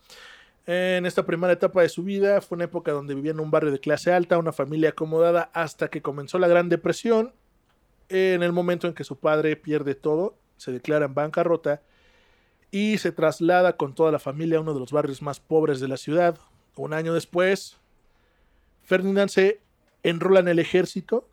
En 0.66 1.06
esta 1.06 1.24
primera 1.24 1.52
etapa 1.52 1.82
de 1.82 1.88
su 1.88 2.04
vida 2.04 2.40
fue 2.40 2.56
una 2.56 2.64
época 2.64 2.92
donde 2.92 3.14
vivía 3.14 3.30
en 3.30 3.40
un 3.40 3.50
barrio 3.50 3.70
de 3.70 3.80
clase 3.80 4.12
alta, 4.12 4.38
una 4.38 4.52
familia 4.52 4.90
acomodada, 4.90 5.50
hasta 5.54 5.88
que 5.88 6.02
comenzó 6.02 6.38
la 6.38 6.48
Gran 6.48 6.68
Depresión, 6.68 7.32
en 8.08 8.42
el 8.42 8.52
momento 8.52 8.86
en 8.86 8.94
que 8.94 9.04
su 9.04 9.16
padre 9.16 9.56
pierde 9.56 9.94
todo, 9.94 10.36
se 10.56 10.72
declara 10.72 11.06
en 11.06 11.14
bancarrota 11.14 11.82
y 12.70 12.98
se 12.98 13.12
traslada 13.12 13.76
con 13.76 13.94
toda 13.94 14.12
la 14.12 14.18
familia 14.18 14.58
a 14.58 14.60
uno 14.60 14.74
de 14.74 14.80
los 14.80 14.92
barrios 14.92 15.22
más 15.22 15.40
pobres 15.40 15.80
de 15.80 15.88
la 15.88 15.96
ciudad. 15.96 16.38
Un 16.76 16.92
año 16.92 17.14
después, 17.14 17.78
Ferdinand 18.82 19.30
se 19.30 19.60
enrola 20.02 20.40
en 20.40 20.48
el 20.48 20.58
ejército 20.58 21.28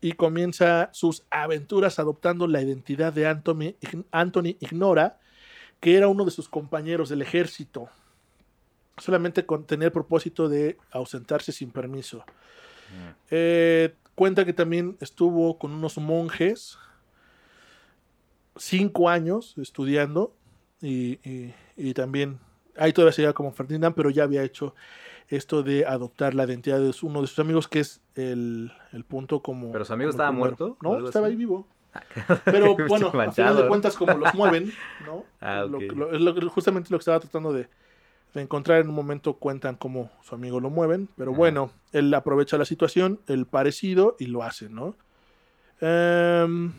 y 0.00 0.12
comienza 0.12 0.90
sus 0.92 1.24
aventuras 1.30 1.98
adoptando 1.98 2.46
la 2.46 2.62
identidad 2.62 3.12
de 3.12 3.26
Anthony, 3.26 3.74
Anthony 4.10 4.56
Ignora, 4.60 5.18
que 5.80 5.96
era 5.96 6.08
uno 6.08 6.24
de 6.24 6.30
sus 6.30 6.48
compañeros 6.48 7.08
del 7.08 7.22
ejército, 7.22 7.88
solamente 8.96 9.46
con 9.46 9.64
tener 9.66 9.86
el 9.86 9.92
propósito 9.92 10.48
de 10.48 10.76
ausentarse 10.90 11.52
sin 11.52 11.70
permiso. 11.70 12.18
mm, 12.18 13.08
Eh, 13.30 13.94
cuenta 14.14 14.44
que 14.44 14.52
también 14.52 14.96
estuvo 15.00 15.58
con 15.58 15.72
unos 15.72 15.98
monjes 15.98 16.78
cinco 18.56 19.08
años 19.08 19.54
estudiando 19.58 20.34
y, 20.80 21.18
y- 21.28 21.54
y 21.76 21.94
también 21.94 22.38
ahí 22.76 22.92
todavía 22.92 23.12
se 23.12 23.22
llama 23.22 23.34
como 23.34 23.52
Ferdinand, 23.52 23.94
pero 23.94 24.10
ya 24.10 24.24
había 24.24 24.42
hecho 24.42 24.74
esto 25.28 25.62
de 25.62 25.84
adoptar 25.86 26.34
la 26.34 26.44
identidad 26.44 26.78
de 26.80 26.92
uno 27.02 27.20
de 27.20 27.26
sus 27.26 27.38
amigos, 27.38 27.68
que 27.68 27.80
es 27.80 28.00
el, 28.14 28.72
el 28.92 29.04
punto 29.04 29.42
como... 29.42 29.72
¿Pero 29.72 29.84
su 29.84 29.92
amigo 29.92 30.10
estaba 30.10 30.30
primero. 30.30 30.46
muerto 30.56 30.76
No, 30.82 31.06
estaba 31.06 31.26
así? 31.26 31.32
ahí 31.32 31.36
vivo. 31.36 31.66
Pero 32.44 32.64
Pinche 32.76 32.88
bueno, 32.88 33.06
a 33.08 33.10
final 33.10 33.26
manchado, 33.26 33.62
de 33.62 33.68
cuentas, 33.68 33.96
como 33.96 34.16
los 34.16 34.34
mueven, 34.34 34.72
¿no? 35.04 35.24
Ah, 35.40 35.64
Lo- 35.68 35.78
ok. 35.78 35.92
lo- 35.94 36.12
es 36.14 36.20
lo 36.20 36.50
justamente 36.50 36.90
lo 36.90 36.98
que 36.98 37.02
estaba 37.02 37.20
tratando 37.20 37.52
de, 37.52 37.68
de 38.34 38.40
encontrar 38.42 38.80
en 38.80 38.88
un 38.88 38.94
momento, 38.94 39.34
cuentan 39.34 39.76
cómo 39.76 40.10
su 40.22 40.34
amigo 40.34 40.60
lo 40.60 40.70
mueven, 40.70 41.08
pero 41.16 41.32
bueno, 41.32 41.70
él 41.92 42.12
aprovecha 42.14 42.58
la 42.58 42.64
situación, 42.64 43.20
el 43.26 43.46
parecido, 43.46 44.16
y 44.18 44.26
lo 44.26 44.42
hace, 44.42 44.68
¿no? 44.68 44.96
Em, 45.80 46.72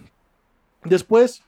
después, 0.83 1.43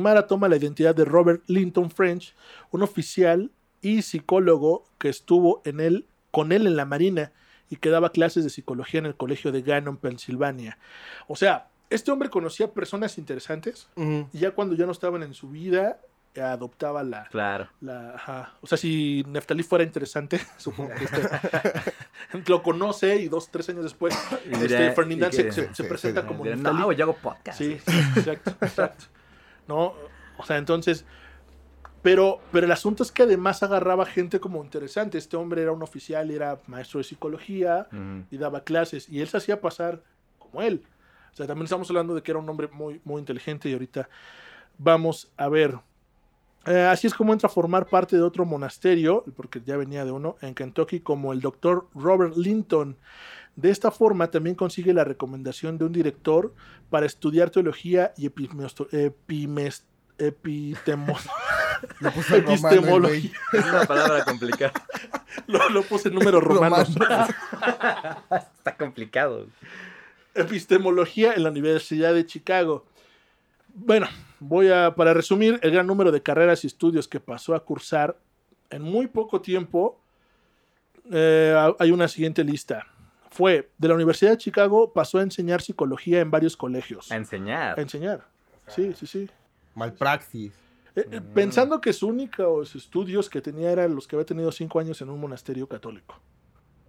Mara 0.00 0.26
toma 0.26 0.48
la 0.48 0.56
identidad 0.56 0.94
de 0.94 1.04
Robert 1.04 1.42
Linton 1.46 1.90
French, 1.90 2.34
un 2.70 2.82
oficial 2.82 3.50
y 3.80 4.02
psicólogo 4.02 4.84
que 4.98 5.08
estuvo 5.08 5.62
en 5.64 5.80
él, 5.80 6.06
con 6.30 6.52
él 6.52 6.66
en 6.66 6.76
la 6.76 6.84
Marina 6.84 7.32
y 7.70 7.76
que 7.76 7.90
daba 7.90 8.10
clases 8.10 8.44
de 8.44 8.50
psicología 8.50 8.98
en 8.98 9.06
el 9.06 9.14
colegio 9.14 9.52
de 9.52 9.62
Gannon, 9.62 9.96
Pensilvania. 9.96 10.78
O 11.26 11.36
sea, 11.36 11.68
este 11.90 12.10
hombre 12.10 12.30
conocía 12.30 12.72
personas 12.72 13.18
interesantes 13.18 13.88
y 13.96 14.38
ya 14.38 14.52
cuando 14.52 14.74
ya 14.74 14.86
no 14.86 14.92
estaban 14.92 15.22
en 15.22 15.34
su 15.34 15.50
vida, 15.50 16.00
eh, 16.34 16.42
adoptaba 16.42 17.02
la... 17.02 17.24
Claro. 17.28 17.68
la 17.80 18.14
ajá. 18.14 18.54
O 18.60 18.66
sea, 18.66 18.78
si 18.78 19.24
Neftalí 19.26 19.62
fuera 19.62 19.84
interesante, 19.84 20.40
supongo 20.56 20.90
que 20.94 21.04
este, 21.04 21.30
lo 22.50 22.62
conoce 22.62 23.16
y 23.16 23.28
dos, 23.28 23.50
tres 23.50 23.68
años 23.70 23.84
después, 23.84 24.16
este, 24.50 24.92
Ferdinand 24.92 25.32
se, 25.32 25.52
sí, 25.52 25.82
presenta 25.82 26.22
sí, 26.22 26.26
como 26.28 26.44
dirá, 26.44 26.56
Neftalí. 26.56 26.78
No, 26.78 26.92
yo 26.92 27.04
hago 27.04 27.16
podcast. 27.16 27.58
Sí, 27.58 27.72
exacto, 28.16 28.54
exacto. 28.60 29.06
No, 29.66 29.94
o 30.36 30.44
sea, 30.46 30.56
entonces, 30.56 31.04
pero, 32.02 32.40
pero 32.52 32.66
el 32.66 32.72
asunto 32.72 33.02
es 33.02 33.10
que 33.12 33.24
además 33.24 33.62
agarraba 33.62 34.06
gente 34.06 34.40
como 34.40 34.62
interesante. 34.62 35.18
Este 35.18 35.36
hombre 35.36 35.62
era 35.62 35.72
un 35.72 35.82
oficial 35.82 36.30
era 36.30 36.58
maestro 36.66 36.98
de 36.98 37.04
psicología 37.04 37.88
y 38.30 38.36
daba 38.38 38.62
clases 38.64 39.08
y 39.08 39.20
él 39.20 39.28
se 39.28 39.36
hacía 39.36 39.60
pasar 39.60 40.02
como 40.38 40.62
él. 40.62 40.82
O 41.32 41.36
sea, 41.36 41.46
también 41.46 41.64
estamos 41.64 41.88
hablando 41.90 42.14
de 42.14 42.22
que 42.22 42.30
era 42.32 42.40
un 42.40 42.48
hombre 42.48 42.68
muy, 42.72 43.00
muy 43.04 43.20
inteligente 43.20 43.68
y 43.68 43.72
ahorita 43.72 44.08
vamos 44.78 45.30
a 45.36 45.48
ver. 45.48 45.78
Eh, 46.66 46.82
así 46.82 47.06
es 47.06 47.14
como 47.14 47.32
entra 47.32 47.48
a 47.48 47.50
formar 47.52 47.86
parte 47.86 48.16
de 48.16 48.22
otro 48.22 48.44
monasterio, 48.44 49.24
porque 49.36 49.62
ya 49.64 49.76
venía 49.76 50.04
de 50.04 50.10
uno, 50.10 50.36
en 50.42 50.54
Kentucky, 50.54 51.00
como 51.00 51.32
el 51.32 51.40
doctor 51.40 51.88
Robert 51.94 52.36
Linton 52.36 52.96
De 53.56 53.70
esta 53.70 53.90
forma 53.90 54.30
también 54.30 54.54
consigue 54.56 54.92
la 54.92 55.04
recomendación 55.04 55.78
de 55.78 55.84
un 55.86 55.92
director 55.92 56.52
para 56.90 57.06
estudiar 57.06 57.50
teología 57.50 58.12
y 58.16 58.26
epimesto- 58.28 58.88
epimes- 58.92 59.84
Lo 62.00 62.10
en 62.10 62.84
romano. 62.84 63.08
Es 63.08 63.64
una 63.64 63.84
palabra 63.86 64.24
complicada. 64.24 64.72
Lo, 65.46 65.68
lo 65.70 65.82
puse 65.82 66.08
en 66.08 66.14
números 66.14 66.42
romanos. 66.42 66.90
Está 68.58 68.76
complicado. 68.76 69.46
epistemología 70.34 71.34
en 71.34 71.44
la 71.44 71.50
Universidad 71.50 72.12
de 72.12 72.26
Chicago. 72.26 72.84
Bueno, 73.72 74.08
voy 74.40 74.68
a, 74.68 74.94
para 74.94 75.14
resumir, 75.14 75.58
el 75.62 75.70
gran 75.70 75.86
número 75.86 76.10
de 76.10 76.22
carreras 76.22 76.64
y 76.64 76.66
estudios 76.66 77.08
que 77.08 77.20
pasó 77.20 77.54
a 77.54 77.64
cursar 77.64 78.18
en 78.70 78.82
muy 78.82 79.06
poco 79.06 79.40
tiempo, 79.40 80.00
eh, 81.10 81.54
hay 81.78 81.90
una 81.90 82.08
siguiente 82.08 82.44
lista. 82.44 82.86
Fue 83.30 83.70
de 83.78 83.88
la 83.88 83.94
Universidad 83.94 84.32
de 84.32 84.38
Chicago, 84.38 84.92
pasó 84.92 85.18
a 85.18 85.22
enseñar 85.22 85.62
psicología 85.62 86.20
en 86.20 86.30
varios 86.30 86.56
colegios. 86.56 87.10
A 87.12 87.16
enseñar. 87.16 87.78
A 87.78 87.82
enseñar. 87.82 88.26
Sí, 88.66 88.92
sí, 88.94 89.06
sí. 89.06 89.30
Malpraxis. 89.74 90.67
Eh, 90.98 91.08
eh, 91.12 91.20
pensando 91.34 91.80
que 91.80 91.92
sus 91.92 92.04
únicos 92.04 92.74
estudios 92.74 93.30
que 93.30 93.40
tenía 93.40 93.70
eran 93.70 93.94
los 93.94 94.06
que 94.08 94.16
había 94.16 94.26
tenido 94.26 94.50
cinco 94.52 94.80
años 94.80 95.00
en 95.00 95.10
un 95.10 95.20
monasterio 95.20 95.68
católico. 95.68 96.18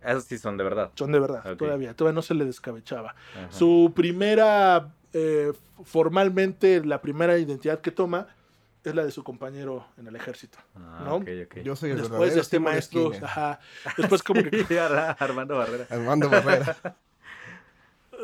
Esos 0.01 0.23
sí 0.23 0.37
son 0.37 0.57
de 0.57 0.63
verdad. 0.63 0.91
Son 0.95 1.11
de 1.11 1.19
verdad, 1.19 1.57
todavía, 1.57 1.93
todavía 1.93 2.15
no 2.15 2.21
se 2.21 2.33
le 2.33 2.45
descabechaba. 2.45 3.15
Ajá. 3.35 3.51
Su 3.51 3.91
primera, 3.95 4.93
eh, 5.13 5.51
formalmente, 5.83 6.83
la 6.85 7.01
primera 7.01 7.37
identidad 7.37 7.81
que 7.81 7.91
toma 7.91 8.27
es 8.83 8.95
la 8.95 9.03
de 9.03 9.11
su 9.11 9.23
compañero 9.23 9.85
en 9.97 10.07
el 10.07 10.15
ejército. 10.15 10.57
Ah, 10.75 11.01
¿no? 11.05 11.15
ok, 11.17 11.27
ok. 11.45 11.57
Yo 11.63 11.75
soy 11.75 11.91
el 11.91 11.97
Después 11.97 12.33
de 12.33 12.41
este 12.41 12.59
maestro, 12.59 13.11
ajá, 13.21 13.59
después 13.97 14.23
como 14.23 14.41
que 14.41 14.65
Ar- 14.79 15.17
Armando 15.19 15.57
Barrera. 15.57 15.85
Armando 15.89 16.29
Barrera. 16.29 16.77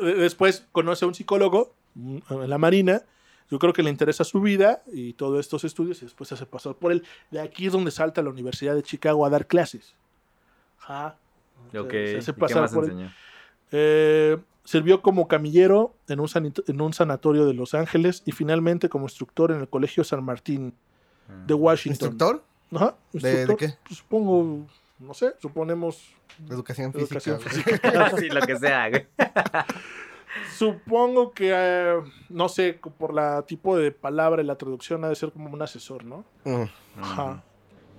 después 0.00 0.66
conoce 0.72 1.04
a 1.04 1.08
un 1.08 1.14
psicólogo 1.14 1.74
mm, 1.94 2.18
en 2.30 2.50
la 2.50 2.58
marina. 2.58 3.02
Yo 3.50 3.58
creo 3.58 3.72
que 3.72 3.82
le 3.82 3.90
interesa 3.90 4.24
su 4.24 4.40
vida 4.40 4.82
y 4.92 5.12
todos 5.12 5.38
estos 5.40 5.62
estudios 5.64 6.02
y 6.02 6.06
después 6.06 6.28
se 6.28 6.34
hace 6.34 6.46
pasar 6.46 6.74
por 6.74 6.90
él. 6.92 7.04
De 7.30 7.40
aquí 7.40 7.66
es 7.66 7.72
donde 7.72 7.90
salta 7.90 8.20
a 8.20 8.24
la 8.24 8.30
Universidad 8.30 8.74
de 8.74 8.82
Chicago 8.82 9.24
a 9.24 9.30
dar 9.30 9.46
clases. 9.46 9.94
Ajá. 10.80 11.16
Se- 11.70 11.78
Ok. 11.78 11.90
se 11.90 12.12
¿Y 12.12 12.16
hace 12.16 12.32
qué 12.34 12.40
pasar 12.40 12.62
más 12.62 12.72
por 12.74 12.84
él. 12.90 13.10
Eh, 13.72 14.36
sirvió 14.64 15.00
como 15.02 15.28
camillero 15.28 15.94
en 16.08 16.20
un, 16.20 16.26
sanito- 16.28 16.64
en 16.66 16.80
un 16.80 16.92
sanatorio 16.92 17.46
de 17.46 17.54
Los 17.54 17.74
Ángeles 17.74 18.22
y 18.26 18.32
finalmente 18.32 18.88
como 18.88 19.04
instructor 19.06 19.52
en 19.52 19.60
el 19.60 19.68
Colegio 19.68 20.02
San 20.04 20.24
Martín 20.24 20.74
de 21.46 21.54
Washington. 21.54 21.92
¿Instructor? 22.10 22.44
Ajá, 22.72 22.96
¿De- 23.12 23.20
de 23.20 23.28
instructor, 23.38 23.56
qué? 23.56 23.78
pues, 23.86 23.98
Supongo, 23.98 24.66
no 24.98 25.14
sé, 25.14 25.34
suponemos 25.40 26.02
De 26.38 26.54
educación 26.54 26.92
física. 26.92 27.18
educación 27.18 27.40
física. 27.40 28.10
sí, 28.18 28.28
lo 28.28 28.40
que 28.40 28.56
sea. 28.58 28.90
Supongo 30.56 31.32
que, 31.32 31.50
eh, 31.54 31.94
no 32.28 32.48
sé, 32.48 32.78
por 32.98 33.12
la 33.14 33.42
tipo 33.42 33.76
de 33.76 33.92
palabra 33.92 34.42
y 34.42 34.46
la 34.46 34.56
traducción 34.56 35.04
ha 35.04 35.08
de 35.08 35.16
ser 35.16 35.32
como 35.32 35.50
un 35.50 35.62
asesor, 35.62 36.04
¿no? 36.04 36.24
Mm. 36.44 36.64
Ajá. 37.00 37.42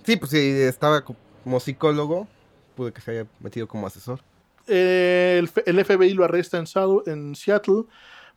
Sí, 0.03 0.15
pues 0.17 0.31
si 0.31 0.37
estaba 0.61 1.03
como 1.03 1.59
psicólogo, 1.59 2.27
pude 2.75 2.91
que 2.93 3.01
se 3.01 3.11
haya 3.11 3.27
metido 3.39 3.67
como 3.67 3.85
asesor. 3.87 4.19
Eh, 4.67 5.41
el, 5.65 5.79
FBI 5.85 6.13
lo 6.13 6.25
arresta 6.25 6.57
en, 6.57 6.65
en 7.05 7.35
Seattle 7.35 7.83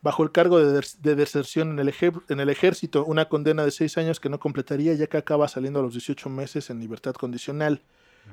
bajo 0.03 0.23
el 0.23 0.31
cargo 0.33 0.59
de, 0.59 0.73
des- 0.73 1.03
de 1.03 1.15
deserción 1.15 1.71
en 1.73 1.79
el, 1.79 1.89
eje- 1.93 2.23
en 2.29 2.41
el 2.41 2.49
ejército, 2.51 3.05
una 3.05 3.29
condena 3.29 3.65
de 3.65 3.71
seis 3.71 3.99
años 3.99 4.21
que 4.21 4.29
no 4.29 4.39
completaría 4.39 4.95
ya 4.95 5.07
que 5.09 5.17
acaba 5.19 5.49
saliendo 5.49 5.81
a 5.81 5.83
los 5.83 5.93
18 5.93 6.29
meses 6.31 6.71
en 6.71 6.81
libertad 6.81 7.15
condicional. 7.15 7.83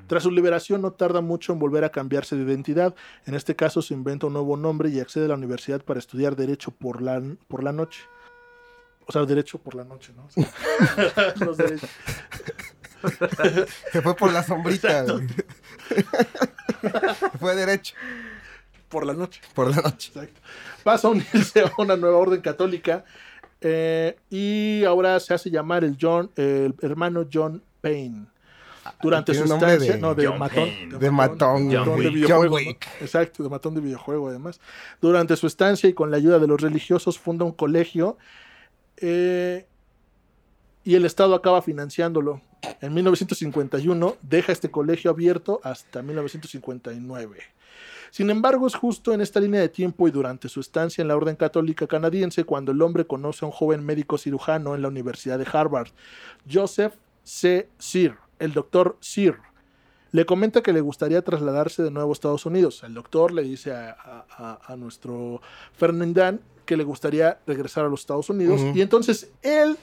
Tras 0.06 0.22
su 0.22 0.30
liberación 0.30 0.80
no 0.82 0.92
tarda 0.92 1.20
mucho 1.20 1.52
en 1.52 1.58
volver 1.58 1.84
a 1.84 1.90
cambiarse 1.90 2.36
de 2.36 2.44
identidad, 2.44 2.94
en 3.26 3.34
este 3.34 3.54
caso 3.56 3.82
se 3.82 3.94
inventa 3.94 4.26
un 4.26 4.32
nuevo 4.34 4.56
nombre 4.56 4.88
y 4.88 5.00
accede 5.00 5.26
a 5.26 5.28
la 5.28 5.34
universidad 5.34 5.82
para 5.82 5.98
estudiar 5.98 6.36
Derecho 6.36 6.70
por 6.70 7.02
la, 7.02 7.22
por 7.48 7.62
la 7.62 7.72
noche. 7.72 8.00
O 9.06 9.12
sea, 9.12 9.24
Derecho 9.24 9.58
por 9.58 9.74
la 9.74 9.84
noche, 9.84 10.12
¿no? 10.16 10.24
O 10.24 10.30
sea, 10.30 11.34
los 11.44 11.56
derechos. 11.56 11.90
Se 13.92 14.02
fue 14.02 14.16
por 14.16 14.32
la 14.32 14.42
sombrita. 14.42 15.06
Se 15.06 15.22
fue 17.38 17.54
derecho 17.54 17.94
Por 18.88 19.06
la 19.06 19.12
noche. 19.14 19.40
por 19.54 19.70
la 19.70 19.82
noche. 19.82 20.10
Exacto. 20.14 20.40
Pasa 20.82 21.08
a 21.08 21.10
unirse 21.12 21.60
a 21.60 21.72
una 21.78 21.96
nueva 21.96 22.16
orden 22.16 22.40
católica 22.40 23.04
eh, 23.60 24.16
y 24.30 24.84
ahora 24.84 25.18
se 25.20 25.34
hace 25.34 25.50
llamar 25.50 25.84
el 25.84 25.96
John, 26.00 26.30
el 26.36 26.74
hermano 26.82 27.26
John 27.32 27.62
Payne. 27.80 28.26
Durante 29.02 29.34
su 29.34 29.44
estancia, 29.44 29.94
de 29.94 29.98
no, 29.98 30.14
de 30.14 30.26
John 30.26 30.38
matón, 30.38 30.68
Payne. 30.68 30.98
De 30.98 31.10
matón, 31.10 31.68
de 31.68 31.76
John 31.76 31.88
matón 31.88 32.02
de 32.02 32.10
videojuego, 32.10 32.42
John 32.42 32.64
¿no? 32.64 32.68
Wick. 32.68 32.88
Exacto, 33.00 33.42
de 33.42 33.48
matón 33.48 33.74
de 33.74 33.80
videojuego 33.80 34.28
además. 34.28 34.60
Durante 35.00 35.36
su 35.36 35.46
estancia 35.46 35.88
y 35.88 35.92
con 35.92 36.10
la 36.10 36.16
ayuda 36.16 36.38
de 36.38 36.46
los 36.46 36.60
religiosos 36.60 37.18
funda 37.18 37.44
un 37.44 37.52
colegio 37.52 38.18
eh, 38.96 39.66
y 40.84 40.94
el 40.94 41.04
Estado 41.04 41.34
acaba 41.34 41.62
financiándolo. 41.62 42.40
En 42.80 42.92
1951 42.94 44.16
deja 44.22 44.52
este 44.52 44.70
colegio 44.70 45.10
abierto 45.10 45.60
hasta 45.62 46.02
1959. 46.02 47.38
Sin 48.10 48.30
embargo, 48.30 48.66
es 48.66 48.74
justo 48.74 49.12
en 49.12 49.20
esta 49.20 49.40
línea 49.40 49.60
de 49.60 49.68
tiempo 49.68 50.08
y 50.08 50.10
durante 50.10 50.48
su 50.48 50.60
estancia 50.60 51.02
en 51.02 51.08
la 51.08 51.16
Orden 51.16 51.36
Católica 51.36 51.86
Canadiense 51.86 52.44
cuando 52.44 52.72
el 52.72 52.80
hombre 52.82 53.06
conoce 53.06 53.44
a 53.44 53.48
un 53.48 53.52
joven 53.52 53.84
médico 53.84 54.18
cirujano 54.18 54.74
en 54.74 54.82
la 54.82 54.88
Universidad 54.88 55.38
de 55.38 55.46
Harvard, 55.50 55.88
Joseph 56.50 56.94
C. 57.22 57.68
Sear, 57.78 58.18
el 58.38 58.52
doctor 58.52 58.96
Sear. 59.00 59.36
Le 60.10 60.24
comenta 60.24 60.62
que 60.62 60.72
le 60.72 60.80
gustaría 60.80 61.20
trasladarse 61.22 61.82
de 61.82 61.90
nuevo 61.90 62.10
a 62.10 62.12
Estados 62.14 62.46
Unidos. 62.46 62.82
El 62.82 62.94
doctor 62.94 63.32
le 63.32 63.42
dice 63.42 63.72
a, 63.72 63.90
a- 63.90 64.26
a- 64.30 64.72
a 64.72 64.76
nuestro 64.76 65.42
Ferdinand 65.74 66.40
que 66.64 66.76
le 66.76 66.84
gustaría 66.84 67.38
regresar 67.46 67.84
a 67.84 67.88
los 67.88 68.00
Estados 68.00 68.30
Unidos. 68.30 68.60
Y 68.74 68.80
entonces 68.80 69.30
él, 69.42 69.76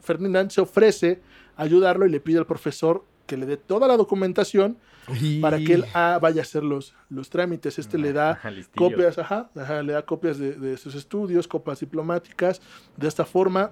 Ferdinand, 0.00 0.50
se 0.50 0.60
ofrece 0.62 1.20
a 1.56 1.62
ayudarlo 1.64 2.06
y 2.06 2.10
le 2.10 2.20
pide 2.20 2.38
al 2.38 2.46
profesor 2.46 3.04
que 3.26 3.36
le 3.36 3.44
dé 3.44 3.56
toda 3.58 3.86
la 3.88 3.96
documentación 3.98 4.78
Y- 5.20 5.40
para 5.40 5.58
que 5.58 5.74
él 5.74 5.84
ah, 5.94 6.18
vaya 6.20 6.40
a 6.40 6.44
hacer 6.44 6.62
los, 6.64 6.94
los 7.10 7.28
trámites. 7.28 7.78
Este 7.78 7.98
le 7.98 8.12
da 8.14 8.32
Ajá, 8.32 8.50
listillo. 8.50 8.90
copias, 8.90 9.18
ajá, 9.18 9.50
ajá, 9.54 9.82
le 9.82 9.92
da 9.94 10.02
copias 10.02 10.38
de, 10.38 10.52
de 10.54 10.76
sus 10.78 10.94
estudios, 10.94 11.46
copias 11.46 11.80
diplomáticas. 11.80 12.60
De 12.96 13.06
esta 13.08 13.26
forma 13.26 13.70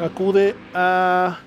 acude 0.00 0.56
a... 0.74 1.38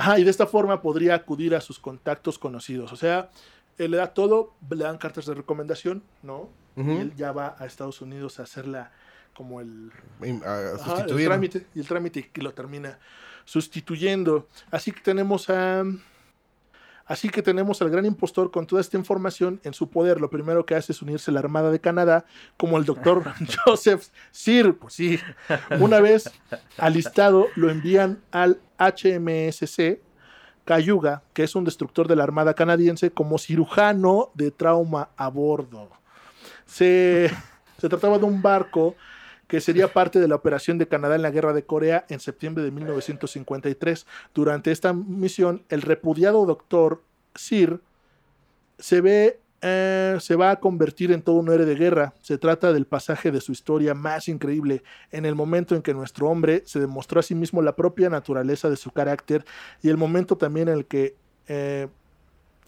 Ajá, 0.00 0.18
y 0.18 0.24
de 0.24 0.30
esta 0.30 0.46
forma 0.46 0.80
podría 0.80 1.14
acudir 1.14 1.54
a 1.54 1.60
sus 1.60 1.78
contactos 1.78 2.38
conocidos. 2.38 2.90
O 2.90 2.96
sea, 2.96 3.28
él 3.76 3.90
le 3.90 3.98
da 3.98 4.14
todo, 4.14 4.54
le 4.70 4.84
dan 4.84 4.96
cartas 4.96 5.26
de 5.26 5.34
recomendación, 5.34 6.02
¿no? 6.22 6.48
Y 6.76 6.96
él 6.96 7.12
ya 7.14 7.32
va 7.32 7.56
a 7.58 7.66
Estados 7.66 8.00
Unidos 8.00 8.40
a 8.40 8.44
hacerla 8.44 8.92
como 9.34 9.60
el, 9.60 9.92
y, 10.22 10.30
Ajá, 10.42 11.04
el 11.06 11.24
trámite 11.24 11.66
y 11.74 11.80
el 11.80 11.86
trámite 11.86 12.30
que 12.30 12.40
lo 12.40 12.54
termina 12.54 12.98
sustituyendo. 13.44 14.48
Así 14.70 14.90
que 14.90 15.00
tenemos 15.02 15.50
a 15.50 15.84
así 17.10 17.28
que 17.28 17.42
tenemos 17.42 17.82
al 17.82 17.90
gran 17.90 18.06
impostor 18.06 18.52
con 18.52 18.68
toda 18.68 18.80
esta 18.80 18.96
información 18.96 19.60
en 19.64 19.74
su 19.74 19.90
poder. 19.90 20.20
Lo 20.20 20.30
primero 20.30 20.64
que 20.64 20.76
hace 20.76 20.92
es 20.92 21.02
unirse 21.02 21.32
a 21.32 21.34
la 21.34 21.40
Armada 21.40 21.72
de 21.72 21.80
Canadá, 21.80 22.24
como 22.56 22.78
el 22.78 22.84
doctor 22.84 23.24
Joseph 23.64 24.06
Sir. 24.30 24.78
Pues 24.78 24.94
sí, 24.94 25.18
una 25.80 25.98
vez 26.00 26.30
alistado 26.78 27.48
lo 27.56 27.68
envían 27.68 28.20
al 28.30 28.60
HMSC 28.78 29.98
Cayuga, 30.64 31.24
que 31.32 31.42
es 31.42 31.56
un 31.56 31.64
destructor 31.64 32.06
de 32.06 32.14
la 32.14 32.22
Armada 32.22 32.54
canadiense, 32.54 33.10
como 33.10 33.38
cirujano 33.38 34.30
de 34.34 34.52
trauma 34.52 35.08
a 35.16 35.28
bordo. 35.30 35.90
Se, 36.64 37.28
se 37.78 37.88
trataba 37.88 38.20
de 38.20 38.24
un 38.24 38.40
barco 38.40 38.94
que 39.50 39.60
sería 39.60 39.92
parte 39.92 40.20
de 40.20 40.28
la 40.28 40.36
operación 40.36 40.78
de 40.78 40.86
Canadá 40.86 41.16
en 41.16 41.22
la 41.22 41.32
Guerra 41.32 41.52
de 41.52 41.64
Corea 41.64 42.06
en 42.08 42.20
septiembre 42.20 42.62
de 42.62 42.70
1953. 42.70 44.06
Durante 44.32 44.70
esta 44.70 44.92
misión, 44.92 45.64
el 45.68 45.82
repudiado 45.82 46.46
doctor 46.46 47.02
Sir 47.34 47.80
se 48.78 49.00
ve 49.00 49.40
eh, 49.62 50.16
se 50.20 50.36
va 50.36 50.52
a 50.52 50.60
convertir 50.60 51.12
en 51.12 51.20
todo 51.20 51.36
un 51.36 51.50
héroe 51.50 51.66
de 51.66 51.74
guerra. 51.74 52.14
Se 52.22 52.38
trata 52.38 52.72
del 52.72 52.86
pasaje 52.86 53.30
de 53.30 53.40
su 53.40 53.52
historia 53.52 53.92
más 53.92 54.28
increíble, 54.28 54.82
en 55.10 55.26
el 55.26 55.34
momento 55.34 55.74
en 55.74 55.82
que 55.82 55.92
nuestro 55.92 56.28
hombre 56.28 56.62
se 56.64 56.80
demostró 56.80 57.20
a 57.20 57.22
sí 57.22 57.34
mismo 57.34 57.60
la 57.60 57.76
propia 57.76 58.08
naturaleza 58.08 58.70
de 58.70 58.76
su 58.76 58.90
carácter 58.90 59.44
y 59.82 59.90
el 59.90 59.98
momento 59.98 60.36
también 60.36 60.68
en 60.68 60.78
el 60.78 60.86
que 60.86 61.16
eh, 61.48 61.88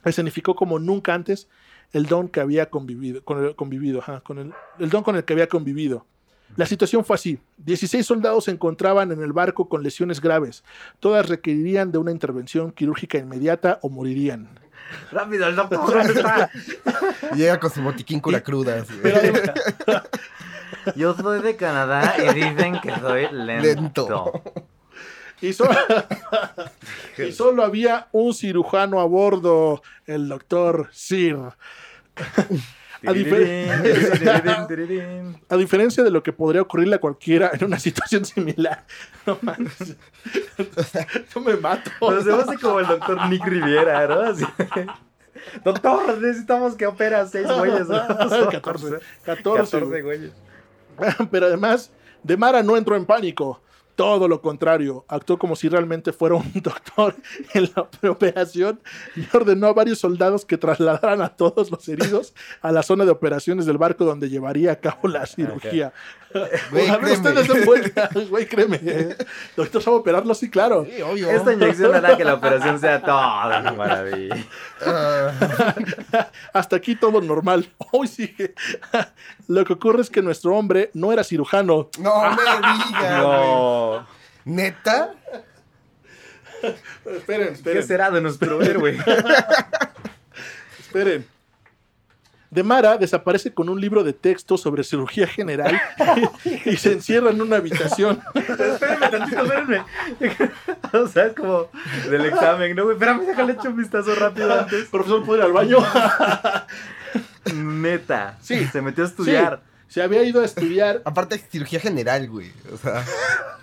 escenificó 0.04 0.54
como 0.54 0.78
nunca 0.78 1.14
antes 1.14 1.48
el 1.92 2.06
don 2.06 2.28
que 2.28 2.40
había 2.40 2.68
convivido, 2.68 3.22
con 3.22 3.38
el, 3.38 3.54
don 4.90 5.02
con 5.02 5.16
el 5.16 5.24
que 5.24 5.32
había 5.32 5.48
convivido. 5.48 6.06
La 6.56 6.66
situación 6.66 7.04
fue 7.04 7.14
así. 7.14 7.38
16 7.58 8.04
soldados 8.04 8.44
se 8.44 8.50
encontraban 8.50 9.12
en 9.12 9.22
el 9.22 9.32
barco 9.32 9.68
con 9.68 9.82
lesiones 9.82 10.20
graves. 10.20 10.64
Todas 11.00 11.28
requerirían 11.28 11.92
de 11.92 11.98
una 11.98 12.10
intervención 12.10 12.72
quirúrgica 12.72 13.18
inmediata 13.18 13.78
o 13.82 13.88
morirían. 13.88 14.48
Rápido, 15.10 15.46
el 15.46 15.56
doctor, 15.56 15.86
¿dónde 15.86 16.12
está? 16.12 16.50
Y 17.32 17.36
llega 17.36 17.58
con 17.58 17.70
su 17.70 17.82
botiquín 17.82 18.20
cura 18.20 18.42
cruda. 18.42 18.82
así. 18.82 18.94
Yo 20.96 21.14
soy 21.14 21.40
de 21.40 21.56
Canadá 21.56 22.14
y 22.18 22.34
dicen 22.34 22.80
que 22.80 22.94
soy 23.00 23.28
lento. 23.32 23.62
Lento. 23.62 24.42
Y 25.40 25.52
solo 27.32 27.64
había 27.64 28.08
un 28.12 28.32
cirujano 28.32 29.00
a 29.00 29.04
bordo, 29.04 29.82
el 30.06 30.28
doctor 30.28 30.88
Sir. 30.92 31.36
A, 33.06 33.12
difer- 33.12 33.68
a 35.48 35.56
diferencia 35.56 36.02
de 36.04 36.10
lo 36.10 36.22
que 36.22 36.32
podría 36.32 36.62
ocurrirle 36.62 36.96
a 36.96 37.00
cualquiera 37.00 37.50
en 37.52 37.64
una 37.64 37.78
situación 37.78 38.24
similar. 38.24 38.84
No 39.26 39.38
mames. 39.42 39.96
Yo 41.34 41.40
me 41.40 41.56
mato. 41.56 41.90
Se 42.22 42.32
me 42.32 42.42
hace 42.42 42.58
como 42.58 42.80
el 42.80 42.86
doctor 42.88 43.28
Nick 43.28 43.44
Riviera, 43.46 44.06
¿no? 44.08 44.20
Así. 44.22 44.44
Doctor, 45.64 46.18
necesitamos 46.20 46.74
que 46.74 46.86
opera 46.86 47.20
a 47.20 47.26
seis 47.26 47.46
güeyes. 47.46 47.88
¿no? 47.88 48.06
14. 48.50 48.50
14. 48.50 48.98
14 49.24 50.02
güeyes. 50.02 50.32
Pero 51.30 51.46
además, 51.46 51.90
Demara 52.22 52.62
no 52.62 52.76
entró 52.76 52.96
en 52.96 53.06
pánico. 53.06 53.61
Todo 53.94 54.26
lo 54.26 54.40
contrario, 54.40 55.04
actuó 55.08 55.38
como 55.38 55.54
si 55.54 55.68
realmente 55.68 56.12
fuera 56.12 56.34
un 56.36 56.50
doctor 56.62 57.14
en 57.52 57.70
la 57.74 58.10
operación 58.10 58.80
y 59.14 59.24
ordenó 59.36 59.66
a 59.68 59.72
varios 59.72 59.98
soldados 59.98 60.44
que 60.44 60.56
trasladaran 60.56 61.20
a 61.20 61.28
todos 61.30 61.70
los 61.70 61.86
heridos 61.88 62.34
a 62.62 62.72
la 62.72 62.82
zona 62.82 63.04
de 63.04 63.10
operaciones 63.10 63.66
del 63.66 63.78
barco 63.78 64.04
donde 64.04 64.30
llevaría 64.30 64.72
a 64.72 64.76
cabo 64.76 65.08
la 65.08 65.26
cirugía. 65.26 65.92
Güey, 66.70 66.86
créeme. 66.86 67.12
ustedes 67.12 67.48
den 67.48 67.64
vuelta, 67.64 68.08
güey, 68.30 68.46
créeme. 68.46 68.80
Doctor, 69.56 69.82
¿sabe 69.82 69.96
operarlo? 69.98 70.34
Sí, 70.34 70.48
claro. 70.48 70.86
Sí, 70.86 71.02
obvio. 71.02 71.30
Esta 71.30 71.52
inyección 71.52 71.94
hará 71.94 72.16
que 72.16 72.24
la 72.24 72.34
operación 72.34 72.80
sea 72.80 73.02
toda 73.02 73.60
una 73.60 73.72
maravilla. 73.72 74.36
Hasta 76.52 76.76
aquí 76.76 76.96
todo 76.96 77.20
normal. 77.20 77.68
Hoy 77.92 78.08
sigue. 78.08 78.54
Lo 79.48 79.64
que 79.64 79.74
ocurre 79.74 80.00
es 80.00 80.10
que 80.10 80.22
nuestro 80.22 80.56
hombre 80.56 80.90
no 80.94 81.12
era 81.12 81.22
cirujano. 81.22 81.90
no 81.98 82.30
me 82.30 82.42
digas. 82.42 83.24
güey. 83.24 83.81
No. 83.90 84.06
¿Neta? 84.44 85.14
Esperen, 87.04 87.48
¿Qué 87.48 87.52
esperen. 87.54 87.86
será 87.86 88.10
de 88.10 88.20
nuestro 88.20 88.60
héroe? 88.62 88.96
Esperen. 90.78 91.26
Demara 92.50 92.98
desaparece 92.98 93.54
con 93.54 93.70
un 93.70 93.80
libro 93.80 94.04
de 94.04 94.12
texto 94.12 94.58
sobre 94.58 94.84
cirugía 94.84 95.26
general 95.26 95.80
y 96.66 96.76
se 96.76 96.92
encierra 96.92 97.30
en 97.30 97.40
una 97.40 97.56
habitación. 97.56 98.20
Espérenme 98.34 99.08
tantito, 99.08 99.42
espérenme. 99.42 99.84
O 100.92 101.08
sea, 101.08 101.26
es 101.28 101.32
como 101.32 101.70
del 102.10 102.26
examen, 102.26 102.76
¿no, 102.76 102.84
güey? 102.84 102.96
Espérame, 102.96 103.24
déjale 103.26 103.54
echar 103.54 103.68
un 103.68 103.78
vistazo 103.78 104.14
rápido 104.14 104.52
antes. 104.52 104.84
Profesor, 104.90 105.24
¿puedo 105.24 105.38
ir 105.38 105.46
al 105.46 105.52
baño? 105.54 105.78
Neta. 107.54 108.36
Sí. 108.42 108.66
Se 108.66 108.82
metió 108.82 109.04
a 109.04 109.06
estudiar. 109.06 109.62
Sí, 109.62 109.71
se 109.92 110.02
había 110.02 110.22
ido 110.22 110.40
a 110.40 110.46
estudiar. 110.46 111.02
Aparte 111.04 111.34
es 111.34 111.46
cirugía 111.50 111.78
general, 111.78 112.26
güey. 112.26 112.50
O 112.72 112.78
sea, 112.78 113.04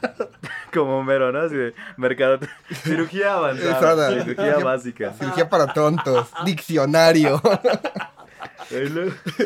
Como 0.72 1.00
Homero, 1.00 1.32
¿no? 1.32 1.40
Así 1.42 1.56
de 1.56 1.74
mercado. 1.98 2.38
Cirugía 2.84 3.34
avanzada. 3.34 4.12
Exacto. 4.12 4.24
Cirugía 4.36 4.64
básica. 4.64 5.14
cirugía 5.14 5.50
para 5.50 5.74
tontos. 5.74 6.30
Diccionario. 6.46 7.42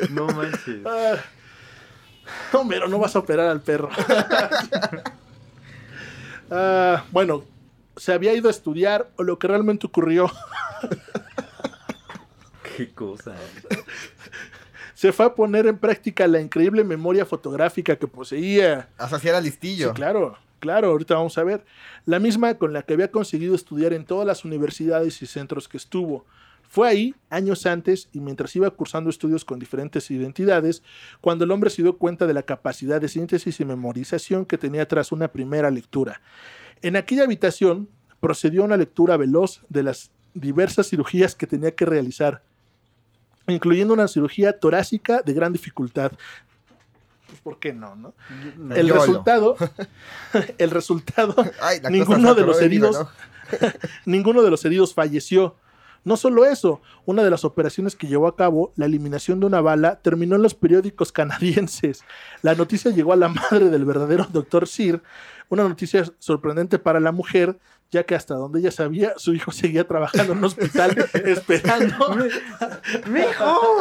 No 0.10 0.28
manches. 0.28 0.86
Ah, 0.86 1.16
Homero, 2.52 2.90
no 2.90 3.00
vas 3.00 3.16
a 3.16 3.20
operar 3.20 3.48
al 3.48 3.62
perro. 3.62 3.90
Ah, 6.52 7.06
bueno, 7.12 7.46
se 7.96 8.12
había 8.12 8.34
ido 8.34 8.50
a 8.50 8.52
estudiar 8.52 9.10
o 9.16 9.24
lo 9.24 9.40
que 9.40 9.48
realmente 9.48 9.88
ocurrió. 9.88 10.30
Qué 12.76 12.94
cosa. 12.94 13.36
Se 15.04 15.12
fue 15.12 15.26
a 15.26 15.36
poner 15.36 15.68
en 15.68 15.78
práctica 15.78 16.26
la 16.28 16.40
increíble 16.40 16.82
memoria 16.86 17.26
fotográfica 17.26 17.98
que 17.98 18.08
poseía. 18.08 18.88
Hasta 18.98 19.20
si 19.20 19.28
era 19.28 19.42
listillo. 19.42 19.90
Sí, 19.90 19.96
claro, 19.96 20.38
claro, 20.62 20.92
ahorita 20.92 21.16
vamos 21.16 21.38
a 21.38 21.44
ver. 21.44 21.66
La 22.06 22.20
misma 22.20 22.54
con 22.54 22.72
la 22.72 22.84
que 22.84 22.94
había 22.94 23.12
conseguido 23.12 23.54
estudiar 23.54 23.92
en 23.92 24.06
todas 24.06 24.26
las 24.26 24.46
universidades 24.46 25.22
y 25.22 25.26
centros 25.26 25.68
que 25.68 25.76
estuvo. 25.76 26.26
Fue 26.70 26.88
ahí, 26.88 27.16
años 27.30 27.66
antes, 27.66 28.08
y 28.14 28.22
mientras 28.22 28.56
iba 28.56 28.70
cursando 28.70 29.10
estudios 29.10 29.44
con 29.44 29.60
diferentes 29.60 30.10
identidades, 30.10 30.84
cuando 31.20 31.44
el 31.44 31.52
hombre 31.52 31.70
se 31.70 31.82
dio 31.82 31.98
cuenta 31.98 32.26
de 32.26 32.34
la 32.34 32.44
capacidad 32.44 33.02
de 33.02 33.10
síntesis 33.10 33.60
y 33.60 33.66
memorización 33.66 34.46
que 34.46 34.58
tenía 34.58 34.88
tras 34.88 35.12
una 35.12 35.28
primera 35.28 35.70
lectura. 35.70 36.22
En 36.82 36.96
aquella 36.96 37.26
habitación 37.26 37.90
procedió 38.22 38.62
a 38.62 38.66
una 38.68 38.78
lectura 38.78 39.18
veloz 39.18 39.66
de 39.68 39.84
las 39.84 40.12
diversas 40.34 40.88
cirugías 40.88 41.36
que 41.36 41.46
tenía 41.46 41.76
que 41.76 41.86
realizar, 41.86 42.42
incluyendo 43.48 43.94
una 43.94 44.08
cirugía 44.08 44.60
torácica 44.60 45.22
de 45.22 45.34
gran 45.34 45.54
dificultad. 45.54 46.12
Pues, 47.28 47.42
¿por 47.42 47.60
qué 47.60 47.74
no, 47.74 47.96
no? 47.96 48.14
El 48.76 48.88
Yolo. 48.88 49.02
resultado, 49.02 49.58
el 50.58 50.70
resultado, 50.70 51.36
Ay, 51.62 51.80
ninguno 51.90 52.36
de 52.36 52.46
los 52.46 52.62
heridos, 52.62 52.96
reloj. 52.96 53.74
ninguno 54.06 54.44
de 54.44 54.52
los 54.52 54.64
heridos 54.66 54.94
falleció. 54.94 55.56
No 56.06 56.18
solo 56.18 56.46
eso, 56.46 56.82
una 57.06 57.24
de 57.24 57.30
las 57.30 57.46
operaciones 57.46 57.96
que 57.96 58.08
llevó 58.08 58.28
a 58.28 58.36
cabo, 58.36 58.74
la 58.76 58.86
eliminación 58.86 59.40
de 59.40 59.46
una 59.46 59.62
bala, 59.62 60.02
terminó 60.02 60.36
en 60.36 60.42
los 60.42 60.54
periódicos 60.54 61.12
canadienses. 61.14 62.04
La 62.42 62.56
noticia 62.56 62.92
llegó 62.92 63.14
a 63.14 63.16
la 63.16 63.30
madre 63.30 63.70
del 63.70 63.86
verdadero 63.86 64.28
Dr. 64.32 64.68
Sir, 64.68 65.02
una 65.50 65.64
noticia 65.64 66.04
sorprendente 66.20 66.78
para 66.78 67.00
la 67.00 67.14
mujer, 67.14 67.58
ya 67.94 68.04
que 68.04 68.16
hasta 68.16 68.34
donde 68.34 68.60
ella 68.60 68.72
sabía, 68.72 69.14
su 69.18 69.36
hijo 69.36 69.52
seguía 69.52 69.88
trabajando 69.88 70.34
en 70.34 70.40
un 70.40 70.46
hospital 70.46 70.98
esperando. 71.14 72.28
¡Mijo! 73.06 73.78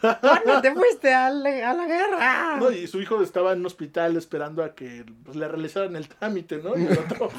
¿Cuándo 0.00 0.60
te 0.60 0.74
fuiste 0.74 1.14
a 1.14 1.30
la, 1.30 1.70
a 1.70 1.74
la 1.74 1.86
guerra? 1.86 2.56
¿no? 2.58 2.70
Y 2.70 2.86
su 2.86 3.00
hijo 3.00 3.22
estaba 3.22 3.54
en 3.54 3.60
un 3.60 3.66
hospital 3.66 4.18
esperando 4.18 4.62
a 4.62 4.74
que 4.74 5.06
pues, 5.24 5.34
le 5.34 5.48
realizaran 5.48 5.96
el 5.96 6.08
trámite, 6.08 6.58
¿no? 6.58 6.76
Y 6.76 6.86
el 6.86 6.98
otro, 6.98 7.30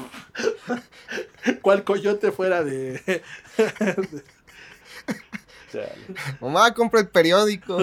cual 1.62 1.84
coyote 1.84 2.32
fuera 2.32 2.64
de... 2.64 3.22
Mamá, 6.40 6.74
compra 6.74 7.00
el 7.00 7.08
periódico. 7.08 7.78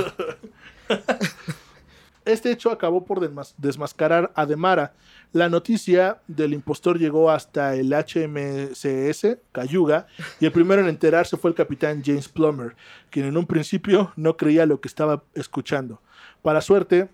Este 2.27 2.51
hecho 2.51 2.71
acabó 2.71 3.05
por 3.05 3.19
desmas- 3.19 3.53
desmascarar 3.57 4.31
a 4.35 4.45
Demara. 4.45 4.93
La 5.33 5.49
noticia 5.49 6.19
del 6.27 6.53
impostor 6.53 6.99
llegó 6.99 7.29
hasta 7.31 7.75
el 7.75 7.93
HMCS, 7.93 9.37
Cayuga, 9.51 10.07
y 10.39 10.45
el 10.45 10.51
primero 10.51 10.81
en 10.81 10.87
enterarse 10.89 11.37
fue 11.37 11.49
el 11.49 11.55
capitán 11.55 12.01
James 12.05 12.27
Plummer, 12.29 12.75
quien 13.09 13.25
en 13.25 13.37
un 13.37 13.45
principio 13.45 14.11
no 14.15 14.37
creía 14.37 14.65
lo 14.65 14.79
que 14.81 14.87
estaba 14.87 15.23
escuchando. 15.33 16.01
Para 16.41 16.61
suerte, 16.61 17.09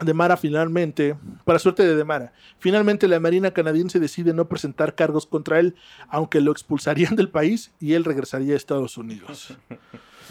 Demara 0.00 0.36
finalmente, 0.36 1.16
para 1.44 1.58
suerte 1.58 1.86
de 1.86 1.94
Demara, 1.94 2.32
finalmente 2.58 3.06
la 3.08 3.20
Marina 3.20 3.52
canadiense 3.52 4.00
decide 4.00 4.34
no 4.34 4.48
presentar 4.48 4.94
cargos 4.94 5.24
contra 5.26 5.60
él, 5.60 5.76
aunque 6.08 6.40
lo 6.40 6.50
expulsarían 6.50 7.14
del 7.16 7.28
país 7.28 7.72
y 7.80 7.92
él 7.94 8.04
regresaría 8.04 8.54
a 8.54 8.56
Estados 8.56 8.96
Unidos. 8.98 9.56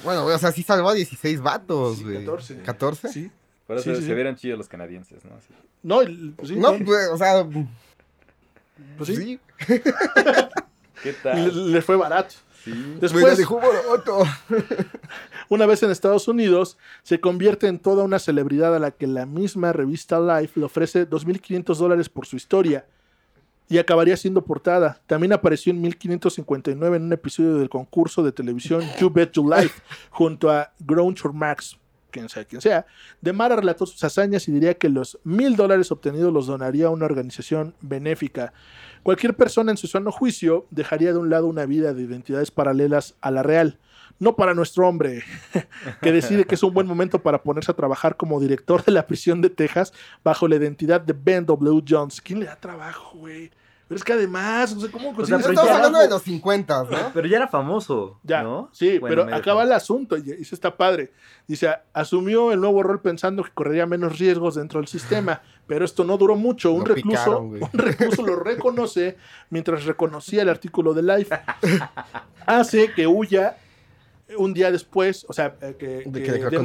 Bueno, 0.03 0.25
o 0.25 0.37
sea, 0.37 0.51
sí 0.51 0.63
salvó 0.63 0.89
a 0.89 0.93
16 0.93 1.39
vatos, 1.41 1.97
Sí, 1.99 2.03
güey. 2.03 2.25
14. 2.25 2.63
¿14? 2.63 3.07
Sí. 3.09 3.31
Por 3.67 3.77
eso 3.77 3.93
Sí, 3.95 4.01
sí, 4.01 4.07
se 4.07 4.13
vieron 4.13 4.35
chidos 4.35 4.57
los 4.57 4.67
canadienses, 4.67 5.23
¿no? 5.25 5.35
Así. 5.35 5.53
No, 5.83 5.99
pues 6.35 6.49
sí, 6.49 6.55
No, 6.55 6.73
pues, 6.83 7.09
o 7.11 7.17
sea, 7.17 7.45
pues 8.97 9.07
sí. 9.09 9.15
sí. 9.15 9.39
¿Qué 11.01 11.11
Le, 11.11 11.13
tal? 11.13 11.71
le 11.71 11.81
fue 11.81 11.95
barato. 11.95 12.35
Sí. 12.63 12.71
Después, 12.99 13.23
barato. 13.49 14.23
una 15.49 15.65
vez 15.65 15.83
en 15.83 15.91
Estados 15.91 16.27
Unidos, 16.27 16.77
se 17.03 17.19
convierte 17.19 17.67
en 17.67 17.79
toda 17.79 18.03
una 18.03 18.19
celebridad 18.19 18.73
a 18.75 18.79
la 18.79 18.91
que 18.91 19.05
la 19.05 19.25
misma 19.25 19.73
revista 19.73 20.19
Life 20.19 20.59
le 20.59 20.65
ofrece 20.65 21.09
2.500 21.09 21.75
dólares 21.75 22.07
por 22.09 22.25
su 22.25 22.37
historia 22.37 22.85
y 23.69 23.77
acabaría 23.79 24.15
siendo 24.15 24.43
portada. 24.45 25.01
También 25.07 25.33
apareció 25.33 25.71
en 25.71 25.81
1559 25.81 26.97
en 26.97 27.03
un 27.03 27.13
episodio 27.13 27.55
del 27.55 27.69
concurso 27.69 28.23
de 28.23 28.31
televisión 28.31 28.81
You 28.99 29.09
Bet 29.09 29.33
Your 29.33 29.57
Life 29.57 29.81
junto 30.09 30.49
a 30.49 30.71
Groucho 30.79 31.33
Max, 31.33 31.77
quien 32.13 32.29
sea 32.29 32.45
quien 32.45 32.61
sea. 32.61 32.85
Demara 33.19 33.57
relató 33.57 33.85
sus 33.85 34.01
hazañas 34.03 34.47
y 34.47 34.51
diría 34.51 34.75
que 34.75 34.87
los 34.87 35.19
mil 35.25 35.57
dólares 35.57 35.91
obtenidos 35.91 36.31
los 36.31 36.47
donaría 36.47 36.85
a 36.85 36.91
una 36.91 37.05
organización 37.05 37.73
benéfica. 37.81 38.53
Cualquier 39.01 39.35
persona 39.35 39.71
en 39.71 39.77
su 39.77 39.87
sano 39.87 40.11
juicio 40.11 40.67
dejaría 40.69 41.11
de 41.11 41.19
un 41.19 41.29
lado 41.29 41.47
una 41.47 41.65
vida 41.65 41.93
de 41.93 42.03
identidades 42.03 42.51
paralelas 42.51 43.15
a 43.19 43.31
la 43.31 43.43
real. 43.43 43.79
No 44.19 44.35
para 44.35 44.53
nuestro 44.53 44.87
hombre, 44.87 45.23
que 46.01 46.11
decide 46.11 46.45
que 46.45 46.55
es 46.55 46.63
un 46.63 46.73
buen 46.73 46.87
momento 46.87 47.19
para 47.19 47.41
ponerse 47.43 47.71
a 47.71 47.75
trabajar 47.75 48.15
como 48.15 48.39
director 48.39 48.85
de 48.85 48.91
la 48.91 49.07
prisión 49.07 49.41
de 49.41 49.49
Texas 49.49 49.91
bajo 50.23 50.47
la 50.47 50.55
identidad 50.55 51.01
de 51.01 51.13
Ben 51.13 51.45
W. 51.45 51.83
Jones. 51.87 52.21
¿Quién 52.21 52.39
le 52.39 52.45
da 52.45 52.55
trabajo, 52.55 53.17
güey? 53.17 53.51
Pero 53.93 53.97
es 53.97 54.03
que 54.03 54.13
además, 54.13 54.73
o 54.73 54.79
sea, 54.79 54.91
¿cómo 54.91 55.05
sea, 55.09 55.15
consigues 55.15 55.41
pero 55.41 55.53
Estamos 55.53 55.71
hablando 55.75 55.99
de 55.99 56.09
los 56.09 56.21
50, 56.23 56.83
¿no? 56.83 57.11
Pero 57.13 57.27
ya 57.27 57.37
era 57.37 57.47
famoso, 57.47 58.19
ya, 58.23 58.41
¿no? 58.41 58.69
sí, 58.71 58.97
Bueno, 58.97 59.23
pero 59.25 59.35
acaba 59.35 59.63
el 59.63 59.71
asunto 59.71 60.17
y 60.17 60.31
eso 60.31 60.55
está 60.55 60.75
padre. 60.75 61.11
Dice, 61.47 61.69
asumió 61.93 62.51
el 62.51 62.59
nuevo 62.59 62.81
rol 62.81 63.01
pensando 63.01 63.43
que 63.43 63.51
correría 63.53 63.85
menos 63.85 64.17
riesgos 64.17 64.55
dentro 64.55 64.79
del 64.79 64.87
sistema, 64.87 65.41
pero 65.67 65.85
esto 65.85 66.03
no 66.03 66.17
duró 66.17 66.35
mucho. 66.35 66.71
Un 66.71 66.79
Lo 66.79 66.85
recluso, 66.95 67.47
picaron, 67.49 67.63
un 67.71 67.79
recluso 67.79 68.23
lo 68.23 68.35
reconoce 68.37 69.17
mientras 69.51 69.85
reconocía 69.85 70.41
el 70.41 70.49
artículo 70.49 70.93
de 70.95 71.03
Life. 71.03 71.39
Hace 72.45 72.91
que 72.93 73.07
huya 73.07 73.57
un 74.37 74.53
día 74.53 74.71
después, 74.71 75.25
o 75.29 75.33
sea, 75.33 75.55
eh, 75.61 75.75
que, 75.77 76.03
De 76.05 76.23
que 76.23 76.49
que 76.49 76.59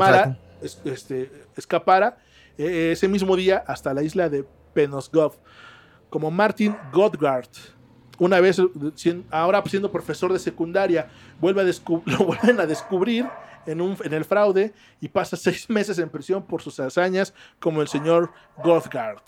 es- 0.63 0.81
este, 0.85 1.31
escapara 1.57 2.19
eh, 2.57 2.91
ese 2.93 3.07
mismo 3.09 3.37
día 3.37 3.63
hasta 3.67 3.95
la 3.95 4.03
isla 4.03 4.29
de 4.29 4.45
Penobscot, 4.75 5.39
como 6.11 6.31
Martin 6.31 6.77
Godgard. 6.93 7.49
Una 8.19 8.41
vez, 8.41 8.61
ahora 9.31 9.63
siendo 9.67 9.93
profesor 9.93 10.33
de 10.33 10.39
secundaria, 10.39 11.09
vuelve 11.41 11.61
a 11.63 11.65
lo 12.07 12.19
vuelven 12.19 12.61
a 12.61 12.67
descubrir 12.67 13.27
en, 13.67 13.81
un, 13.81 13.97
en 14.03 14.13
el 14.13 14.25
fraude 14.25 14.73
y 15.01 15.09
pasa 15.09 15.37
seis 15.39 15.69
meses 15.71 15.99
en 15.99 16.09
prisión 16.09 16.43
por 16.43 16.63
sus 16.63 16.79
hazañas 16.81 17.35
como 17.61 17.83
el 17.83 17.89
señor 17.89 18.33
Gothgard. 18.63 19.23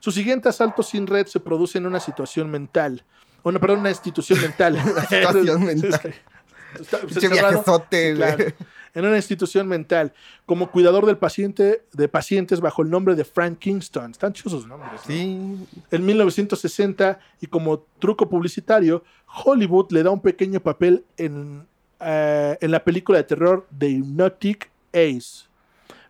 Su 0.00 0.12
siguiente 0.12 0.48
asalto 0.48 0.82
sin 0.82 1.06
red 1.06 1.26
se 1.26 1.40
produce 1.40 1.78
en 1.78 1.86
una 1.86 1.98
situación 1.98 2.50
mental. 2.50 3.04
Una, 3.42 3.58
perdón, 3.58 3.80
una 3.80 3.90
institución 3.90 4.40
mental. 4.40 4.78
situación 5.08 5.64
mental. 5.64 6.14
Está- 6.78 6.98
está 6.98 7.42
raro. 7.42 7.64
claro. 7.90 8.44
En 8.98 9.06
una 9.06 9.14
institución 9.14 9.68
mental, 9.68 10.12
como 10.44 10.72
cuidador 10.72 11.06
del 11.06 11.18
paciente, 11.18 11.84
de 11.92 12.08
pacientes 12.08 12.60
bajo 12.60 12.82
el 12.82 12.90
nombre 12.90 13.14
de 13.14 13.24
Frank 13.24 13.60
Kingston. 13.60 14.10
Están 14.10 14.32
chusos 14.32 14.66
nombres. 14.66 14.90
¿no? 14.92 15.06
Sí, 15.06 15.38
En 15.92 16.04
1960, 16.04 17.20
y 17.40 17.46
como 17.46 17.86
truco 18.00 18.28
publicitario, 18.28 19.04
Hollywood 19.44 19.92
le 19.92 20.02
da 20.02 20.10
un 20.10 20.20
pequeño 20.20 20.58
papel 20.58 21.04
en, 21.16 21.64
eh, 22.00 22.58
en 22.60 22.72
la 22.72 22.82
película 22.82 23.18
de 23.18 23.24
terror 23.24 23.68
The 23.78 23.88
Hypnotic 23.88 24.68
Ace. 24.92 25.47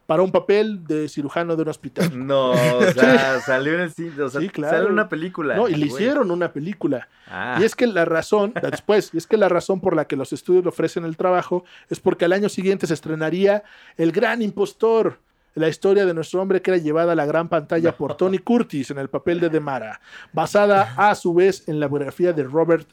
Para 0.09 0.23
un 0.23 0.33
papel 0.33 0.87
de 0.87 1.07
cirujano 1.07 1.55
de 1.55 1.63
un 1.65 1.69
hospital. 1.69 2.11
No, 2.27 2.53
o 2.53 2.83
sea, 2.95 3.41
salió 3.41 3.75
en 3.75 3.81
el 3.81 3.93
cine, 3.93 4.23
o 4.23 4.31
sea, 4.31 4.41
Sí, 4.41 4.49
claro. 4.49 4.73
sale 4.75 4.87
en 4.87 4.93
una 4.95 5.07
película. 5.11 5.55
No, 5.55 5.69
y 5.69 5.73
le 5.75 5.87
güey. 5.87 5.89
hicieron 5.91 6.31
una 6.31 6.51
película. 6.51 7.09
Ah, 7.27 7.59
Y 7.61 7.65
es 7.65 7.77
que 7.77 7.87
la 7.87 8.07
razón, 8.07 8.55
después, 8.71 9.11
y 9.13 9.19
es 9.19 9.27
que 9.27 9.37
la 9.37 9.51
razón 9.51 9.83
por 9.83 9.95
la 9.95 10.07
que 10.07 10.17
los 10.17 10.33
estudios 10.33 10.65
le 10.65 10.71
ofrecen 10.71 11.05
el 11.05 11.19
trabajo 11.19 11.63
es 11.91 12.01
porque 12.01 12.25
al 12.25 12.33
año 12.33 12.49
siguiente 12.49 12.87
se 12.87 12.95
estrenaría 12.95 13.65
El 13.99 14.11
Gran 14.13 14.41
Impostor, 14.41 15.19
la 15.55 15.69
historia 15.69 16.07
de 16.07 16.15
nuestro 16.15 16.41
hombre 16.41 16.63
que 16.63 16.71
era 16.71 16.79
llevada 16.79 17.13
a 17.13 17.15
la 17.15 17.27
gran 17.27 17.51
pantalla 17.51 17.95
por 17.95 18.17
Tony 18.17 18.39
Curtis 18.39 18.91
en 18.91 18.97
el 18.99 19.11
papel 19.11 19.41
de 19.41 19.51
Demara, 19.51 20.01
basada 20.33 20.95
a 20.97 21.15
su 21.17 21.35
vez 21.35 21.69
en 21.69 21.81
la 21.81 21.87
biografía 21.89 22.33
de 22.33 22.45
Robert 22.45 22.89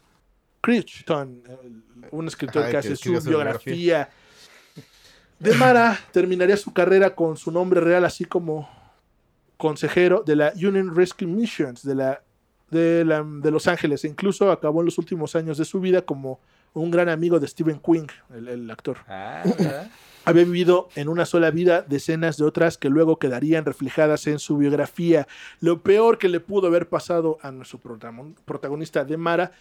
Crichton, 0.59 1.41
un 2.11 2.27
escritor 2.27 2.65
que 2.65 2.71
que 2.71 2.77
hace 2.77 2.95
su 2.97 3.21
su 3.21 3.29
biografía. 5.39 5.67
Demara 5.67 5.99
terminaría 6.11 6.57
su 6.57 6.73
carrera 6.73 7.15
con 7.15 7.37
su 7.37 7.51
nombre 7.51 7.81
real, 7.81 8.05
así 8.05 8.25
como 8.25 8.69
consejero 9.57 10.23
de 10.25 10.35
la 10.35 10.53
Union 10.55 10.95
Rescue 10.95 11.27
Missions 11.27 11.83
de, 11.83 11.95
la, 11.95 12.21
de, 12.71 13.05
la- 13.05 13.23
de 13.23 13.51
Los 13.51 13.67
Ángeles. 13.67 14.03
E 14.03 14.07
incluso 14.07 14.51
acabó 14.51 14.81
en 14.81 14.85
los 14.85 14.97
últimos 14.97 15.35
años 15.35 15.57
de 15.57 15.65
su 15.65 15.79
vida 15.79 16.01
como 16.01 16.39
un 16.73 16.91
gran 16.91 17.07
amigo 17.07 17.39
de 17.39 17.47
Stephen 17.47 17.79
King, 17.79 18.07
el, 18.35 18.47
el 18.49 18.69
actor. 18.71 18.97
ah. 19.07 19.43
Había 20.27 20.43
vivido 20.43 20.89
en 20.95 21.07
una 21.07 21.23
sola 21.27 21.51
vida 21.51 21.83
decenas 21.83 22.35
de 22.37 22.45
otras 22.45 22.79
que 22.79 22.89
luego 22.89 23.19
quedarían 23.19 23.63
reflejadas 23.63 24.25
en 24.25 24.39
su 24.39 24.57
biografía. 24.57 25.27
Lo 25.59 25.83
peor 25.83 26.17
que 26.17 26.29
le 26.29 26.39
pudo 26.39 26.65
haber 26.65 26.89
pasado 26.89 27.37
a 27.43 27.51
nuestro 27.51 27.79
protagon- 27.79 28.33
protagonista 28.43 29.05
de 29.05 29.17
Mara 29.17 29.51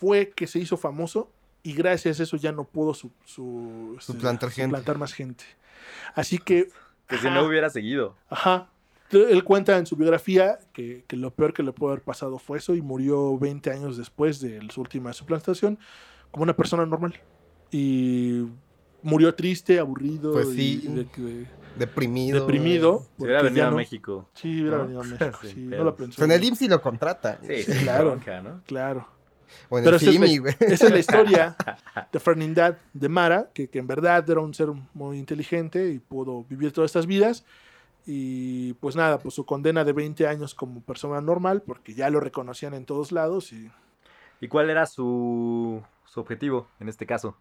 fue 0.00 0.30
que 0.34 0.46
se 0.46 0.58
hizo 0.58 0.78
famoso 0.78 1.28
y 1.64 1.72
gracias 1.72 2.20
a 2.20 2.22
eso 2.22 2.36
ya 2.36 2.52
no 2.52 2.62
pudo 2.64 2.94
su, 2.94 3.10
su- 3.24 3.96
este, 3.98 4.12
Suplantar 4.12 4.50
gente. 4.50 4.66
suplantar 4.76 4.98
más 4.98 5.12
gente. 5.12 5.42
Así 6.14 6.38
que... 6.38 6.68
que 7.08 7.18
si 7.18 7.26
ajá, 7.26 7.34
no 7.34 7.46
hubiera 7.46 7.68
seguido. 7.70 8.14
Ajá. 8.30 8.68
Él 9.10 9.42
cuenta 9.44 9.76
en 9.78 9.86
su 9.86 9.96
biografía 9.96 10.58
que, 10.72 11.04
que 11.08 11.16
lo 11.16 11.30
peor 11.32 11.52
que 11.52 11.62
le 11.62 11.72
pudo 11.72 11.90
haber 11.90 12.02
pasado 12.02 12.38
fue 12.38 12.58
eso 12.58 12.74
y 12.74 12.82
murió 12.82 13.36
20 13.38 13.70
años 13.70 13.96
después 13.96 14.40
de 14.40 14.60
su 14.70 14.80
última 14.80 15.12
suplantación 15.12 15.78
como 16.30 16.42
una 16.44 16.54
persona 16.56 16.84
normal. 16.86 17.14
Y 17.70 18.44
murió 19.02 19.34
triste, 19.34 19.78
aburrido, 19.78 20.32
Pues 20.32 20.48
sí. 20.50 20.82
y 20.84 20.88
de 20.88 21.06
que- 21.06 21.46
deprimido. 21.78 22.40
deprimido. 22.40 23.06
Si 23.18 23.24
hubiera 23.24 23.42
venido 23.42 23.62
ya 23.62 23.66
a 23.68 23.70
no- 23.70 23.76
México. 23.76 24.28
Sí, 24.34 24.60
hubiera 24.62 24.78
¿no? 24.78 24.82
venido 24.84 25.00
a 25.00 25.04
México. 25.04 25.38
Sin 25.42 25.50
sí, 25.50 25.60
no 25.76 25.84
lo 25.84 25.96
pensó. 25.96 26.24
En 26.24 26.30
el 26.32 26.42
IMSS 26.44 26.68
lo 26.68 26.80
contrata. 26.80 27.38
Sí, 27.46 27.62
Sí, 27.62 27.72
claro. 27.82 28.06
bronca, 28.12 28.40
¿no? 28.42 28.62
Claro. 28.66 29.08
O 29.68 29.78
en 29.78 29.84
Pero 29.84 29.96
el 29.96 30.02
esa 30.02 30.24
es, 30.24 30.72
esa 30.72 30.86
es 30.86 30.92
la 30.92 30.98
historia 30.98 31.56
de 32.12 32.20
Fernandad 32.20 32.76
de 32.92 33.08
Mara, 33.08 33.50
que, 33.52 33.68
que 33.68 33.78
en 33.78 33.86
verdad 33.86 34.28
era 34.28 34.40
un 34.40 34.54
ser 34.54 34.68
muy 34.92 35.18
inteligente 35.18 35.90
y 35.90 35.98
pudo 35.98 36.44
vivir 36.44 36.72
todas 36.72 36.90
estas 36.90 37.06
vidas. 37.06 37.44
Y 38.06 38.74
pues 38.74 38.96
nada, 38.96 39.18
pues 39.18 39.34
su 39.34 39.46
condena 39.46 39.84
de 39.84 39.92
20 39.92 40.26
años 40.26 40.54
como 40.54 40.82
persona 40.82 41.20
normal, 41.20 41.62
porque 41.62 41.94
ya 41.94 42.10
lo 42.10 42.20
reconocían 42.20 42.74
en 42.74 42.84
todos 42.84 43.12
lados. 43.12 43.52
Y 43.52 43.70
¿Y 44.40 44.48
cuál 44.48 44.68
era 44.68 44.84
su, 44.84 45.82
su 46.04 46.20
objetivo 46.20 46.68
en 46.80 46.88
este 46.90 47.06
caso? 47.06 47.36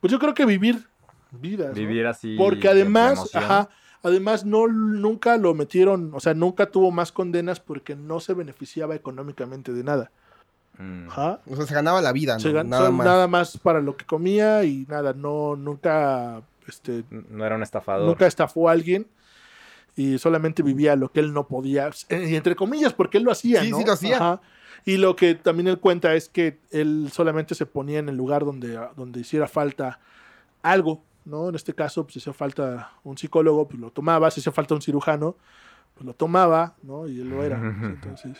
pues 0.00 0.10
yo 0.10 0.18
creo 0.18 0.34
que 0.34 0.44
vivir 0.44 0.88
vidas. 1.30 1.68
¿no? 1.68 1.74
Vivir 1.74 2.06
así. 2.06 2.36
Porque 2.36 2.66
de 2.68 2.70
además, 2.70 3.34
ajá, 3.34 3.68
además 4.02 4.44
no 4.44 4.66
nunca 4.66 5.36
lo 5.36 5.54
metieron, 5.54 6.10
o 6.12 6.20
sea, 6.20 6.34
nunca 6.34 6.66
tuvo 6.66 6.90
más 6.90 7.12
condenas 7.12 7.60
porque 7.60 7.94
no 7.94 8.18
se 8.18 8.34
beneficiaba 8.34 8.96
económicamente 8.96 9.72
de 9.72 9.84
nada. 9.84 10.10
Mm. 10.78 11.08
Ajá. 11.08 11.40
O 11.46 11.56
sea, 11.56 11.66
se 11.66 11.74
ganaba 11.74 12.00
la 12.00 12.12
vida, 12.12 12.34
¿no? 12.34 12.40
Se 12.40 12.50
gan- 12.52 12.66
nada 12.66 12.90
más. 12.90 13.06
nada 13.06 13.28
más 13.28 13.58
para 13.58 13.80
lo 13.80 13.96
que 13.96 14.04
comía 14.06 14.64
y 14.64 14.86
nada, 14.88 15.12
no, 15.12 15.54
nunca, 15.56 16.42
este, 16.66 17.04
No 17.10 17.44
era 17.44 17.56
un 17.56 17.62
estafador. 17.62 18.06
nunca 18.06 18.26
estafó 18.26 18.68
a 18.68 18.72
alguien 18.72 19.06
y 19.96 20.16
solamente 20.18 20.62
vivía 20.62 20.96
lo 20.96 21.10
que 21.12 21.20
él 21.20 21.32
no 21.34 21.46
podía, 21.46 21.90
eh, 22.08 22.28
y 22.30 22.36
entre 22.36 22.56
comillas, 22.56 22.94
porque 22.94 23.18
él 23.18 23.24
lo 23.24 23.30
hacía, 23.32 23.60
Sí, 23.62 23.70
¿no? 23.70 23.78
sí 23.78 23.84
lo 23.84 23.92
hacía. 23.92 24.16
Ajá. 24.16 24.40
Y 24.84 24.96
lo 24.96 25.14
que 25.14 25.34
también 25.34 25.68
él 25.68 25.78
cuenta 25.78 26.14
es 26.14 26.28
que 26.28 26.58
él 26.70 27.10
solamente 27.12 27.54
se 27.54 27.66
ponía 27.66 27.98
en 28.00 28.08
el 28.08 28.16
lugar 28.16 28.44
donde, 28.44 28.80
donde 28.96 29.20
hiciera 29.20 29.46
falta 29.46 30.00
algo, 30.62 31.02
¿no? 31.24 31.50
En 31.50 31.54
este 31.54 31.74
caso, 31.74 32.02
pues 32.04 32.14
si 32.14 32.18
hacía 32.20 32.32
falta 32.32 32.92
un 33.04 33.16
psicólogo, 33.18 33.68
pues 33.68 33.78
lo 33.78 33.90
tomaba, 33.90 34.30
si 34.30 34.40
hacía 34.40 34.50
falta 34.52 34.74
un 34.74 34.82
cirujano, 34.82 35.36
pues 35.94 36.06
lo 36.06 36.14
tomaba, 36.14 36.74
¿no? 36.82 37.06
Y 37.06 37.20
él 37.20 37.28
lo 37.28 37.44
era. 37.44 37.58
Entonces, 37.82 38.38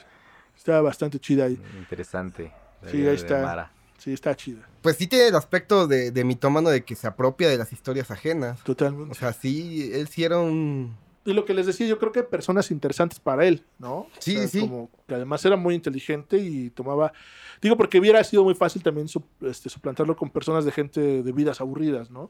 estaba 0.63 0.81
bastante 0.81 1.19
chida 1.19 1.45
ahí. 1.47 1.61
Interesante. 1.79 2.53
Sí, 2.91 3.07
ahí 3.07 3.15
está. 3.17 3.43
Mara. 3.43 3.73
Sí, 3.99 4.13
está 4.13 4.35
chida. 4.35 4.69
Pues 4.81 4.97
sí 4.97 5.07
tiene 5.07 5.29
el 5.29 5.37
aspecto 5.37 5.87
de, 5.87 6.11
de 6.11 6.25
mitómano 6.25 6.71
de 6.71 6.83
que 6.85 6.97
se 6.97 7.07
apropia 7.07 7.49
de 7.49 7.57
las 7.59 7.73
historias 7.73 8.11
ajenas. 8.11 8.63
Totalmente. 8.65 9.13
O 9.13 9.15
sea, 9.15 9.33
sí, 9.33 9.91
él 9.93 10.09
sí 10.09 10.25
era 10.25 10.39
un... 10.39 10.97
Y 11.25 11.35
lo 11.35 11.45
que 11.45 11.55
les 11.55 11.67
decía, 11.67 11.87
yo 11.87 12.01
creo 12.01 12.11
que 12.11 12.25
personas 12.25 12.73
interesantes 12.73 13.21
para 13.21 13.47
él, 13.47 13.65
¿no? 13.79 14.09
Sí, 14.19 14.35
O 14.37 14.39
sea, 14.41 14.49
sí. 14.49 14.61
Como 14.61 14.91
que 15.07 15.15
además 15.15 15.45
era 15.45 15.55
muy 15.57 15.77
inteligente 15.77 16.37
y 16.39 16.71
tomaba. 16.71 17.13
Digo, 17.61 17.77
porque 17.77 18.01
hubiera 18.01 18.25
sido 18.25 18.43
muy 18.43 18.57
fácil 18.57 18.83
también 18.83 19.07
su- 19.07 19.23
este, 19.43 19.69
suplantarlo 19.69 20.17
con 20.17 20.31
personas 20.31 20.65
de 20.65 20.73
gente 20.73 21.23
de 21.23 21.33
vidas 21.33 21.61
aburridas, 21.61 22.11
¿no? 22.11 22.29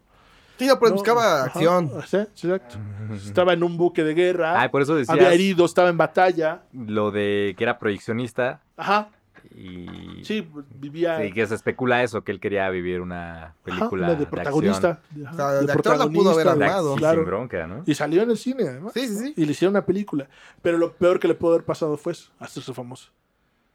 Sí, 0.58 0.66
no, 0.66 0.78
pues 0.78 0.90
No, 0.92 0.96
buscaba 0.96 1.44
ajá, 1.44 1.44
acción. 1.46 1.90
sí, 2.06 2.16
exacto. 2.48 2.76
Estaba 3.14 3.52
en 3.52 3.62
un 3.64 3.76
buque 3.76 4.04
de 4.04 4.14
guerra, 4.14 4.62
Ah, 4.62 4.70
por 4.70 4.82
eso 4.82 4.94
decías 4.94 5.16
había 5.16 5.32
herido, 5.32 5.64
estaba 5.64 5.88
en 5.88 5.96
batalla. 5.98 6.62
lo 6.72 7.10
de 7.10 7.54
que 7.56 7.64
era 7.64 7.78
proyeccionista 7.78 8.60
Ajá, 8.76 9.08
y 9.56 10.24
sí, 10.24 10.42
pues, 10.42 10.64
vivía. 10.78 11.20
sí, 11.20 11.32
que 11.32 11.46
se 11.46 11.54
especula 11.56 12.02
eso, 12.02 12.22
que 12.22 12.32
él 12.32 12.40
quería 12.40 12.68
vivir 12.70 13.00
una 13.00 13.42
ajá, 13.44 13.54
película 13.64 14.06
una 14.06 14.14
de 14.14 14.20
de 14.20 14.26
protagonista. 14.26 14.88
acción. 14.90 15.26
ajá, 15.26 15.32
O 15.32 15.36
sea, 15.36 15.48
de 15.60 15.66
de 15.66 15.72
actor 15.72 15.98
la 15.98 16.06
pudo 16.06 16.30
haber 16.30 16.44
protagonista, 16.44 16.66
armado. 16.78 16.94
Claro. 16.96 17.16
sin 17.20 17.26
bronca, 17.26 17.66
¿no? 17.66 17.82
Y 17.84 17.94
salió 17.94 18.22
en 18.22 18.30
el 18.30 18.36
cine, 18.38 18.64
además. 18.68 18.92
Sí, 18.94 19.08
sí, 19.08 19.16
sí. 19.18 19.34
Y 19.36 19.44
le 19.44 19.52
hicieron 19.52 19.72
una 19.74 19.84
película. 19.84 20.28
Pero 20.62 20.78
lo 20.78 20.92
peor 20.92 21.18
que 21.18 21.28
le 21.28 21.34
pudo 21.34 21.52
haber 21.54 21.64
pasado 21.64 21.96
fue 21.96 22.12
eso, 22.12 22.30
hacerse 22.38 22.72
famoso. 22.72 23.10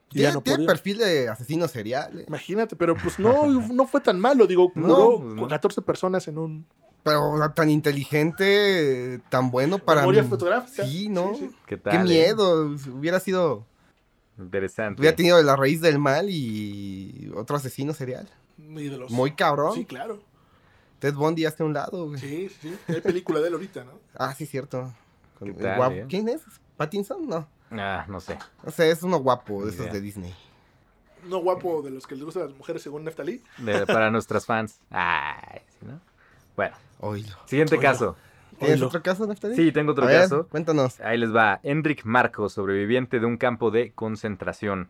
Y 0.10 0.14
Tiene, 0.14 0.28
ya 0.30 0.34
no 0.34 0.42
tiene 0.42 0.58
podía. 0.60 0.68
perfil 0.68 0.98
de 1.00 1.30
asesino 1.30 1.68
serial. 1.68 2.20
eh. 2.20 2.26
Imagínate, 2.28 2.76
pero 2.76 2.96
pues 2.96 3.20
no, 3.20 3.46
no 3.74 3.86
fue 3.88 4.00
tan 4.02 4.20
malo. 4.20 4.48
Digo, 4.48 4.72
No, 4.76 4.88
murió 4.88 5.20
pues 5.20 5.36
no. 5.36 5.48
14 5.48 5.82
personas 5.82 6.28
en 6.28 6.38
un. 6.38 6.66
Pero 7.04 7.32
o 7.32 7.38
sea, 7.38 7.54
tan 7.54 7.70
inteligente, 7.70 9.22
tan 9.30 9.50
bueno 9.52 9.80
para... 9.80 10.02
Memoria 10.02 10.24
fotográfica. 10.26 10.86
Sí, 10.86 11.08
¿no? 11.10 11.36
Sí, 11.36 11.48
sí. 11.50 11.56
¿Qué 11.66 11.78
tal? 11.78 11.92
Qué 11.94 11.98
eh? 12.00 12.04
miedo. 12.04 12.76
Hubiera 12.94 13.20
sido... 13.20 13.66
Interesante. 14.38 15.02
Hubiera 15.02 15.16
tenido 15.16 15.42
la 15.42 15.56
raíz 15.56 15.82
del 15.82 16.00
mal 16.00 16.28
y 16.30 17.32
otro 17.36 17.56
asesino 17.56 17.94
serial. 17.94 18.30
Y 18.58 18.88
de 18.90 18.98
los- 18.98 19.10
Muy 19.12 19.32
cabrón. 19.36 19.74
Sí, 19.74 19.86
claro. 19.86 20.22
Ted 21.00 21.14
Bundy 21.14 21.46
hasta 21.46 21.64
un 21.64 21.74
lado, 21.74 22.08
güey. 22.08 22.20
Sí, 22.20 22.50
sí. 22.62 22.76
Hay 22.88 23.02
película 23.02 23.40
de 23.40 23.48
él 23.48 23.54
ahorita, 23.54 23.84
¿no? 23.84 23.92
Ah, 24.16 24.34
sí, 24.36 24.46
cierto. 24.46 24.94
Con 25.40 25.50
¿Qué 25.54 25.58
el 25.58 25.64
tal, 25.64 25.78
guapo- 25.78 25.96
eh? 25.96 26.06
¿Quién 26.10 26.28
es? 26.30 26.42
¿Pattinson? 26.76 27.28
No. 27.28 27.48
Ah, 27.72 28.06
no 28.08 28.20
sé. 28.20 28.38
O 28.64 28.72
sea, 28.72 28.86
es 28.86 29.04
uno 29.04 29.18
guapo 29.20 29.66
de 29.66 29.72
esos 29.72 29.92
de 29.92 30.02
Disney. 30.02 30.34
No 31.26 31.40
guapo 31.40 31.82
de 31.82 31.90
los 31.92 32.08
que 32.08 32.16
les 32.16 32.24
gustan 32.24 32.44
las 32.44 32.56
mujeres 32.58 32.82
según 32.82 33.04
Neftalí. 33.04 33.42
De- 33.58 33.86
para 33.86 34.10
nuestras 34.12 34.46
fans. 34.46 34.80
Ay, 34.90 35.60
sí, 35.80 35.86
¿no? 35.86 36.00
Bueno, 36.56 36.76
siguiente 37.46 37.78
caso. 37.78 38.16
¿Tienes 38.60 38.82
otro 38.82 39.04
caso, 39.04 39.28
Neftali? 39.28 39.56
Sí, 39.56 39.72
tengo 39.72 39.92
otro 39.92 40.06
A 40.06 40.08
ver, 40.08 40.22
caso. 40.22 40.48
cuéntanos. 40.48 41.00
Ahí 41.02 41.18
les 41.20 41.36
va. 41.36 41.60
Enric 41.62 42.06
Marco, 42.06 42.50
sobreviviente 42.50 43.20
de 43.20 43.26
un 43.28 43.38
campo 43.38 43.70
de 43.70 43.92
concentración. 43.92 44.90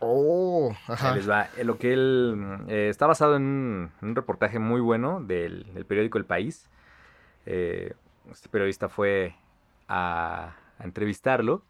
Oh, 0.00 0.70
Ahí 0.86 0.94
ajá. 0.94 1.14
les 1.14 1.28
va. 1.28 1.48
Eh, 1.56 1.64
Lo 1.64 1.78
que 1.78 1.92
él 1.94 2.34
mm, 2.36 2.70
eh, 2.70 2.88
está 2.90 3.06
basado 3.06 3.36
en 3.36 3.90
un, 4.02 4.14
reportaje 4.14 4.58
muy 4.58 4.80
bueno 4.82 5.22
del, 5.22 5.72
del 5.72 5.86
periódico 5.86 6.18
El 6.18 6.26
País. 6.26 6.68
Eh, 7.46 7.94
este 8.30 8.50
periodista 8.50 8.90
fue 8.90 9.34
a, 9.88 10.52
a 10.78 10.84
entrevistarlo 10.84 11.62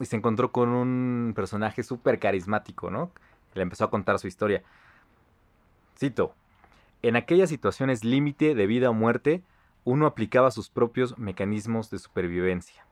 y 0.00 0.06
se 0.06 0.16
encontró 0.16 0.52
con 0.52 0.68
un 0.70 1.32
personaje 1.34 1.82
súper 1.82 2.18
carismático, 2.18 2.90
¿no? 2.90 3.10
Le 3.54 3.62
empezó 3.62 3.84
a 3.84 3.90
contar 3.90 4.18
su 4.18 4.26
historia. 4.26 4.62
Cito. 5.96 6.34
En 7.02 7.16
aquellas 7.16 7.48
situaciones 7.48 8.04
límite 8.04 8.54
de 8.54 8.66
vida 8.66 8.90
o 8.90 8.94
muerte, 8.94 9.42
uno 9.84 10.06
aplicaba 10.06 10.50
sus 10.50 10.68
propios 10.68 11.16
mecanismos 11.18 11.90
de 11.90 11.98
supervivencia. 11.98 12.86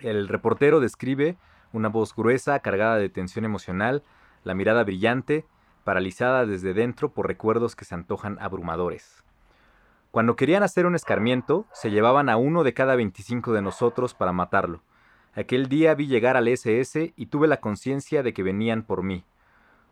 El 0.00 0.28
reportero 0.28 0.80
describe 0.80 1.36
una 1.72 1.88
voz 1.88 2.14
gruesa, 2.14 2.58
cargada 2.60 2.96
de 2.96 3.08
tensión 3.08 3.44
emocional, 3.44 4.02
la 4.44 4.54
mirada 4.54 4.84
brillante, 4.84 5.46
paralizada 5.84 6.46
desde 6.46 6.74
dentro 6.74 7.12
por 7.12 7.26
recuerdos 7.26 7.76
que 7.76 7.84
se 7.84 7.94
antojan 7.94 8.38
abrumadores. 8.40 9.24
Cuando 10.10 10.36
querían 10.36 10.62
hacer 10.62 10.86
un 10.86 10.94
escarmiento, 10.94 11.66
se 11.72 11.90
llevaban 11.90 12.28
a 12.28 12.36
uno 12.36 12.64
de 12.64 12.74
cada 12.74 12.96
25 12.96 13.52
de 13.52 13.62
nosotros 13.62 14.14
para 14.14 14.32
matarlo. 14.32 14.82
Aquel 15.36 15.68
día 15.68 15.94
vi 15.94 16.06
llegar 16.06 16.38
al 16.38 16.48
SS 16.48 17.12
y 17.14 17.26
tuve 17.26 17.46
la 17.46 17.60
conciencia 17.60 18.22
de 18.22 18.32
que 18.32 18.42
venían 18.42 18.82
por 18.82 19.02
mí. 19.02 19.22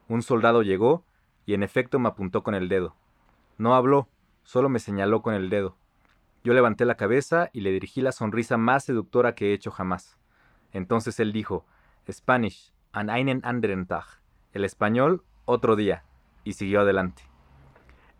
Un 0.08 0.22
soldado 0.22 0.62
llegó 0.62 1.04
y 1.44 1.52
en 1.52 1.62
efecto 1.62 1.98
me 1.98 2.08
apuntó 2.08 2.42
con 2.42 2.54
el 2.54 2.70
dedo. 2.70 2.96
No 3.58 3.74
habló, 3.74 4.08
solo 4.42 4.70
me 4.70 4.78
señaló 4.78 5.20
con 5.20 5.34
el 5.34 5.50
dedo. 5.50 5.76
Yo 6.44 6.54
levanté 6.54 6.86
la 6.86 6.96
cabeza 6.96 7.50
y 7.52 7.60
le 7.60 7.72
dirigí 7.72 8.00
la 8.00 8.12
sonrisa 8.12 8.56
más 8.56 8.84
seductora 8.84 9.34
que 9.34 9.50
he 9.50 9.52
hecho 9.52 9.70
jamás. 9.70 10.16
Entonces 10.72 11.20
él 11.20 11.30
dijo, 11.34 11.66
Spanish, 12.10 12.72
an 12.92 13.10
einen 13.10 13.42
anderen 13.44 13.84
Tag. 13.84 14.06
El 14.54 14.64
español, 14.64 15.24
otro 15.44 15.76
día. 15.76 16.04
Y 16.44 16.54
siguió 16.54 16.80
adelante. 16.80 17.22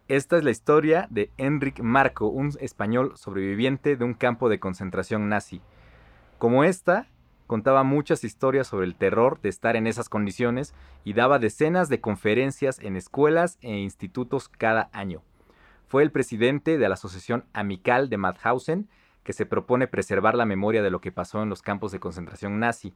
Esta 0.08 0.36
es 0.36 0.44
la 0.44 0.50
historia 0.50 1.06
de 1.08 1.30
Enric 1.38 1.80
Marco, 1.80 2.26
un 2.26 2.52
español 2.60 3.12
sobreviviente 3.16 3.96
de 3.96 4.04
un 4.04 4.12
campo 4.12 4.50
de 4.50 4.60
concentración 4.60 5.30
nazi. 5.30 5.62
Como 6.36 6.64
esta, 6.64 7.08
contaba 7.46 7.82
muchas 7.82 8.24
historias 8.24 8.66
sobre 8.66 8.86
el 8.86 8.94
terror 8.94 9.40
de 9.40 9.48
estar 9.48 9.76
en 9.76 9.86
esas 9.86 10.08
condiciones 10.08 10.74
y 11.04 11.12
daba 11.12 11.38
decenas 11.38 11.88
de 11.88 12.00
conferencias 12.00 12.78
en 12.78 12.96
escuelas 12.96 13.58
e 13.60 13.76
institutos 13.76 14.48
cada 14.48 14.88
año. 14.92 15.22
Fue 15.86 16.02
el 16.02 16.10
presidente 16.10 16.78
de 16.78 16.88
la 16.88 16.94
Asociación 16.94 17.44
Amical 17.52 18.08
de 18.08 18.18
Mauthausen, 18.18 18.88
que 19.22 19.32
se 19.32 19.46
propone 19.46 19.86
preservar 19.86 20.34
la 20.34 20.46
memoria 20.46 20.82
de 20.82 20.90
lo 20.90 21.00
que 21.00 21.12
pasó 21.12 21.42
en 21.42 21.48
los 21.48 21.62
campos 21.62 21.92
de 21.92 22.00
concentración 22.00 22.58
nazi. 22.58 22.94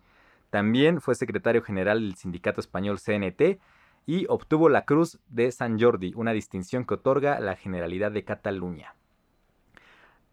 También 0.50 1.00
fue 1.00 1.14
secretario 1.14 1.62
general 1.62 2.00
del 2.00 2.16
sindicato 2.16 2.60
español 2.60 2.98
CNT 2.98 3.60
y 4.06 4.26
obtuvo 4.28 4.68
la 4.68 4.84
Cruz 4.84 5.18
de 5.28 5.52
San 5.52 5.78
Jordi, 5.78 6.12
una 6.16 6.32
distinción 6.32 6.84
que 6.84 6.94
otorga 6.94 7.40
la 7.40 7.56
Generalidad 7.56 8.10
de 8.10 8.24
Cataluña. 8.24 8.94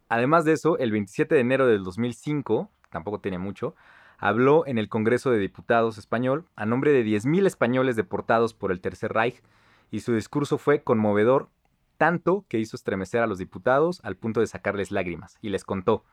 Además 0.08 0.46
de 0.46 0.54
eso, 0.54 0.78
el 0.78 0.92
27 0.92 1.36
de 1.36 1.42
enero 1.42 1.68
del 1.68 1.84
2005, 1.84 2.70
tampoco 2.90 3.20
tiene 3.20 3.38
mucho, 3.38 3.76
habló 4.18 4.66
en 4.68 4.78
el 4.78 4.90
Congreso 4.90 5.32
de 5.32 5.40
Diputados 5.40 5.98
español 5.98 6.46
a 6.56 6.66
nombre 6.66 6.92
de 6.92 7.06
10.000 7.06 7.46
españoles 7.46 7.96
deportados 7.96 8.54
por 8.54 8.72
el 8.72 8.82
Tercer 8.82 9.14
Reich 9.14 9.42
y 9.92 10.02
su 10.02 10.14
discurso 10.14 10.58
fue 10.58 10.84
conmovedor 10.84 11.50
tanto 11.98 12.46
que 12.50 12.60
hizo 12.60 12.76
estremecer 12.76 13.22
a 13.22 13.28
los 13.28 13.38
diputados 13.38 14.02
al 14.04 14.18
punto 14.18 14.42
de 14.42 14.48
sacarles 14.48 14.92
lágrimas, 14.92 15.38
y 15.42 15.50
les 15.50 15.64
contó, 15.64 16.04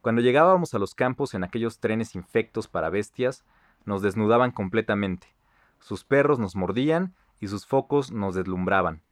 cuando 0.00 0.20
llegábamos 0.20 0.74
a 0.74 0.78
los 0.78 0.94
campos 0.94 1.34
en 1.34 1.44
aquellos 1.44 1.78
trenes 1.78 2.14
infectos 2.14 2.68
para 2.68 2.90
bestias, 2.90 3.44
nos 3.84 4.02
desnudaban 4.02 4.50
completamente, 4.50 5.34
sus 5.78 6.04
perros 6.04 6.38
nos 6.38 6.56
mordían 6.56 7.14
y 7.40 7.48
sus 7.48 7.66
focos 7.66 8.10
nos 8.10 8.34
deslumbraban. 8.34 9.02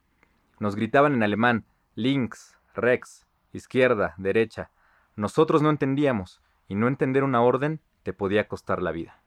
Nos 0.59 0.75
gritaban 0.75 1.13
en 1.13 1.23
alemán, 1.23 1.65
links, 1.95 2.57
rex, 2.73 3.25
izquierda, 3.53 4.15
derecha. 4.17 4.71
Nosotros 5.15 5.61
no 5.61 5.69
entendíamos, 5.69 6.41
y 6.67 6.75
no 6.75 6.87
entender 6.87 7.23
una 7.23 7.41
orden 7.41 7.79
te 8.03 8.13
podía 8.13 8.47
costar 8.47 8.81
la 8.81 8.91
vida. 8.91 9.19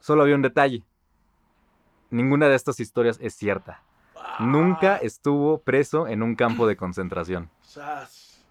Solo 0.00 0.22
había 0.22 0.34
un 0.34 0.42
detalle. 0.42 0.82
Ninguna 2.10 2.48
de 2.48 2.56
estas 2.56 2.80
historias 2.80 3.18
es 3.20 3.34
cierta. 3.34 3.82
Nunca 4.40 4.96
estuvo 4.96 5.58
preso 5.58 6.08
en 6.08 6.22
un 6.22 6.34
campo 6.34 6.66
de 6.66 6.76
concentración. 6.76 7.50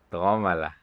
Tómala. 0.10 0.78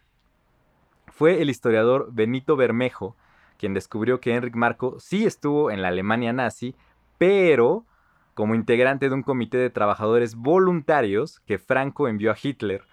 Fue 1.06 1.40
el 1.40 1.50
historiador 1.50 2.08
Benito 2.12 2.56
Bermejo 2.56 3.16
quien 3.58 3.74
descubrió 3.74 4.20
que 4.20 4.34
Enric 4.34 4.54
Marco 4.54 4.98
sí 5.00 5.26
estuvo 5.26 5.70
en 5.70 5.82
la 5.82 5.88
Alemania 5.88 6.32
nazi, 6.32 6.74
pero 7.18 7.84
como 8.34 8.54
integrante 8.54 9.08
de 9.08 9.14
un 9.14 9.24
comité 9.24 9.58
de 9.58 9.68
trabajadores 9.68 10.36
voluntarios 10.36 11.40
que 11.40 11.58
Franco 11.58 12.06
envió 12.06 12.30
a 12.30 12.36
Hitler, 12.40 12.84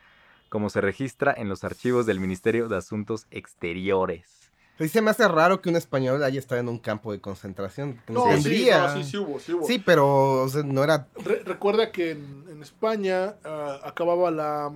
como 0.50 0.70
se 0.70 0.82
registra 0.82 1.34
en 1.38 1.50
los 1.50 1.64
archivos 1.64 2.08
del 2.08 2.20
Ministerio 2.20 2.68
de 2.68 2.78
Asuntos 2.78 3.28
Exteriores. 3.30 4.45
Sí, 4.78 4.90
se 4.90 5.02
me 5.02 5.12
hace 5.12 5.28
raro 5.28 5.62
que 5.62 5.70
un 5.70 5.78
español 5.78 6.22
haya 6.24 6.40
estado 6.40 6.60
en 6.60 6.68
un 6.68 6.80
campo 6.80 7.12
de 7.14 7.22
concentración. 7.22 8.02
No, 8.10 8.26
sí, 8.38 8.44
sí, 8.44 9.04
sí 9.04 9.18
hubo, 9.18 9.40
sí 9.40 9.54
hubo. 9.54 9.66
Sí, 9.66 9.80
pero 9.80 10.48
no 10.66 10.84
era... 10.84 11.08
recuerda 11.46 11.92
que 11.92 12.12
en, 12.12 12.62
España 12.62 13.36
ah, 13.46 13.80
acababa 13.84 14.32
la, 14.32 14.74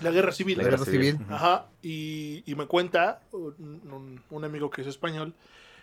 la 0.00 0.10
guerra 0.10 0.32
civil. 0.32 0.58
La 0.58 0.64
guerra 0.64 0.84
civil. 0.84 1.18
Ajá, 1.28 1.66
y, 1.82 2.44
me 2.56 2.66
cuenta 2.66 3.20
un, 3.32 4.22
un, 4.30 4.44
amigo 4.44 4.70
que 4.70 4.82
es 4.82 4.86
español 4.86 5.34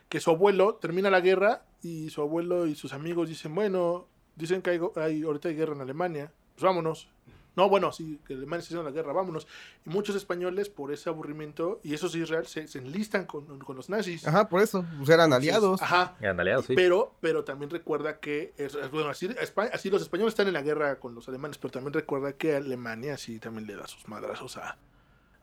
que 0.10 0.20
su 0.20 0.30
abuelo 0.32 0.76
termina 0.76 1.10
la 1.10 1.20
guerra 1.20 1.64
y 1.82 2.10
su 2.10 2.22
abuelo 2.22 2.68
y 2.68 2.76
sus 2.76 2.93
amigos 2.93 3.30
dicen, 3.30 3.53
bueno, 3.53 4.08
dicen 4.36 4.62
que 4.62 4.72
hay, 4.72 4.80
hay 4.95 5.24
ahorita 5.24 5.49
hay 5.49 5.56
guerra 5.56 5.74
en 5.74 5.82
Alemania, 5.82 6.32
pues 6.56 6.64
vámonos. 6.64 7.10
No, 7.56 7.70
bueno, 7.70 7.91
sí, 7.91 8.20
que 8.28 8.34
Alemania 8.34 8.60
está 8.60 8.68
haciendo 8.76 8.84
la 8.84 8.91
guerra, 8.93 9.14
vámonos. 9.14 9.47
Y 9.86 9.89
muchos 9.89 10.16
españoles, 10.16 10.70
por 10.70 10.91
ese 10.91 11.10
aburrimiento, 11.10 11.80
y 11.84 11.93
eso 11.93 12.08
es 12.08 12.16
Israel, 12.16 12.45
se, 12.47 12.66
enlistan 12.78 13.26
con, 13.26 13.45
los 13.76 13.89
nazis. 13.89 14.28
Ajá, 14.28 14.49
por 14.49 14.62
eso, 14.62 14.86
pues 14.97 15.10
eran 15.10 15.32
aliados. 15.32 15.82
ajá. 15.82 16.16
Eran 16.20 16.39
aliados, 16.39 16.66
sí. 16.66 16.76
Pero, 16.76 17.16
pero 17.22 17.45
también 17.45 17.70
recuerda 17.70 18.20
que, 18.20 18.53
bueno, 18.91 19.10
así, 19.10 19.30
así, 19.72 19.89
los 19.89 20.01
españoles 20.01 20.34
están 20.34 20.47
en 20.47 20.53
la 20.53 20.62
guerra 20.62 20.99
con 20.99 21.16
los 21.16 21.28
alemanes, 21.30 21.58
pero 21.58 21.72
también 21.72 21.93
recuerda 21.93 22.34
que 22.34 22.56
Alemania 22.56 23.18
sí 23.18 23.39
también 23.39 23.68
le 23.68 23.76
da 23.76 23.88
sus 23.88 24.08
madrazos 24.10 24.58
a, 24.58 24.78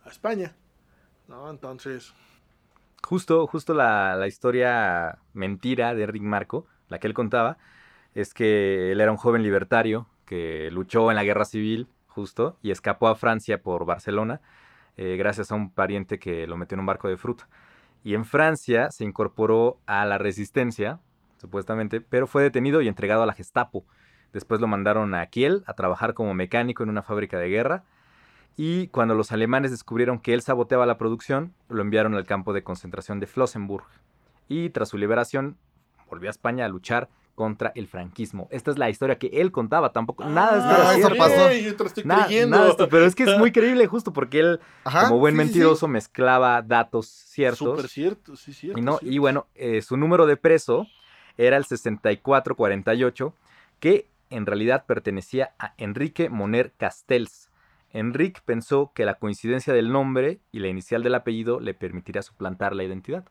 a 0.04 0.08
España. 0.08 0.54
¿No? 1.28 1.50
Entonces... 1.50 2.12
Justo, 3.04 3.46
justo 3.46 3.74
la, 3.74 4.14
la 4.16 4.28
historia 4.28 5.18
mentira 5.32 5.94
de 5.94 6.06
Rick 6.06 6.22
Marco, 6.22 6.66
la 6.88 7.00
que 7.00 7.08
él 7.08 7.14
contaba, 7.14 7.58
es 8.14 8.32
que 8.32 8.92
él 8.92 9.00
era 9.00 9.10
un 9.10 9.16
joven 9.16 9.42
libertario 9.42 10.06
que 10.24 10.70
luchó 10.70 11.10
en 11.10 11.16
la 11.16 11.24
guerra 11.24 11.44
civil 11.44 11.88
justo, 12.12 12.56
y 12.62 12.70
escapó 12.70 13.08
a 13.08 13.14
Francia 13.14 13.62
por 13.62 13.84
Barcelona, 13.84 14.40
eh, 14.96 15.16
gracias 15.16 15.50
a 15.50 15.54
un 15.54 15.70
pariente 15.70 16.18
que 16.18 16.46
lo 16.46 16.56
metió 16.56 16.76
en 16.76 16.80
un 16.80 16.86
barco 16.86 17.08
de 17.08 17.16
fruta. 17.16 17.48
Y 18.04 18.14
en 18.14 18.24
Francia 18.24 18.90
se 18.90 19.04
incorporó 19.04 19.78
a 19.86 20.04
la 20.04 20.18
resistencia, 20.18 21.00
supuestamente, 21.38 22.00
pero 22.00 22.26
fue 22.26 22.42
detenido 22.42 22.82
y 22.82 22.88
entregado 22.88 23.22
a 23.22 23.26
la 23.26 23.32
Gestapo. 23.32 23.84
Después 24.32 24.60
lo 24.60 24.66
mandaron 24.66 25.14
a 25.14 25.26
Kiel 25.26 25.62
a 25.66 25.74
trabajar 25.74 26.14
como 26.14 26.34
mecánico 26.34 26.82
en 26.82 26.90
una 26.90 27.02
fábrica 27.02 27.38
de 27.38 27.48
guerra. 27.48 27.84
Y 28.56 28.88
cuando 28.88 29.14
los 29.14 29.32
alemanes 29.32 29.70
descubrieron 29.70 30.18
que 30.18 30.34
él 30.34 30.42
saboteaba 30.42 30.86
la 30.86 30.98
producción, 30.98 31.54
lo 31.68 31.82
enviaron 31.82 32.14
al 32.14 32.26
campo 32.26 32.52
de 32.52 32.62
concentración 32.62 33.18
de 33.20 33.26
Flossenburg. 33.26 33.86
Y 34.48 34.70
tras 34.70 34.90
su 34.90 34.98
liberación, 34.98 35.56
volvió 36.10 36.28
a 36.28 36.32
España 36.32 36.66
a 36.66 36.68
luchar 36.68 37.08
contra 37.34 37.72
el 37.74 37.86
franquismo. 37.86 38.48
Esta 38.50 38.70
es 38.70 38.78
la 38.78 38.90
historia 38.90 39.18
que 39.18 39.28
él 39.28 39.52
contaba, 39.52 39.92
tampoco 39.92 40.24
nada 40.24 40.92
de 40.92 41.00
esto 41.00 41.16
pasó. 41.16 41.48
nada, 42.04 42.88
pero 42.90 43.06
es 43.06 43.14
que 43.14 43.24
es 43.24 43.38
muy 43.38 43.52
creíble 43.52 43.86
justo 43.86 44.12
porque 44.12 44.40
él 44.40 44.60
como 44.84 45.18
buen 45.18 45.34
mentiroso 45.34 45.88
mezclaba 45.88 46.62
datos 46.62 47.06
ciertos. 47.08 47.76
Súper 47.76 47.88
cierto, 47.88 48.36
sí 48.36 48.52
cierto. 48.52 48.78
Y 48.78 48.82
no, 48.82 48.98
y 49.00 49.18
bueno, 49.18 49.46
eh, 49.54 49.82
su 49.82 49.96
número 49.96 50.26
de 50.26 50.36
preso 50.36 50.86
era 51.36 51.56
el 51.56 51.64
6448 51.64 53.34
que 53.80 54.06
en 54.30 54.46
realidad 54.46 54.84
pertenecía 54.86 55.52
a 55.58 55.74
Enrique 55.78 56.28
Moner 56.28 56.72
Castells. 56.76 57.50
Enrique 57.90 58.40
pensó 58.44 58.92
que 58.94 59.04
la 59.04 59.14
coincidencia 59.14 59.74
del 59.74 59.92
nombre 59.92 60.40
y 60.50 60.60
la 60.60 60.68
inicial 60.68 61.02
del 61.02 61.14
apellido 61.14 61.60
le 61.60 61.74
permitiría 61.74 62.22
suplantar 62.22 62.74
la 62.74 62.84
identidad 62.84 63.24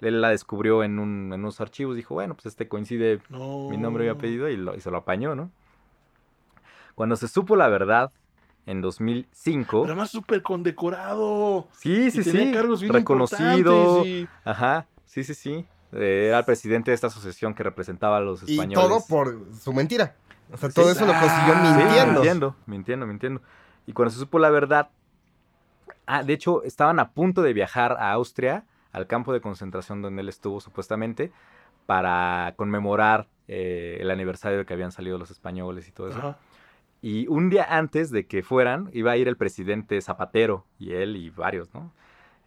él 0.00 0.20
la 0.20 0.30
descubrió 0.30 0.84
en, 0.84 0.98
un, 0.98 1.32
en 1.32 1.40
unos 1.40 1.60
archivos, 1.60 1.96
dijo, 1.96 2.14
bueno, 2.14 2.34
pues 2.34 2.46
este 2.46 2.68
coincide 2.68 3.20
mi 3.30 3.76
nombre 3.76 4.06
y 4.06 4.08
apellido 4.08 4.48
y, 4.48 4.80
se 4.80 4.90
lo 4.90 4.98
apañó, 4.98 5.34
¿no? 5.34 5.50
Cuando 6.94 7.16
se 7.16 7.28
supo 7.28 7.56
la 7.56 7.68
verdad, 7.68 8.10
en 8.66 8.80
2005... 8.80 9.82
Pero 9.82 9.84
además 9.84 10.10
súper 10.10 10.42
condecorado. 10.42 11.68
Sí, 11.72 12.10
sí, 12.10 12.24
sí. 12.24 12.52
Cargos 12.52 12.80
reconocido. 12.80 14.04
Ajá, 14.44 14.86
sí, 15.04 15.24
sí, 15.24 15.34
sí. 15.34 15.66
Eh, 15.92 16.26
era 16.28 16.40
el 16.40 16.44
presidente 16.44 16.90
de 16.90 16.96
esta 16.96 17.06
asociación 17.06 17.54
que 17.54 17.62
representaba 17.62 18.18
a 18.18 18.20
los 18.20 18.42
españoles. 18.42 18.70
Y 18.70 18.74
todo 18.74 19.06
por 19.08 19.46
su 19.54 19.72
mentira. 19.72 20.16
O 20.52 20.56
sea, 20.56 20.70
todo 20.70 20.90
eso 20.90 21.06
lo 21.06 21.12
consiguió 21.12 21.54
mintiendo. 21.56 22.12
mintiendo, 22.12 22.56
mintiendo, 22.66 23.06
mintiendo. 23.06 23.42
Y 23.86 23.92
cuando 23.92 24.12
se 24.12 24.18
supo 24.18 24.38
la 24.38 24.50
verdad... 24.50 24.90
Ah, 26.06 26.22
de 26.22 26.32
hecho, 26.32 26.62
estaban 26.62 27.00
a 27.00 27.10
punto 27.10 27.42
de 27.42 27.52
viajar 27.52 27.92
a 27.92 28.12
Austria 28.12 28.64
al 28.92 29.06
campo 29.06 29.32
de 29.32 29.40
concentración 29.40 30.02
donde 30.02 30.22
él 30.22 30.28
estuvo 30.28 30.60
supuestamente 30.60 31.32
para 31.86 32.54
conmemorar 32.56 33.28
eh, 33.46 33.98
el 34.00 34.10
aniversario 34.10 34.58
de 34.58 34.66
que 34.66 34.74
habían 34.74 34.92
salido 34.92 35.18
los 35.18 35.30
españoles 35.30 35.88
y 35.88 35.92
todo 35.92 36.08
eso. 36.08 36.36
Y 37.00 37.26
un 37.28 37.48
día 37.48 37.64
antes 37.68 38.10
de 38.10 38.26
que 38.26 38.42
fueran, 38.42 38.90
iba 38.92 39.12
a 39.12 39.16
ir 39.16 39.28
el 39.28 39.36
presidente 39.36 40.00
Zapatero 40.00 40.66
y 40.78 40.92
él 40.92 41.16
y 41.16 41.30
varios, 41.30 41.72
¿no? 41.72 41.92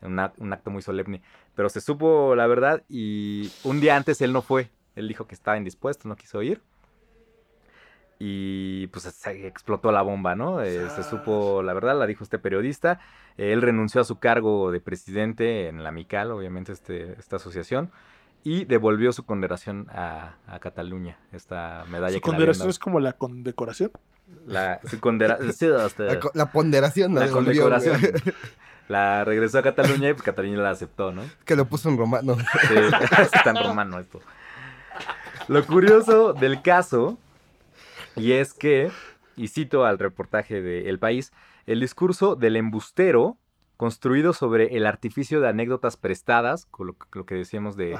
Un, 0.02 0.20
un 0.38 0.54
acto 0.54 0.72
muy 0.72 0.82
solemne. 0.82 1.22
Pero 1.56 1.70
se 1.70 1.80
supo 1.80 2.36
la 2.36 2.48
verdad 2.48 2.84
y 2.90 3.52
un 3.64 3.80
día 3.80 3.96
antes 3.96 4.22
él 4.22 4.34
no 4.34 4.42
fue. 4.42 4.70
Él 4.96 5.08
dijo 5.08 5.26
que 5.26 5.36
estaba 5.36 5.58
indispuesto, 5.58 6.10
no 6.10 6.16
quiso 6.16 6.42
ir 6.42 6.62
y 8.24 8.86
pues 8.88 9.06
se 9.06 9.48
explotó 9.48 9.92
la 9.92 10.04
bomba, 10.04 10.36
¿no? 10.36 10.62
Eh, 10.62 10.90
se 10.96 11.02
supo, 11.04 11.64
la 11.64 11.74
verdad, 11.74 11.98
la 11.98 12.06
dijo 12.06 12.24
este 12.24 12.38
periodista. 12.38 13.00
él 13.38 13.64
renunció 13.64 14.00
a 14.02 14.04
su 14.04 14.20
cargo 14.20 14.72
de 14.72 14.80
presidente 14.80 15.68
en 15.70 15.84
la 15.84 15.92
Mical, 15.92 16.30
obviamente, 16.32 16.72
este, 16.72 17.14
esta 17.18 17.38
asociación. 17.38 17.90
y 18.44 18.66
devolvió 18.66 19.12
su 19.12 19.24
condecoración 19.26 19.88
a, 19.92 20.34
a 20.48 20.60
Cataluña, 20.60 21.18
esta 21.32 21.84
medalla 21.90 22.14
Su 22.16 22.22
que 22.22 22.30
le 22.30 22.36
habían 22.36 22.48
condecoración 22.58 22.70
es 22.70 22.80
como 22.80 23.00
la 23.00 23.14
condecoración. 23.14 23.92
La, 24.46 24.80
su 24.88 25.00
condera- 25.00 25.38
sí, 25.54 25.66
hasta- 25.68 26.04
La, 26.04 26.20
la 26.36 26.52
ponderación, 26.52 27.14
no 27.14 27.20
la 27.22 27.26
devolvió, 27.28 27.68
güey. 27.70 27.80
condecoración. 27.82 28.34
La 28.88 29.24
regresó 29.24 29.60
a 29.60 29.62
Cataluña 29.62 30.10
y 30.10 30.14
pues 30.14 30.24
Cataluña 30.24 30.58
la 30.60 30.72
aceptó, 30.72 31.14
¿no? 31.14 31.22
Que 31.46 31.56
lo 31.56 31.64
puso 31.66 31.88
en 31.88 31.98
romano. 31.98 32.36
Sí, 32.68 32.76
está 33.34 33.52
en 33.52 33.56
romano 33.64 34.00
esto. 34.00 34.20
Lo 35.48 35.66
curioso 35.66 36.34
del 36.34 36.62
caso, 36.62 37.18
y 38.16 38.34
es 38.34 38.54
que, 38.54 38.92
y 39.36 39.48
cito 39.48 39.86
al 39.86 40.00
reportaje 40.00 40.62
de 40.62 40.90
El 40.90 41.00
País, 41.00 41.32
el 41.66 41.80
discurso 41.80 42.36
del 42.36 42.56
embustero 42.56 43.38
construido 43.78 44.34
sobre 44.34 44.78
el 44.78 44.86
artificio 44.86 45.42
de 45.42 45.48
anécdotas 45.48 45.98
prestadas, 45.98 46.68
con 46.68 46.86
lo, 46.88 46.96
lo 47.14 47.26
que 47.26 47.34
decíamos 47.34 47.76
de 47.76 47.98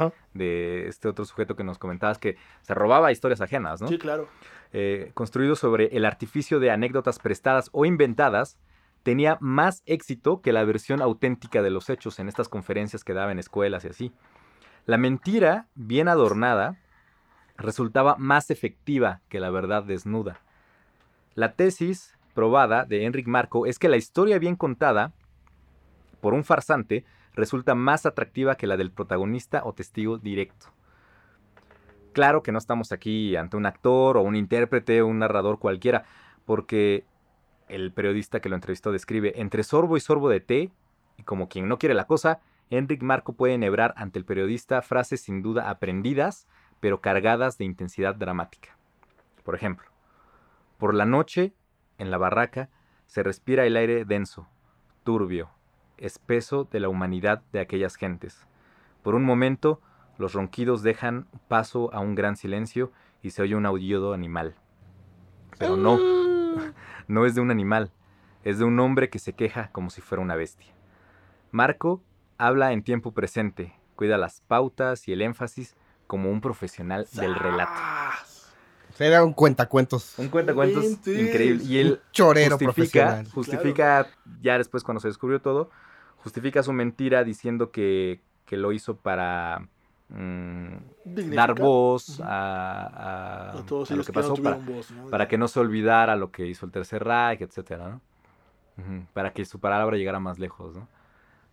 este 0.88 1.08
otro 1.08 1.26
sujeto 1.26 1.56
que 1.56 1.64
nos 1.64 1.80
comentabas, 1.80 2.20
que 2.20 2.38
se 2.62 2.76
robaba 2.76 3.12
historias 3.12 3.42
ajenas, 3.42 3.82
¿no? 3.82 3.88
Sí, 3.88 3.98
claro. 3.98 4.28
eh, 4.74 5.10
construido 5.16 5.56
sobre 5.56 5.86
el 5.98 6.06
artificio 6.06 6.60
de 6.60 6.70
anécdotas 6.70 7.18
prestadas 7.18 7.70
o 7.72 7.86
inventadas, 7.86 8.60
tenía 9.02 9.40
más 9.42 9.82
éxito 9.88 10.42
que 10.42 10.54
la 10.54 10.64
versión 10.66 11.02
auténtica 11.02 11.64
de 11.64 11.72
los 11.72 11.90
hechos 11.90 12.20
en 12.20 12.28
estas 12.28 12.48
conferencias 12.48 13.04
que 13.04 13.14
daba 13.16 13.32
en 13.32 13.40
escuelas 13.40 13.84
y 13.84 13.88
así. 13.88 14.12
La 14.86 14.98
mentira, 14.98 15.68
bien 15.74 16.08
adornada, 16.08 16.78
resultaba 17.58 18.16
más 18.18 18.52
efectiva 18.52 19.22
que 19.30 19.40
la 19.40 19.50
verdad 19.50 19.84
desnuda. 19.84 20.40
La 21.36 21.54
tesis 21.54 22.18
probada 22.34 22.86
de 22.86 23.06
Enric 23.06 23.28
Marco 23.28 23.66
es 23.66 23.80
que 23.80 23.90
la 23.90 23.98
historia 23.98 24.40
bien 24.40 24.56
contada 24.56 25.14
por 26.22 26.34
un 26.34 26.44
farsante 26.44 27.06
resulta 27.34 27.76
más 27.76 28.06
atractiva 28.06 28.56
que 28.56 28.68
la 28.68 28.78
del 28.78 28.92
protagonista 28.92 29.62
o 29.64 29.74
testigo 29.74 30.18
directo. 30.18 30.68
Claro 32.14 32.44
que 32.44 32.52
no 32.52 32.58
estamos 32.58 32.92
aquí 32.92 33.36
ante 33.36 33.58
un 33.58 33.66
actor 33.66 34.18
o 34.18 34.22
un 34.22 34.36
intérprete 34.36 35.02
o 35.02 35.08
un 35.08 35.20
narrador 35.20 35.60
cualquiera, 35.60 36.04
porque 36.46 37.06
el 37.70 37.94
periodista 37.94 38.42
que 38.42 38.50
lo 38.50 38.56
entrevistó 38.56 38.92
describe, 38.92 39.40
entre 39.40 39.64
sorbo 39.64 39.96
y 39.96 40.02
sorbo 40.02 40.28
de 40.30 40.42
té, 40.42 40.72
y 41.18 41.24
como 41.24 41.48
quien 41.48 41.70
no 41.70 41.78
quiere 41.78 41.96
la 41.96 42.08
cosa, 42.08 42.42
Enric 42.70 43.02
Marco 43.02 43.34
puede 43.34 43.54
enhebrar 43.54 43.94
ante 43.96 44.20
el 44.20 44.26
periodista 44.26 44.82
frases 44.82 45.22
sin 45.22 45.42
duda 45.42 45.70
aprendidas, 45.70 46.48
pero 46.82 47.00
cargadas 47.00 47.58
de 47.58 47.64
intensidad 47.64 48.16
dramática. 48.16 48.76
Por 49.44 49.56
ejemplo, 49.56 49.88
por 50.78 50.94
la 50.94 51.06
noche, 51.06 51.54
en 51.98 52.12
la 52.12 52.18
barraca, 52.18 52.70
se 53.06 53.24
respira 53.24 53.66
el 53.66 53.78
aire 53.78 54.04
denso, 54.04 54.48
turbio, 55.04 55.50
espeso 55.98 56.68
de 56.70 56.80
la 56.80 56.90
humanidad 56.90 57.44
de 57.54 57.60
aquellas 57.60 57.96
gentes. 57.96 58.46
Por 59.04 59.16
un 59.16 59.24
momento, 59.24 59.80
los 60.18 60.34
ronquidos 60.34 60.82
dejan 60.82 61.28
paso 61.48 61.94
a 61.94 62.00
un 62.00 62.16
gran 62.16 62.36
silencio 62.36 62.92
y 63.22 63.30
se 63.30 63.44
oye 63.44 63.56
un 63.56 63.66
aullido 63.66 64.14
animal. 64.14 64.56
Pero 65.60 65.78
no, 65.78 66.00
no 67.08 67.26
es 67.26 67.36
de 67.36 67.42
un 67.42 67.52
animal, 67.52 67.92
es 68.44 68.58
de 68.58 68.66
un 68.66 68.80
hombre 68.80 69.10
que 69.10 69.20
se 69.20 69.34
queja 69.34 69.70
como 69.72 69.92
si 69.92 70.02
fuera 70.02 70.24
una 70.24 70.36
bestia. 70.36 70.74
Marco 71.52 72.02
habla 72.40 72.72
en 72.72 72.82
tiempo 72.82 73.12
presente, 73.12 73.76
cuida 73.96 74.18
las 74.18 74.42
pautas 74.42 75.08
y 75.08 75.14
el 75.14 75.22
énfasis 75.22 75.76
como 76.12 76.30
un 76.30 76.42
profesional 76.42 77.08
del 77.14 77.34
relato. 77.36 77.72
Era 79.00 79.24
un 79.24 79.32
cuentacuentos. 79.32 80.16
Un 80.18 80.28
cuentacuentos 80.28 80.84
increíble. 81.08 81.64
Y 81.64 81.78
él 81.78 82.02
Chorero 82.12 82.58
justifica, 82.58 83.06
profesional. 83.24 83.28
justifica 83.34 84.08
ya 84.42 84.58
después 84.58 84.84
cuando 84.84 85.00
se 85.00 85.08
descubrió 85.08 85.40
todo, 85.42 85.70
justifica 86.18 86.62
su 86.64 86.74
mentira 86.74 87.24
diciendo 87.24 87.72
que, 87.72 88.20
que 88.46 88.58
lo 88.58 88.74
hizo 88.74 88.98
para 88.98 89.70
mm, 90.10 90.74
dar 91.34 91.54
voz 91.58 92.20
a, 92.20 92.88
a- 93.54 93.60
a 93.60 93.66
todos 93.66 93.90
a 93.90 93.96
lo 93.96 94.04
que 94.04 94.12
que, 94.12 94.20
no 94.20 94.22
pasó, 94.22 94.34
para, 94.44 94.58
tuvieron 94.58 94.66
voz, 94.66 94.92
¿no? 94.92 95.08
para 95.10 95.28
que 95.30 95.38
no 95.38 95.48
se 95.48 95.62
olvidara 95.62 96.18
lo 96.18 96.30
que 96.30 96.46
hizo 96.46 96.66
el 96.66 96.74
Tercer 96.74 97.06
Reich, 97.06 97.40
etcétera, 97.42 97.88
¿no? 97.88 98.02
Para 99.14 99.32
que 99.32 99.46
su 99.46 99.60
palabra 99.60 99.96
llegara 99.96 100.20
más 100.20 100.40
lejos, 100.40 100.76
¿no? 100.76 100.90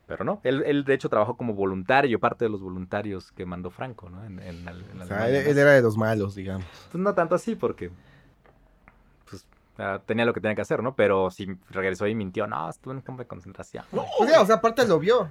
Pero 0.08 0.24
no, 0.24 0.40
él, 0.42 0.64
él 0.66 0.84
de 0.84 0.94
hecho 0.94 1.08
trabajó 1.10 1.36
como 1.36 1.52
voluntario, 1.54 2.18
parte 2.18 2.46
de 2.46 2.48
los 2.50 2.62
voluntarios 2.62 3.30
que 3.32 3.44
mandó 3.44 3.70
Franco, 3.70 4.08
¿no? 4.08 4.24
En, 4.24 4.38
en, 4.40 4.66
en 4.66 5.02
O 5.02 5.04
sea, 5.04 5.28
él, 5.28 5.56
era 5.56 5.72
de 5.72 5.82
los 5.82 5.96
malos, 5.98 6.34
digamos. 6.34 6.66
Pues 6.90 7.00
no 7.00 7.14
tanto 7.14 7.34
así, 7.34 7.54
porque 7.54 7.90
pues, 9.28 9.46
ah, 9.76 10.00
tenía 10.06 10.24
lo 10.24 10.32
que 10.32 10.40
tenía 10.40 10.54
que 10.54 10.62
hacer, 10.62 10.82
¿no? 10.82 10.94
Pero 10.96 11.30
si 11.30 11.46
regresó 11.70 12.06
y 12.06 12.14
mintió, 12.14 12.46
no, 12.46 12.70
estuve 12.70 12.92
en 12.92 12.96
un 12.98 13.02
campo 13.02 13.22
de 13.22 13.28
concentración. 13.28 13.84
No, 13.92 14.02
O 14.18 14.26
sea, 14.26 14.40
o 14.40 14.46
sea, 14.46 14.56
aparte 14.56 14.86
lo 14.88 14.98
vio. 14.98 15.20
O 15.20 15.30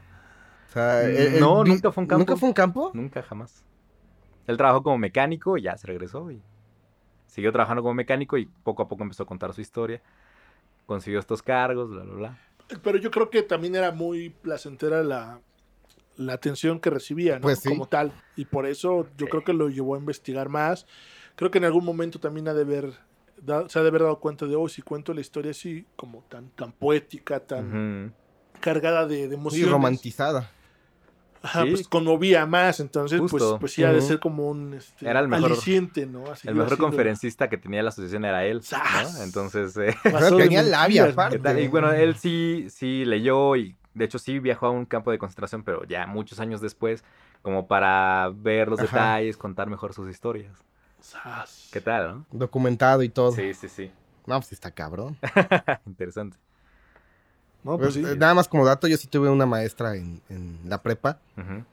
sea, 0.71 1.03
él- 1.03 1.17
él 1.17 1.39
No, 1.39 1.63
nunca 1.63 1.91
fue 1.91 2.03
un 2.03 2.07
campo. 2.07 2.19
¿Nunca 2.19 2.37
fue 2.37 2.49
un 2.49 2.53
campo? 2.53 2.91
Nunca, 2.93 3.23
jamás. 3.23 3.65
Él 4.45 4.57
trabajó 4.57 4.83
como 4.83 4.99
mecánico 4.99 5.57
y 5.57 5.63
ya 5.63 5.75
se 5.75 5.87
regresó 5.87 6.29
y 6.31 6.41
siguió 7.25 7.51
trabajando 7.51 7.81
como 7.81 7.95
mecánico 7.95 8.37
y 8.37 8.45
poco 8.63 8.83
a 8.83 8.87
poco 8.87 9.01
empezó 9.03 9.23
a 9.23 9.25
contar 9.25 9.53
su 9.53 9.61
historia. 9.61 10.01
Consiguió 10.85 11.19
estos 11.19 11.41
cargos, 11.41 11.89
bla, 11.89 12.03
bla, 12.03 12.13
bla. 12.13 12.37
Pero 12.83 12.97
yo 12.97 13.11
creo 13.11 13.29
que 13.29 13.43
también 13.43 13.75
era 13.75 13.91
muy 13.91 14.29
placentera 14.29 15.03
la, 15.03 15.39
la 16.17 16.33
atención 16.33 16.79
que 16.79 16.89
recibía, 16.89 17.35
¿no? 17.35 17.43
Pues 17.43 17.59
sí. 17.59 17.69
Como 17.69 17.87
tal. 17.87 18.11
Y 18.35 18.45
por 18.45 18.65
eso 18.65 19.07
yo 19.17 19.25
Sí. 19.25 19.29
creo 19.31 19.43
que 19.43 19.53
lo 19.53 19.69
llevó 19.69 19.95
a 19.95 19.99
investigar 19.99 20.49
más. 20.49 20.85
Creo 21.35 21.51
que 21.51 21.59
en 21.59 21.65
algún 21.65 21.85
momento 21.85 22.19
también 22.19 22.47
ha 22.47 22.53
de 22.53 22.61
haber, 22.63 22.93
da- 23.41 23.69
se 23.69 23.79
ha 23.79 23.83
de 23.83 23.89
haber 23.89 24.01
dado 24.01 24.19
cuenta 24.19 24.45
de, 24.45 24.55
oh, 24.55 24.67
si 24.67 24.81
cuento 24.81 25.13
la 25.13 25.21
historia 25.21 25.51
así, 25.51 25.85
como 25.95 26.23
tan, 26.23 26.49
tan 26.49 26.71
poética, 26.71 27.39
tan 27.39 28.13
cargada 28.59 29.05
de, 29.05 29.27
de 29.27 29.27
Muy 29.27 29.35
emociones. 29.35 29.71
romantizada. 29.71 30.51
Ajá, 31.41 31.63
Sí. 31.63 31.69
pues 31.71 31.87
conmovía 31.87 32.45
más. 32.45 32.79
Entonces, 32.79 33.19
pues, 33.19 33.31
Justo. 33.31 33.59
pues 33.59 33.73
sí 33.73 33.83
ha 33.83 33.91
de 33.93 34.01
ser 34.01 34.19
como 34.19 34.49
un 34.49 34.73
este, 34.73 35.07
Era 35.09 35.19
el 35.19 35.27
mejor- 35.27 35.51
aliciente, 35.51 36.05
¿no? 36.05 36.29
Así 36.31 36.47
El 36.47 36.55
mejor 36.55 36.77
conferencista 36.77 37.49
que 37.49 37.57
tenía 37.57 37.83
la 37.83 37.89
asociación 37.89 38.25
era 38.25 38.43
él. 38.45 38.61
¿no? 38.71 39.23
Entonces, 39.23 39.75
eh, 39.77 39.95
Tenía 40.37 40.63
labia, 40.63 41.05
aparte. 41.05 41.61
Y 41.61 41.67
bueno, 41.67 41.91
él 41.91 42.15
sí, 42.15 42.67
sí 42.69 43.05
leyó 43.05 43.55
y 43.55 43.75
de 43.93 44.05
hecho 44.05 44.19
sí 44.19 44.39
viajó 44.39 44.67
a 44.67 44.69
un 44.71 44.85
campo 44.85 45.11
de 45.11 45.17
concentración, 45.17 45.63
pero 45.63 45.83
ya 45.85 46.05
muchos 46.07 46.39
años 46.39 46.61
después, 46.61 47.03
como 47.41 47.67
para 47.67 48.31
ver 48.35 48.67
los 48.67 48.79
Ajá. 48.79 48.87
detalles, 48.87 49.37
contar 49.37 49.69
mejor 49.69 49.93
sus 49.93 50.09
historias. 50.09 50.51
¿Qué 51.71 51.79
tal, 51.81 52.07
no? 52.09 52.25
Documentado 52.31 53.03
y 53.03 53.09
todo. 53.09 53.31
Sí, 53.31 53.53
sí, 53.53 53.69
sí. 53.69 53.91
No, 54.25 54.39
pues 54.39 54.51
está 54.51 54.71
cabrón. 54.71 55.17
Interesante. 55.85 56.37
No, 57.63 57.77
pues 57.77 57.95
sí. 57.95 57.99
Eh, 58.05 58.15
Nada 58.15 58.33
más 58.33 58.47
como 58.47 58.65
dato, 58.65 58.87
yo 58.87 58.95
sí 58.97 59.07
tuve 59.07 59.29
una 59.29 59.45
maestra 59.45 59.95
en, 59.95 60.21
en 60.29 60.57
la 60.65 60.81
prepa 60.81 61.19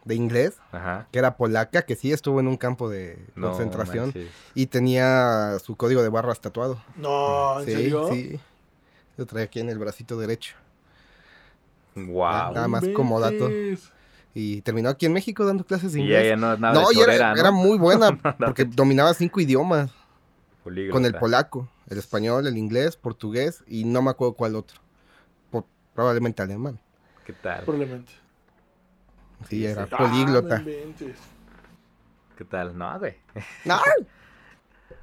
de 0.04 0.14
inglés, 0.14 0.54
Ajá. 0.72 1.06
que 1.12 1.18
era 1.20 1.36
polaca, 1.36 1.82
que 1.82 1.94
sí 1.94 2.12
estuvo 2.12 2.40
en 2.40 2.48
un 2.48 2.56
campo 2.56 2.88
de 2.90 3.18
No 3.36 3.48
concentración 3.50 4.06
manches. 4.06 4.28
y 4.54 4.66
tenía 4.66 5.56
su 5.62 5.76
código 5.76 6.02
de 6.02 6.08
barras 6.08 6.40
tatuado. 6.40 6.82
No, 6.96 7.60
¿en 7.60 7.66
sí, 7.66 7.72
serio? 7.72 8.08
sí. 8.12 8.40
Lo 9.16 9.26
traía 9.26 9.44
aquí 9.44 9.60
en 9.60 9.68
el 9.68 9.78
bracito 9.78 10.18
derecho. 10.18 10.54
Wow. 11.94 12.52
Nada 12.54 12.66
más 12.68 12.84
como 12.94 13.20
dato. 13.20 13.48
Y 14.34 14.62
terminó 14.62 14.88
aquí 14.88 15.06
en 15.06 15.12
México 15.12 15.44
dando 15.44 15.64
clases 15.64 15.92
de 15.92 16.00
Y 16.00 16.02
inglés. 16.02 16.24
ella 16.26 16.36
no, 16.36 16.56
nada 16.56 16.74
no, 16.74 16.88
de 16.88 16.94
y 16.94 16.98
era, 16.98 17.04
chorera, 17.12 17.34
¿no? 17.34 17.40
era 17.40 17.50
muy 17.52 17.78
buena 17.78 18.18
porque 18.44 18.64
dominaba 18.64 19.14
cinco 19.14 19.40
idiomas. 19.40 19.92
políglota. 20.64 20.92
Con 20.92 21.04
el 21.04 21.14
polaco, 21.14 21.68
el 21.88 21.98
español, 21.98 22.48
el 22.48 22.56
inglés, 22.58 22.96
portugués 22.96 23.62
y 23.68 23.84
no 23.84 24.02
me 24.02 24.10
acuerdo 24.10 24.34
cuál 24.34 24.56
otro. 24.56 24.80
Probablemente 25.94 26.42
alemán. 26.42 26.78
¿Qué 27.24 27.32
tal? 27.32 27.64
Probablemente. 27.64 28.12
Sí, 29.48 29.64
era 29.64 29.84
Ah, 29.90 29.96
políglota. 29.96 30.58
inventes. 30.58 31.16
¿Qué 32.36 32.44
tal? 32.44 32.76
No, 32.76 32.98
güey. 32.98 33.16
No, 33.64 33.80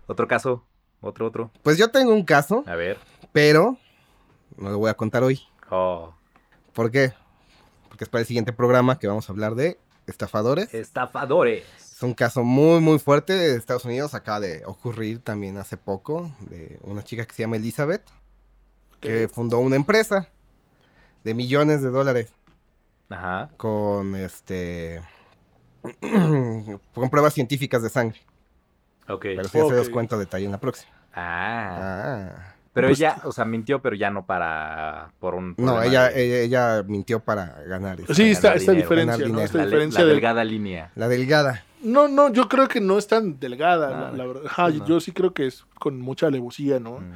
Otro 0.07 0.27
caso. 0.27 0.65
Otro, 1.03 1.25
otro. 1.27 1.51
pues 1.63 1.77
yo 1.79 1.89
tengo 1.89 2.13
un 2.13 2.23
caso, 2.23 2.63
A 2.67 2.75
ver. 2.75 2.99
pero 3.31 3.75
no 4.57 4.69
lo 4.69 4.77
voy 4.77 4.89
a 4.89 4.93
contar 4.93 5.23
hoy. 5.23 5.41
Oh. 5.71 6.13
¿Por 6.73 6.91
qué? 6.91 7.13
Porque 7.87 8.03
es 8.03 8.09
para 8.09 8.19
el 8.21 8.27
siguiente 8.27 8.53
programa 8.53 8.99
que 8.99 9.07
vamos 9.07 9.27
a 9.27 9.33
hablar 9.33 9.55
de 9.55 9.79
estafadores. 10.05 10.71
Estafadores. 10.73 11.63
Es 11.79 12.03
un 12.03 12.13
caso 12.13 12.43
muy, 12.43 12.81
muy 12.81 12.99
fuerte 12.99 13.33
de 13.33 13.55
Estados 13.55 13.85
Unidos. 13.85 14.13
Acaba 14.13 14.39
de 14.41 14.63
ocurrir 14.65 15.23
también 15.23 15.57
hace 15.57 15.75
poco 15.75 16.31
de 16.41 16.77
una 16.83 17.03
chica 17.03 17.25
que 17.25 17.33
se 17.33 17.41
llama 17.43 17.55
Elizabeth, 17.55 18.03
que 18.99 19.27
fundó 19.27 19.57
una 19.57 19.75
empresa 19.75 20.29
de 21.24 21.34
millones 21.34 21.82
de 21.82 21.89
dólares 21.89 22.34
Ajá. 23.09 23.49
con 23.57 24.15
este 24.15 25.01
con 26.93 27.09
pruebas 27.09 27.34
científicas 27.34 27.82
de 27.82 27.89
sangre. 27.89 28.19
Ok. 29.07 29.22
Pero 29.24 29.43
si 29.45 29.57
ya 29.57 29.65
se 29.65 29.72
los 29.76 29.88
Ok. 29.88 29.93
cuento 29.93 30.17
detalle 30.17 30.45
en 30.45 30.51
la 30.51 30.59
próxima. 30.59 30.91
Ah. 31.13 31.78
Ah. 32.34 32.53
Pero 32.74 32.88
Pues- 32.88 32.99
ella, 32.99 33.17
o 33.26 33.32
sea, 33.34 33.43
mintió, 33.43 33.82
pero 33.82 33.95
ya 33.97 34.09
no 34.11 34.26
para. 34.26 35.11
Por 35.19 35.36
un. 35.36 35.55
No, 35.57 35.82
ella, 35.84 36.09
ella, 36.11 36.38
ella 36.78 36.84
mintió 36.88 37.19
para 37.19 37.47
ganar. 37.67 37.99
este, 37.99 38.13
Sí, 38.15 38.32
esta, 38.32 38.49
ganar 38.49 38.57
esta 38.59 38.72
dinero, 38.72 38.89
diferencia, 38.89 39.28
¿no? 39.28 39.41
Esta 39.41 39.57
la, 39.57 39.65
diferencia 39.65 39.99
la 39.99 40.05
del- 40.05 40.15
delgada 40.15 40.43
línea. 40.45 40.91
La 40.95 41.07
delgada. 41.09 41.65
No, 41.84 42.07
no, 42.07 42.32
yo 42.32 42.47
creo 42.47 42.67
que 42.69 42.80
no 42.80 42.97
es 42.97 43.07
tan 43.07 43.39
delgada, 43.39 43.89
No, 43.89 43.99
la, 44.03 44.11
la 44.11 44.26
verdad. 44.26 44.43
Ajá, 44.45 44.69
no. 44.69 44.86
Yo 44.88 44.99
sí 45.01 45.11
creo 45.11 45.34
que 45.34 45.47
es 45.47 45.65
con 45.80 45.99
mucha 45.99 46.28
alevosía, 46.28 46.80
¿no? 46.80 46.99
Mm. 46.99 47.11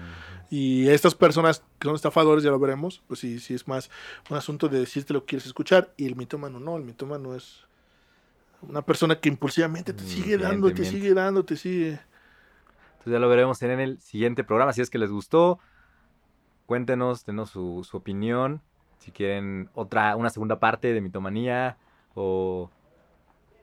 Y 0.57 0.87
estas 0.87 1.15
personas 1.15 1.65
que 1.79 1.85
son 1.85 1.95
estafadores, 1.95 2.41
ya 2.41 2.49
lo 2.49 2.59
veremos, 2.59 3.03
pues 3.09 3.19
sí, 3.19 3.39
sí 3.39 3.53
es 3.53 3.67
más 3.67 3.91
un 4.29 4.37
asunto 4.37 4.69
de 4.69 4.79
decirte 4.79 5.11
lo 5.11 5.19
que 5.19 5.31
quieres 5.31 5.47
escuchar. 5.47 5.93
Y 5.97 6.05
el 6.05 6.15
mitómano 6.15 6.61
no, 6.61 6.77
el 6.77 6.85
mitómano 6.85 7.35
es 7.35 7.65
Una 8.61 8.81
persona 8.81 9.19
que 9.19 9.27
impulsivamente 9.27 9.91
te 9.91 10.01
Mm, 10.01 10.07
sigue 10.07 10.37
dando, 10.37 10.73
te 10.73 10.85
sigue 10.85 11.13
dando, 11.13 11.43
te 11.43 11.57
sigue. 11.57 11.99
Entonces 12.93 13.11
ya 13.11 13.19
lo 13.19 13.27
veremos 13.27 13.61
en 13.63 13.81
el 13.81 13.99
siguiente 13.99 14.45
programa. 14.45 14.71
Si 14.71 14.79
es 14.79 14.89
que 14.89 14.97
les 14.97 15.11
gustó, 15.11 15.59
cuéntenos, 16.67 17.25
denos 17.25 17.49
su, 17.49 17.83
su 17.83 17.97
opinión. 17.97 18.61
Si 18.99 19.11
quieren 19.11 19.69
otra, 19.73 20.15
una 20.15 20.29
segunda 20.29 20.61
parte 20.61 20.93
de 20.93 21.01
mitomanía. 21.01 21.75
O 22.13 22.71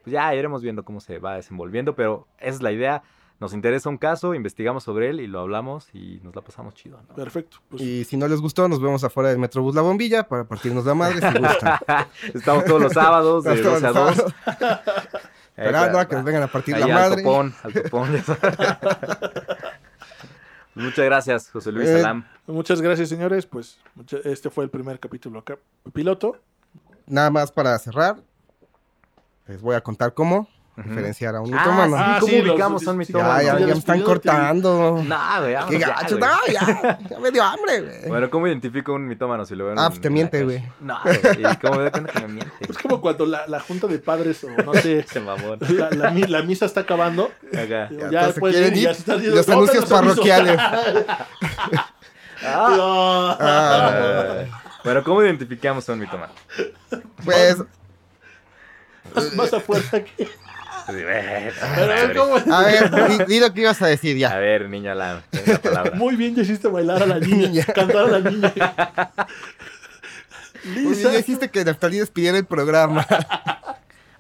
pues 0.05 0.12
ya 0.12 0.34
iremos 0.34 0.61
viendo 0.61 0.84
cómo 0.84 1.01
se 1.01 1.18
va 1.18 1.36
desenvolviendo. 1.36 1.97
Pero 1.97 2.28
esa 2.36 2.57
es 2.57 2.61
la 2.62 2.70
idea. 2.70 3.03
Nos 3.43 3.55
interesa 3.55 3.88
un 3.88 3.99
caso, 3.99 4.34
investigamos 4.36 4.84
sobre 4.84 5.11
él 5.11 5.18
y 5.18 5.26
lo 5.26 5.40
hablamos 5.40 5.88
y 5.93 6.20
nos 6.22 6.32
la 6.32 6.43
pasamos 6.43 6.74
chido. 6.74 7.01
¿no? 7.09 7.14
Perfecto. 7.16 7.57
Pues, 7.68 7.82
Y 7.82 8.05
si 8.05 8.16
no 8.16 8.28
les 8.28 8.40
gustó, 8.40 8.68
nos 8.68 8.80
vemos 8.80 9.03
afuera 9.03 9.30
del 9.30 9.40
Metrobús 9.40 9.74
La 9.74 9.82
Bombilla 9.82 10.28
para 10.28 10.45
partirnos 10.45 10.84
la 10.86 10.95
madre 10.95 11.16
si 11.20 11.38
gustan. 11.40 11.78
Estamos 12.34 12.64
todos 12.66 12.80
los 12.82 12.93
sábados 12.93 13.43
de 13.43 13.61
Todos 13.61 13.82
12 13.82 13.86
a 13.86 13.90
los 13.90 14.16
2. 14.16 14.16
sábados. 14.16 14.34
Esperando 15.57 15.99
a 15.99 16.07
que 16.07 16.14
nos 16.14 16.24
vengan 16.24 16.45
a 16.45 16.47
partir 16.47 16.78
la 16.78 16.84
Ahí 16.86 16.90
al 16.93 16.99
madre. 17.11 17.22
topón, 17.24 17.55
al 17.64 17.72
topón. 17.72 18.11
Muchas 20.74 21.05
gracias, 21.05 21.51
José 21.51 21.72
Luis 21.72 21.88
Eh, 21.88 22.01
Salam. 22.01 22.24
muchas 22.47 22.80
gracias, 22.80 23.09
señores. 23.09 23.45
Pues 23.45 23.78
este 24.24 24.51
fue 24.51 24.64
el 24.64 24.70
primer 24.70 24.99
capítulo 25.01 25.40
acá. 25.40 25.59
Piloto. 25.93 26.36
Nada 27.07 27.28
más 27.30 27.51
para 27.53 27.76
cerrar, 27.78 28.16
les 29.49 29.61
voy 29.61 29.74
a 29.74 29.80
contar 29.82 30.14
cómo. 30.14 30.49
Diferenciar 30.76 31.36
a 31.36 31.40
un 31.42 31.52
Ah, 31.54 31.64
sí, 31.64 31.70
Ah, 31.94 32.16
¿cómo 32.20 32.30
sí, 32.32 32.42
los- 32.42 32.50
ubicamos 32.52 32.86
a 32.86 32.90
un 32.92 32.96
mitómano? 32.96 33.36
ya, 33.38 33.42
ya, 33.42 33.52
ya 33.54 33.58
ya 33.60 33.66
me 33.66 33.72
están 33.78 34.00
cortando. 34.02 35.02
No, 35.06 35.18
güey, 35.40 35.56
Qué 35.68 35.78
gacho, 35.78 36.18
no, 36.18 36.26
ya, 36.50 36.98
ya 37.10 37.18
me 37.20 37.30
dio 37.30 37.42
hambre, 37.44 37.80
güey. 37.82 38.08
Bueno, 38.08 38.30
¿cómo 38.30 38.46
identifico 38.46 38.94
un 38.94 39.06
mitómano 39.06 39.44
si 39.44 39.54
lo 39.54 39.64
veo 39.64 39.72
en 39.74 39.78
Ah, 39.78 39.88
pues 39.90 40.00
te 40.00 40.08
miente, 40.08 40.42
güey. 40.44 40.64
No, 40.80 40.98
güey, 41.04 41.18
¿y 41.42 41.56
cómo 41.56 41.74
me 41.76 41.82
doy 41.82 41.90
cuenta 41.90 42.12
que 42.12 42.20
me 42.20 42.28
miente? 42.28 42.52
Es 42.68 42.78
como 42.78 43.00
cuando 43.02 43.26
la, 43.26 43.46
la 43.48 43.60
junta 43.60 43.86
de 43.86 43.98
padres 43.98 44.42
o 44.44 44.48
no 44.62 44.72
sé, 44.74 45.02
Se 45.08 45.20
mamón. 45.20 45.58
la, 45.68 45.90
la 45.90 46.10
mi- 46.10 46.22
la 46.26 46.42
misa 46.42 46.64
está 46.66 46.80
acabando. 46.80 47.30
Acá. 47.52 47.88
Ya 47.90 48.10
Ya, 48.10 48.32
quieren 48.32 48.72
ir, 48.72 48.76
ir. 48.78 48.84
ya 48.84 48.94
se 48.94 49.00
están. 49.00 49.30
Los 49.34 49.48
anuncios 49.48 49.84
parroquiales. 49.86 50.56
No. 50.56 51.82
Ah, 52.44 54.44
Bueno, 54.84 55.04
¿cómo 55.04 55.22
identificamos 55.22 55.88
a 55.88 55.92
un 55.92 56.00
mitómano? 56.00 56.32
Pues, 57.24 57.56
Más, 59.14 59.32
más 59.34 59.52
afuera 59.52 60.02
que. 60.02 60.28
A 60.87 62.62
ver, 62.62 63.26
di, 63.26 63.41
lo 63.41 63.53
que 63.53 63.61
ibas 63.62 63.80
a 63.83 63.87
decir 63.87 64.16
A 64.16 64.18
ya. 64.18 64.37
ver, 64.39 64.68
niño 64.68 64.93
Alam, 64.93 65.22
ten 65.30 65.43
la 65.47 65.59
palabra. 65.59 65.93
Muy 65.97 66.16
bien, 66.16 66.35
ya 66.35 66.43
hiciste 66.43 66.68
bailar 66.68 67.03
a 67.03 67.07
la 67.07 67.18
niña, 67.18 67.64
cantar 67.66 68.05
a 68.07 68.18
la 68.18 68.30
niña. 68.30 68.53
Pues 70.62 70.99
Lisa. 70.99 71.12
ya 71.12 71.18
hiciste 71.18 71.51
que 71.51 71.64
Neftalí 71.64 71.99
despidiera 71.99 72.39
el 72.39 72.47
programa. 72.47 73.07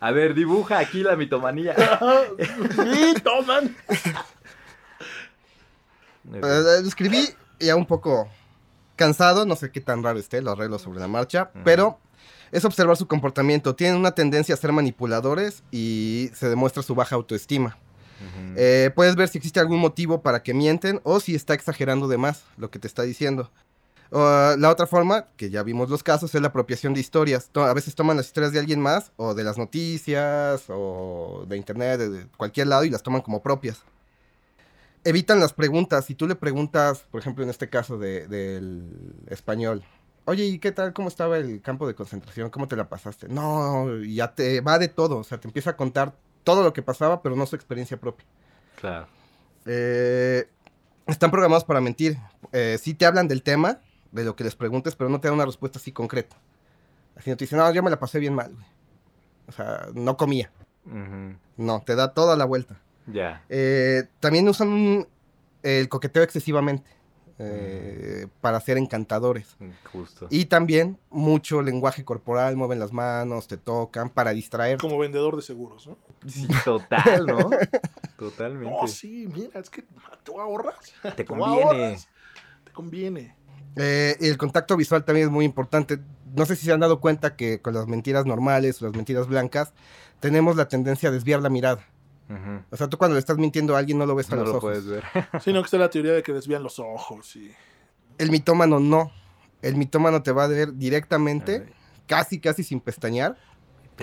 A 0.00 0.10
ver, 0.10 0.34
dibuja 0.34 0.78
aquí 0.78 1.02
la 1.02 1.14
mitomanía. 1.14 1.74
Sí, 2.74 3.14
toman. 3.22 3.76
Lo 6.24 6.78
escribí 6.88 7.28
ya 7.60 7.76
un 7.76 7.86
poco 7.86 8.28
cansado, 8.96 9.46
no 9.46 9.54
sé 9.56 9.70
qué 9.70 9.80
tan 9.80 10.02
raro 10.02 10.18
esté, 10.18 10.42
lo 10.42 10.52
arreglo 10.52 10.78
sobre 10.78 11.00
la 11.00 11.08
marcha, 11.08 11.50
pero 11.64 12.00
es 12.52 12.64
observar 12.64 12.96
su 12.96 13.08
comportamiento. 13.08 13.74
Tienen 13.74 13.96
una 13.98 14.12
tendencia 14.12 14.54
a 14.54 14.58
ser 14.58 14.70
manipuladores 14.72 15.64
y 15.72 16.30
se 16.34 16.48
demuestra 16.48 16.82
su 16.84 16.94
baja 16.94 17.16
autoestima. 17.16 17.76
Eh, 18.56 18.92
puedes 18.94 19.16
ver 19.16 19.28
si 19.28 19.38
existe 19.38 19.58
algún 19.58 19.80
motivo 19.80 20.22
para 20.22 20.44
que 20.44 20.54
mienten 20.54 21.00
o 21.02 21.18
si 21.18 21.34
está 21.34 21.54
exagerando 21.54 22.06
de 22.06 22.18
más 22.18 22.44
lo 22.56 22.70
que 22.70 22.78
te 22.78 22.86
está 22.86 23.02
diciendo. 23.02 23.50
Uh, 24.12 24.56
la 24.58 24.68
otra 24.70 24.86
forma, 24.86 25.26
que 25.36 25.48
ya 25.50 25.62
vimos 25.62 25.88
los 25.88 26.02
casos, 26.02 26.32
es 26.34 26.40
la 26.42 26.48
apropiación 26.48 26.92
de 26.94 27.00
historias. 27.00 27.48
To- 27.50 27.64
a 27.64 27.72
veces 27.74 27.94
toman 27.96 28.16
las 28.18 28.26
historias 28.26 28.52
de 28.52 28.58
alguien 28.60 28.78
más 28.78 29.10
o 29.16 29.32
de 29.34 29.42
las 29.42 29.56
noticias 29.58 30.64
o 30.68 31.46
de 31.48 31.56
internet, 31.56 31.98
de, 31.98 32.10
de 32.10 32.26
cualquier 32.36 32.66
lado 32.68 32.84
y 32.84 32.90
las 32.90 33.02
toman 33.02 33.22
como 33.22 33.42
propias. 33.42 33.80
Evitan 35.04 35.40
las 35.40 35.52
preguntas. 35.52 36.04
Si 36.04 36.14
tú 36.14 36.28
le 36.28 36.36
preguntas, 36.36 37.06
por 37.10 37.20
ejemplo, 37.20 37.42
en 37.42 37.50
este 37.50 37.68
caso 37.70 37.98
de- 37.98 38.28
del 38.28 39.14
español, 39.28 39.82
oye, 40.24 40.44
¿y 40.44 40.58
qué 40.58 40.72
tal? 40.72 40.92
¿Cómo 40.92 41.08
estaba 41.08 41.38
el 41.38 41.60
campo 41.62 41.86
de 41.86 41.94
concentración? 41.94 42.50
¿Cómo 42.50 42.68
te 42.68 42.76
la 42.76 42.88
pasaste? 42.88 43.28
No, 43.28 43.98
ya 44.02 44.34
te 44.34 44.60
va 44.60 44.78
de 44.78 44.88
todo. 44.88 45.18
O 45.18 45.24
sea, 45.24 45.38
te 45.38 45.48
empieza 45.48 45.70
a 45.70 45.76
contar 45.76 46.14
todo 46.44 46.62
lo 46.62 46.72
que 46.72 46.82
pasaba, 46.82 47.22
pero 47.22 47.36
no 47.36 47.46
su 47.46 47.56
experiencia 47.56 47.98
propia. 47.98 48.26
Claro. 48.80 49.06
Eh, 49.66 50.48
están 51.06 51.30
programados 51.30 51.64
para 51.64 51.80
mentir. 51.80 52.18
Eh, 52.52 52.78
sí 52.80 52.94
te 52.94 53.06
hablan 53.06 53.28
del 53.28 53.42
tema, 53.42 53.80
de 54.10 54.24
lo 54.24 54.36
que 54.36 54.44
les 54.44 54.56
preguntes, 54.56 54.96
pero 54.96 55.08
no 55.10 55.20
te 55.20 55.28
dan 55.28 55.34
una 55.36 55.46
respuesta 55.46 55.78
así 55.78 55.92
concreta. 55.92 56.36
Así 57.16 57.30
no 57.30 57.36
te 57.36 57.44
dicen, 57.44 57.58
no, 57.58 57.72
yo 57.72 57.82
me 57.82 57.90
la 57.90 57.98
pasé 57.98 58.18
bien 58.18 58.34
mal, 58.34 58.52
güey. 58.52 58.66
O 59.48 59.52
sea, 59.52 59.86
no 59.94 60.16
comía. 60.16 60.50
No, 61.56 61.82
te 61.82 61.94
da 61.94 62.12
toda 62.14 62.36
la 62.36 62.44
vuelta. 62.44 62.80
Ya. 63.06 63.44
Eh, 63.48 64.04
también 64.20 64.48
usan 64.48 64.68
un- 64.68 65.08
el 65.62 65.88
coqueteo 65.88 66.22
excesivamente 66.22 66.90
eh, 67.44 68.26
para 68.40 68.60
ser 68.60 68.78
encantadores. 68.78 69.56
Justo. 69.92 70.28
Y 70.30 70.44
también 70.44 70.98
mucho 71.10 71.60
lenguaje 71.60 72.04
corporal, 72.04 72.56
mueven 72.56 72.78
las 72.78 72.92
manos, 72.92 73.48
te 73.48 73.56
tocan 73.56 74.10
para 74.10 74.30
distraer. 74.32 74.78
Como 74.78 74.98
vendedor 74.98 75.36
de 75.36 75.42
seguros, 75.42 75.86
¿no? 75.86 75.98
Sí, 76.26 76.46
total, 76.64 77.26
¿no? 77.26 77.50
Totalmente. 78.18 78.70
No, 78.70 78.86
sí, 78.86 79.28
mira, 79.34 79.58
es 79.58 79.70
que 79.70 79.84
tú 80.22 80.40
ahorras. 80.40 80.92
Te 81.16 81.24
conviene. 81.26 81.62
ahorras, 81.62 82.08
Te 82.64 82.72
conviene. 82.72 83.36
Eh, 83.76 84.16
el 84.20 84.36
contacto 84.38 84.76
visual 84.76 85.04
también 85.04 85.26
es 85.26 85.32
muy 85.32 85.44
importante. 85.44 85.98
No 86.34 86.46
sé 86.46 86.56
si 86.56 86.66
se 86.66 86.72
han 86.72 86.80
dado 86.80 87.00
cuenta 87.00 87.36
que 87.36 87.60
con 87.60 87.74
las 87.74 87.86
mentiras 87.86 88.24
normales 88.24 88.80
o 88.80 88.86
las 88.86 88.94
mentiras 88.94 89.26
blancas 89.26 89.72
tenemos 90.20 90.56
la 90.56 90.68
tendencia 90.68 91.08
a 91.08 91.12
desviar 91.12 91.40
la 91.40 91.48
mirada. 91.48 91.84
O 92.70 92.76
sea, 92.76 92.88
tú 92.88 92.98
cuando 92.98 93.14
le 93.14 93.20
estás 93.20 93.38
mintiendo 93.38 93.74
a 93.76 93.78
alguien 93.78 93.98
no 93.98 94.06
lo 94.06 94.14
ves 94.14 94.30
a 94.32 94.36
No 94.36 94.42
los 94.42 94.50
lo 94.50 94.56
ojos. 94.58 94.62
puedes 94.70 94.86
ver. 94.86 95.04
Sino 95.42 95.60
que 95.62 95.66
está 95.66 95.78
la 95.78 95.90
teoría 95.90 96.12
de 96.12 96.22
que 96.22 96.32
desvían 96.32 96.62
los 96.62 96.78
ojos 96.78 97.36
y. 97.36 97.52
El 98.18 98.30
mitómano 98.30 98.78
no. 98.80 99.10
El 99.62 99.76
mitómano 99.76 100.22
te 100.22 100.32
va 100.32 100.44
a 100.44 100.46
ver 100.48 100.74
directamente, 100.74 101.72
casi, 102.06 102.40
casi 102.40 102.64
sin 102.64 102.80
pestañear, 102.80 103.36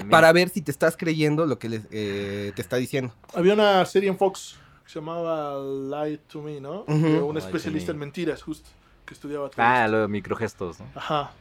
para 0.10 0.32
ver 0.32 0.50
si 0.50 0.62
te 0.62 0.72
estás 0.72 0.96
creyendo 0.96 1.46
lo 1.46 1.60
que 1.60 1.68
les, 1.70 1.82
eh, 1.92 2.54
te 2.56 2.62
está 2.62 2.78
diciendo. 2.78 3.14
Había 3.34 3.54
una 3.56 3.86
serie 3.86 4.10
en 4.10 4.18
Fox 4.18 4.58
que 4.86 4.92
se 4.94 5.00
llamaba 5.00 5.58
Lie 6.06 6.18
to 6.20 6.42
Me, 6.42 6.62
¿no? 6.62 6.84
Un 6.86 7.38
especialista 7.38 7.92
Me. 7.92 7.96
en 7.96 8.00
mentiras, 8.00 8.42
justo, 8.42 8.70
que 9.06 9.14
estudiaba 9.14 9.50
todo 9.50 9.64
Ah, 9.66 9.88
los 9.90 10.10
microgestos, 10.10 10.80
¿no? 10.80 10.86
Ajá. 10.96 11.32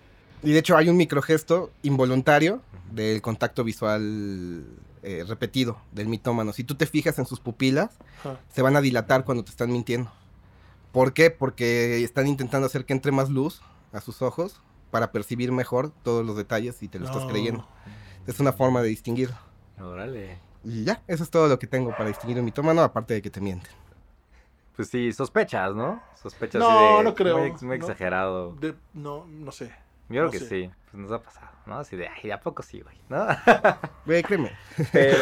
Y 0.43 0.51
de 0.53 0.59
hecho 0.59 0.77
hay 0.77 0.89
un 0.89 0.97
microgesto 0.97 1.71
involuntario 1.83 2.61
del 2.93 3.23
contacto 3.23 3.63
visual 3.65 4.65
eh, 5.09 5.25
repetido 5.27 5.79
del 5.93 6.07
mitómano. 6.09 6.53
Si 6.53 6.65
tú 6.65 6.75
te 6.75 6.85
fijas 6.87 7.19
en 7.19 7.25
sus 7.27 7.41
pupilas, 7.41 7.97
se 8.53 8.63
van 8.63 8.77
a 8.77 8.81
dilatar 8.81 9.25
cuando 9.25 9.43
te 9.45 9.51
están 9.51 9.71
mintiendo. 9.73 10.11
¿Por 10.93 11.13
qué? 11.13 11.31
Porque 11.31 12.03
están 12.05 12.27
intentando 12.27 12.67
hacer 12.67 12.85
que 12.85 12.93
entre 12.93 13.11
más 13.13 13.31
luz 13.31 13.63
a 13.93 14.01
sus 14.01 14.21
ojos 14.23 14.61
para 14.91 15.13
percibir 15.13 15.53
mejor 15.53 15.93
todos 16.03 16.25
los 16.27 16.37
detalles 16.37 16.83
y 16.83 16.89
te 16.89 16.99
lo 16.99 17.07
estás 17.07 17.25
creyendo. 17.27 17.67
Es 18.27 18.41
una 18.41 18.53
forma 18.53 18.83
de 18.83 18.89
distinguir. 18.89 19.31
Órale. 19.81 20.39
Y 20.65 20.85
ya, 20.85 21.03
eso 21.07 21.23
es 21.23 21.31
todo 21.31 21.47
lo 21.49 21.59
que 21.59 21.67
tengo 21.67 21.91
para 21.91 22.07
distinguir 22.09 22.39
un 22.39 22.45
mitómano, 22.45 22.83
aparte 22.83 23.15
de 23.15 23.23
que 23.23 23.31
te 23.31 23.41
mienten. 23.41 23.71
Pues 24.77 24.89
sí, 24.89 25.13
sospechas, 25.13 25.75
¿no? 25.75 26.03
Sospechas 26.23 26.61
No, 26.61 26.99
de- 26.99 27.05
no 27.05 27.15
creo, 27.15 27.39
Muy, 27.39 27.51
muy 27.53 27.61
no. 27.63 27.75
exagerado. 27.75 28.53
De- 28.57 28.75
no, 28.95 29.25
no 29.27 29.53
sé. 29.53 29.73
Yo 30.09 30.29
creo 30.29 30.31
que 30.31 30.41
sí. 30.41 30.71
Pues 30.91 31.03
nos 31.03 31.13
ha 31.13 31.23
pasado, 31.23 31.51
¿no? 31.67 31.79
Así 31.79 31.97
de, 31.97 32.09
ay, 32.09 32.31
¿a 32.31 32.41
poco 32.41 32.63
sí, 32.63 32.81
güey? 32.81 32.97
¿No? 33.09 33.27
Güey, 34.07 34.23
créeme. 34.23 34.53
Pero, 34.93 35.19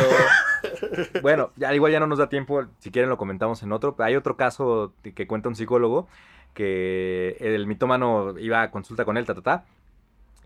bueno, 1.22 1.50
ya, 1.56 1.74
igual 1.74 1.90
ya 1.90 1.98
no 1.98 2.06
nos 2.06 2.18
da 2.18 2.28
tiempo. 2.28 2.64
Si 2.78 2.90
quieren 2.90 3.10
lo 3.10 3.16
comentamos 3.16 3.62
en 3.64 3.72
otro. 3.72 3.96
Hay 3.98 4.14
otro 4.14 4.36
caso 4.36 4.92
que 5.02 5.26
cuenta 5.26 5.48
un 5.48 5.56
psicólogo 5.56 6.06
que 6.54 7.36
el 7.40 7.66
mitómano 7.66 8.38
iba 8.38 8.62
a 8.62 8.70
consulta 8.70 9.04
con 9.04 9.16
él, 9.16 9.26
ta, 9.26 9.34
ta, 9.34 9.42
ta, 9.42 9.64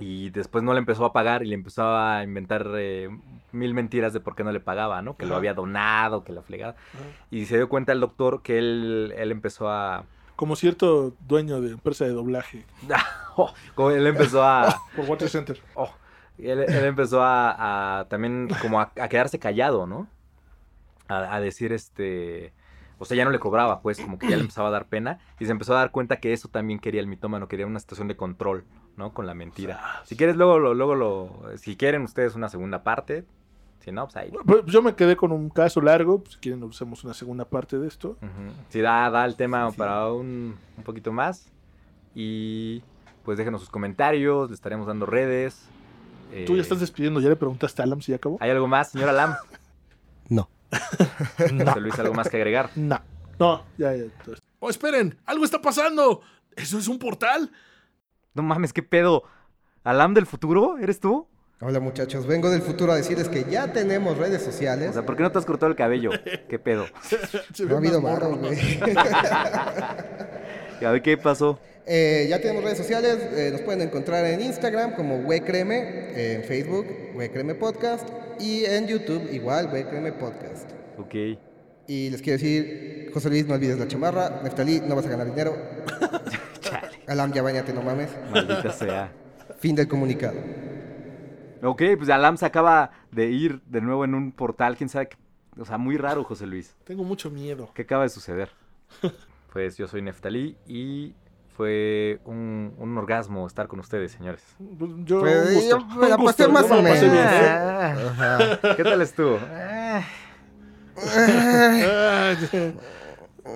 y 0.00 0.30
después 0.30 0.64
no 0.64 0.72
le 0.72 0.78
empezó 0.78 1.04
a 1.04 1.12
pagar 1.12 1.42
y 1.42 1.46
le 1.46 1.54
empezó 1.54 1.94
a 1.96 2.24
inventar 2.24 2.66
eh, 2.76 3.10
mil 3.52 3.74
mentiras 3.74 4.12
de 4.12 4.20
por 4.20 4.34
qué 4.34 4.42
no 4.42 4.50
le 4.50 4.60
pagaba, 4.60 5.02
¿no? 5.02 5.16
Que 5.16 5.26
lo 5.26 5.36
había 5.36 5.54
donado, 5.54 6.24
que 6.24 6.32
la 6.32 6.42
fregada. 6.42 6.74
Ajá. 6.94 7.04
Y 7.30 7.44
se 7.44 7.56
dio 7.56 7.68
cuenta 7.68 7.92
el 7.92 8.00
doctor 8.00 8.42
que 8.42 8.58
él, 8.58 9.14
él 9.16 9.30
empezó 9.30 9.68
a... 9.68 10.04
Como 10.40 10.56
cierto 10.56 11.14
dueño 11.28 11.60
de 11.60 11.72
empresa 11.72 12.06
de 12.06 12.12
doblaje 12.12 12.64
Oh, 13.36 13.52
como 13.74 13.90
él 13.90 14.06
empezó 14.06 14.42
a... 14.42 14.74
por 14.96 15.04
Water 15.04 15.28
Center. 15.28 15.60
Oh, 15.74 15.90
él, 16.38 16.60
él 16.60 16.84
empezó 16.86 17.20
a, 17.22 17.98
a 17.98 18.08
también 18.08 18.48
como 18.62 18.80
a, 18.80 18.90
a 18.98 19.08
quedarse 19.10 19.38
callado, 19.38 19.86
¿no? 19.86 20.08
A, 21.08 21.34
a 21.34 21.40
decir 21.42 21.74
este... 21.74 22.54
O 22.98 23.04
sea, 23.04 23.18
ya 23.18 23.26
no 23.26 23.30
le 23.30 23.38
cobraba, 23.38 23.82
pues, 23.82 24.00
como 24.00 24.18
que 24.18 24.30
ya 24.30 24.36
le 24.36 24.40
empezaba 24.40 24.68
a 24.68 24.70
dar 24.70 24.86
pena. 24.86 25.18
Y 25.38 25.44
se 25.44 25.52
empezó 25.52 25.74
a 25.74 25.80
dar 25.80 25.90
cuenta 25.90 26.20
que 26.20 26.32
eso 26.32 26.48
también 26.48 26.78
quería 26.78 27.02
el 27.02 27.06
mitómano, 27.06 27.46
quería 27.46 27.66
una 27.66 27.78
situación 27.78 28.08
de 28.08 28.16
control, 28.16 28.64
¿no? 28.96 29.12
Con 29.12 29.26
la 29.26 29.34
mentira. 29.34 30.00
Si 30.06 30.16
quieres, 30.16 30.36
luego 30.36 30.58
lo, 30.58 30.72
luego 30.72 30.94
lo... 30.94 31.58
Si 31.58 31.76
quieren 31.76 32.00
ustedes 32.00 32.34
una 32.34 32.48
segunda 32.48 32.82
parte, 32.82 33.26
si 33.80 33.90
no, 33.92 34.04
pues 34.04 34.16
ahí. 34.16 34.30
Pues 34.44 34.64
yo 34.66 34.82
me 34.82 34.94
quedé 34.94 35.16
con 35.16 35.32
un 35.32 35.48
caso 35.50 35.80
largo. 35.80 36.18
pues, 36.22 36.34
Si 36.34 36.40
quieren, 36.40 36.62
usamos 36.62 37.02
una 37.04 37.14
segunda 37.14 37.44
parte 37.44 37.78
de 37.78 37.88
esto. 37.88 38.10
Ujú. 38.20 38.52
Si 38.68 38.80
da, 38.80 39.08
da 39.10 39.24
el 39.24 39.36
tema 39.36 39.70
Sí. 39.70 39.76
para 39.76 40.12
un, 40.12 40.56
un 40.76 40.84
poquito 40.84 41.12
más. 41.12 41.50
Y 42.14 42.82
pues 43.24 43.38
déjenos 43.38 43.60
sus 43.60 43.70
comentarios, 43.70 44.48
le 44.50 44.54
estaremos 44.54 44.86
dando 44.86 45.06
redes. 45.06 45.66
Tú 46.46 46.52
ya 46.54 46.58
Eh, 46.58 46.62
estás 46.62 46.80
despidiendo. 46.80 47.20
Ya 47.20 47.28
le 47.28 47.36
preguntaste 47.36 47.82
a 47.82 47.84
Alam 47.84 48.00
si 48.02 48.12
ya 48.12 48.16
acabó. 48.16 48.36
¿Hay 48.40 48.50
algo 48.50 48.66
más, 48.68 48.90
señora 48.90 49.12
Lam? 49.12 49.34
No. 50.28 50.48
José 51.38 51.80
Luis, 51.80 51.98
¿algo 51.98 52.14
más 52.14 52.28
que 52.28 52.36
agregar? 52.36 52.70
No. 52.76 53.00
No, 53.38 53.64
ya, 53.78 53.94
ya. 53.96 54.04
entonces. 54.04 54.40
Oh, 54.60 54.70
esperen, 54.70 55.18
algo 55.26 55.44
está 55.44 55.60
pasando. 55.62 56.20
¿Eso 56.54 56.78
es 56.78 56.86
un 56.88 56.98
portal? 56.98 57.50
No 58.34 58.42
mames, 58.42 58.72
¿qué 58.72 58.82
pedo? 58.82 59.24
¿Alam 59.82 60.14
del 60.14 60.26
futuro? 60.26 60.76
¿Eres 60.78 61.00
tú? 61.00 61.26
Hola 61.62 61.78
muchachos, 61.78 62.26
vengo 62.26 62.48
del 62.48 62.62
futuro 62.62 62.92
a 62.92 62.96
decirles 62.96 63.28
que 63.28 63.44
ya 63.44 63.70
tenemos 63.70 64.16
redes 64.16 64.40
O 64.42 64.44
sociales. 64.46 64.94
sea, 64.94 65.04
¿por 65.04 65.14
qué 65.14 65.22
no 65.22 65.30
te 65.30 65.38
has 65.38 65.44
cortado 65.44 65.70
el 65.70 65.76
cabello? 65.76 66.10
¿Qué 66.48 66.58
pedo? 66.58 66.86
Se 67.54 67.64
No 67.66 67.74
ha 67.74 67.78
habido 67.78 68.00
¿no? 68.00 68.38
güey. 68.38 68.78
A 70.82 70.90
ver, 70.92 71.02
¿qué 71.02 71.18
pasó? 71.18 71.60
Eh, 71.86 72.26
ya 72.30 72.40
tenemos 72.40 72.64
redes 72.64 72.78
sociales, 72.78 73.18
eh, 73.32 73.50
nos 73.52 73.60
pueden 73.60 73.82
encontrar 73.82 74.24
en 74.24 74.40
Instagram 74.40 74.94
como 74.94 75.16
Huecreme, 75.16 75.76
eh, 75.80 76.34
en 76.36 76.44
Facebook, 76.44 76.86
Huecreme 77.14 77.54
Podcast, 77.54 78.08
y 78.38 78.64
en 78.64 78.86
YouTube 78.86 79.28
igual, 79.30 79.68
Huecreme 79.70 80.12
Podcast. 80.12 80.70
Ok. 80.98 81.14
Y 81.86 82.08
les 82.08 82.22
quiero 82.22 82.38
decir, 82.38 83.10
José 83.12 83.28
Luis, 83.28 83.46
no 83.46 83.54
olvides 83.54 83.78
la 83.78 83.86
chamarra, 83.88 84.40
Neftalí, 84.42 84.80
no 84.80 84.96
vas 84.96 85.04
a 85.06 85.10
ganar 85.10 85.26
dinero, 85.26 85.54
Chale, 86.60 86.88
Alam, 87.06 87.32
ya 87.34 87.42
bañate, 87.42 87.74
no 87.74 87.82
mames. 87.82 88.08
maldita 88.32 88.72
sea. 88.72 89.12
Fin 89.58 89.74
del 89.74 89.88
comunicado. 89.88 90.36
Ok, 91.62 91.82
pues 91.98 92.08
Alam 92.08 92.36
se 92.36 92.46
acaba 92.46 92.90
de 93.10 93.26
ir 93.30 93.60
de 93.66 93.80
nuevo 93.80 94.04
en 94.04 94.14
un 94.14 94.32
portal, 94.32 94.76
quién 94.76 94.88
sabe 94.88 95.08
qué. 95.08 95.16
O 95.58 95.64
sea, 95.64 95.78
muy 95.78 95.96
raro, 95.98 96.24
José 96.24 96.46
Luis. 96.46 96.74
Tengo 96.84 97.04
mucho 97.04 97.30
miedo. 97.30 97.70
¿Qué 97.74 97.82
acaba 97.82 98.02
de 98.04 98.08
suceder? 98.10 98.50
Pues 99.52 99.76
yo 99.76 99.88
soy 99.88 100.00
Neftalí 100.00 100.56
y 100.68 101.12
fue 101.56 102.20
un, 102.24 102.72
un 102.78 102.96
orgasmo 102.96 103.44
estar 103.48 103.66
con 103.66 103.80
ustedes, 103.80 104.12
señores. 104.12 104.44
Pues, 104.78 104.92
Yo, 105.04 105.18
Pues, 105.18 105.48
un 105.48 105.54
gusto. 105.54 105.78
yo 105.80 105.86
me 106.00 106.08
la 106.08 106.16
pasé 106.16 106.46
gusto, 106.46 106.52
más 106.52 106.70
o 106.70 106.80
menos. 106.80 107.00
bien, 107.00 107.14
¿eh? 107.16 107.20
Ah, 108.20 108.58
¿Qué 108.76 108.84
tal 108.84 109.02
estuvo? 109.02 109.40
Ah, 109.52 110.02
Ah, 110.96 112.34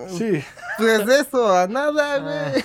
Sí. 0.09 0.43
Pues 0.79 1.07
de 1.07 1.21
eso, 1.21 1.57
a 1.57 1.69
nada, 1.69 2.19
güey. 2.19 2.65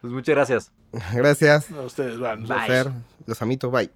Pues 0.00 0.12
muchas 0.12 0.34
gracias. 0.34 0.72
Gracias. 1.12 1.70
A 1.70 1.82
ustedes, 1.82 2.18
van. 2.18 2.46
Bye. 2.46 2.92
Los 3.28 3.42
amito, 3.42 3.70
bye. 3.70 3.90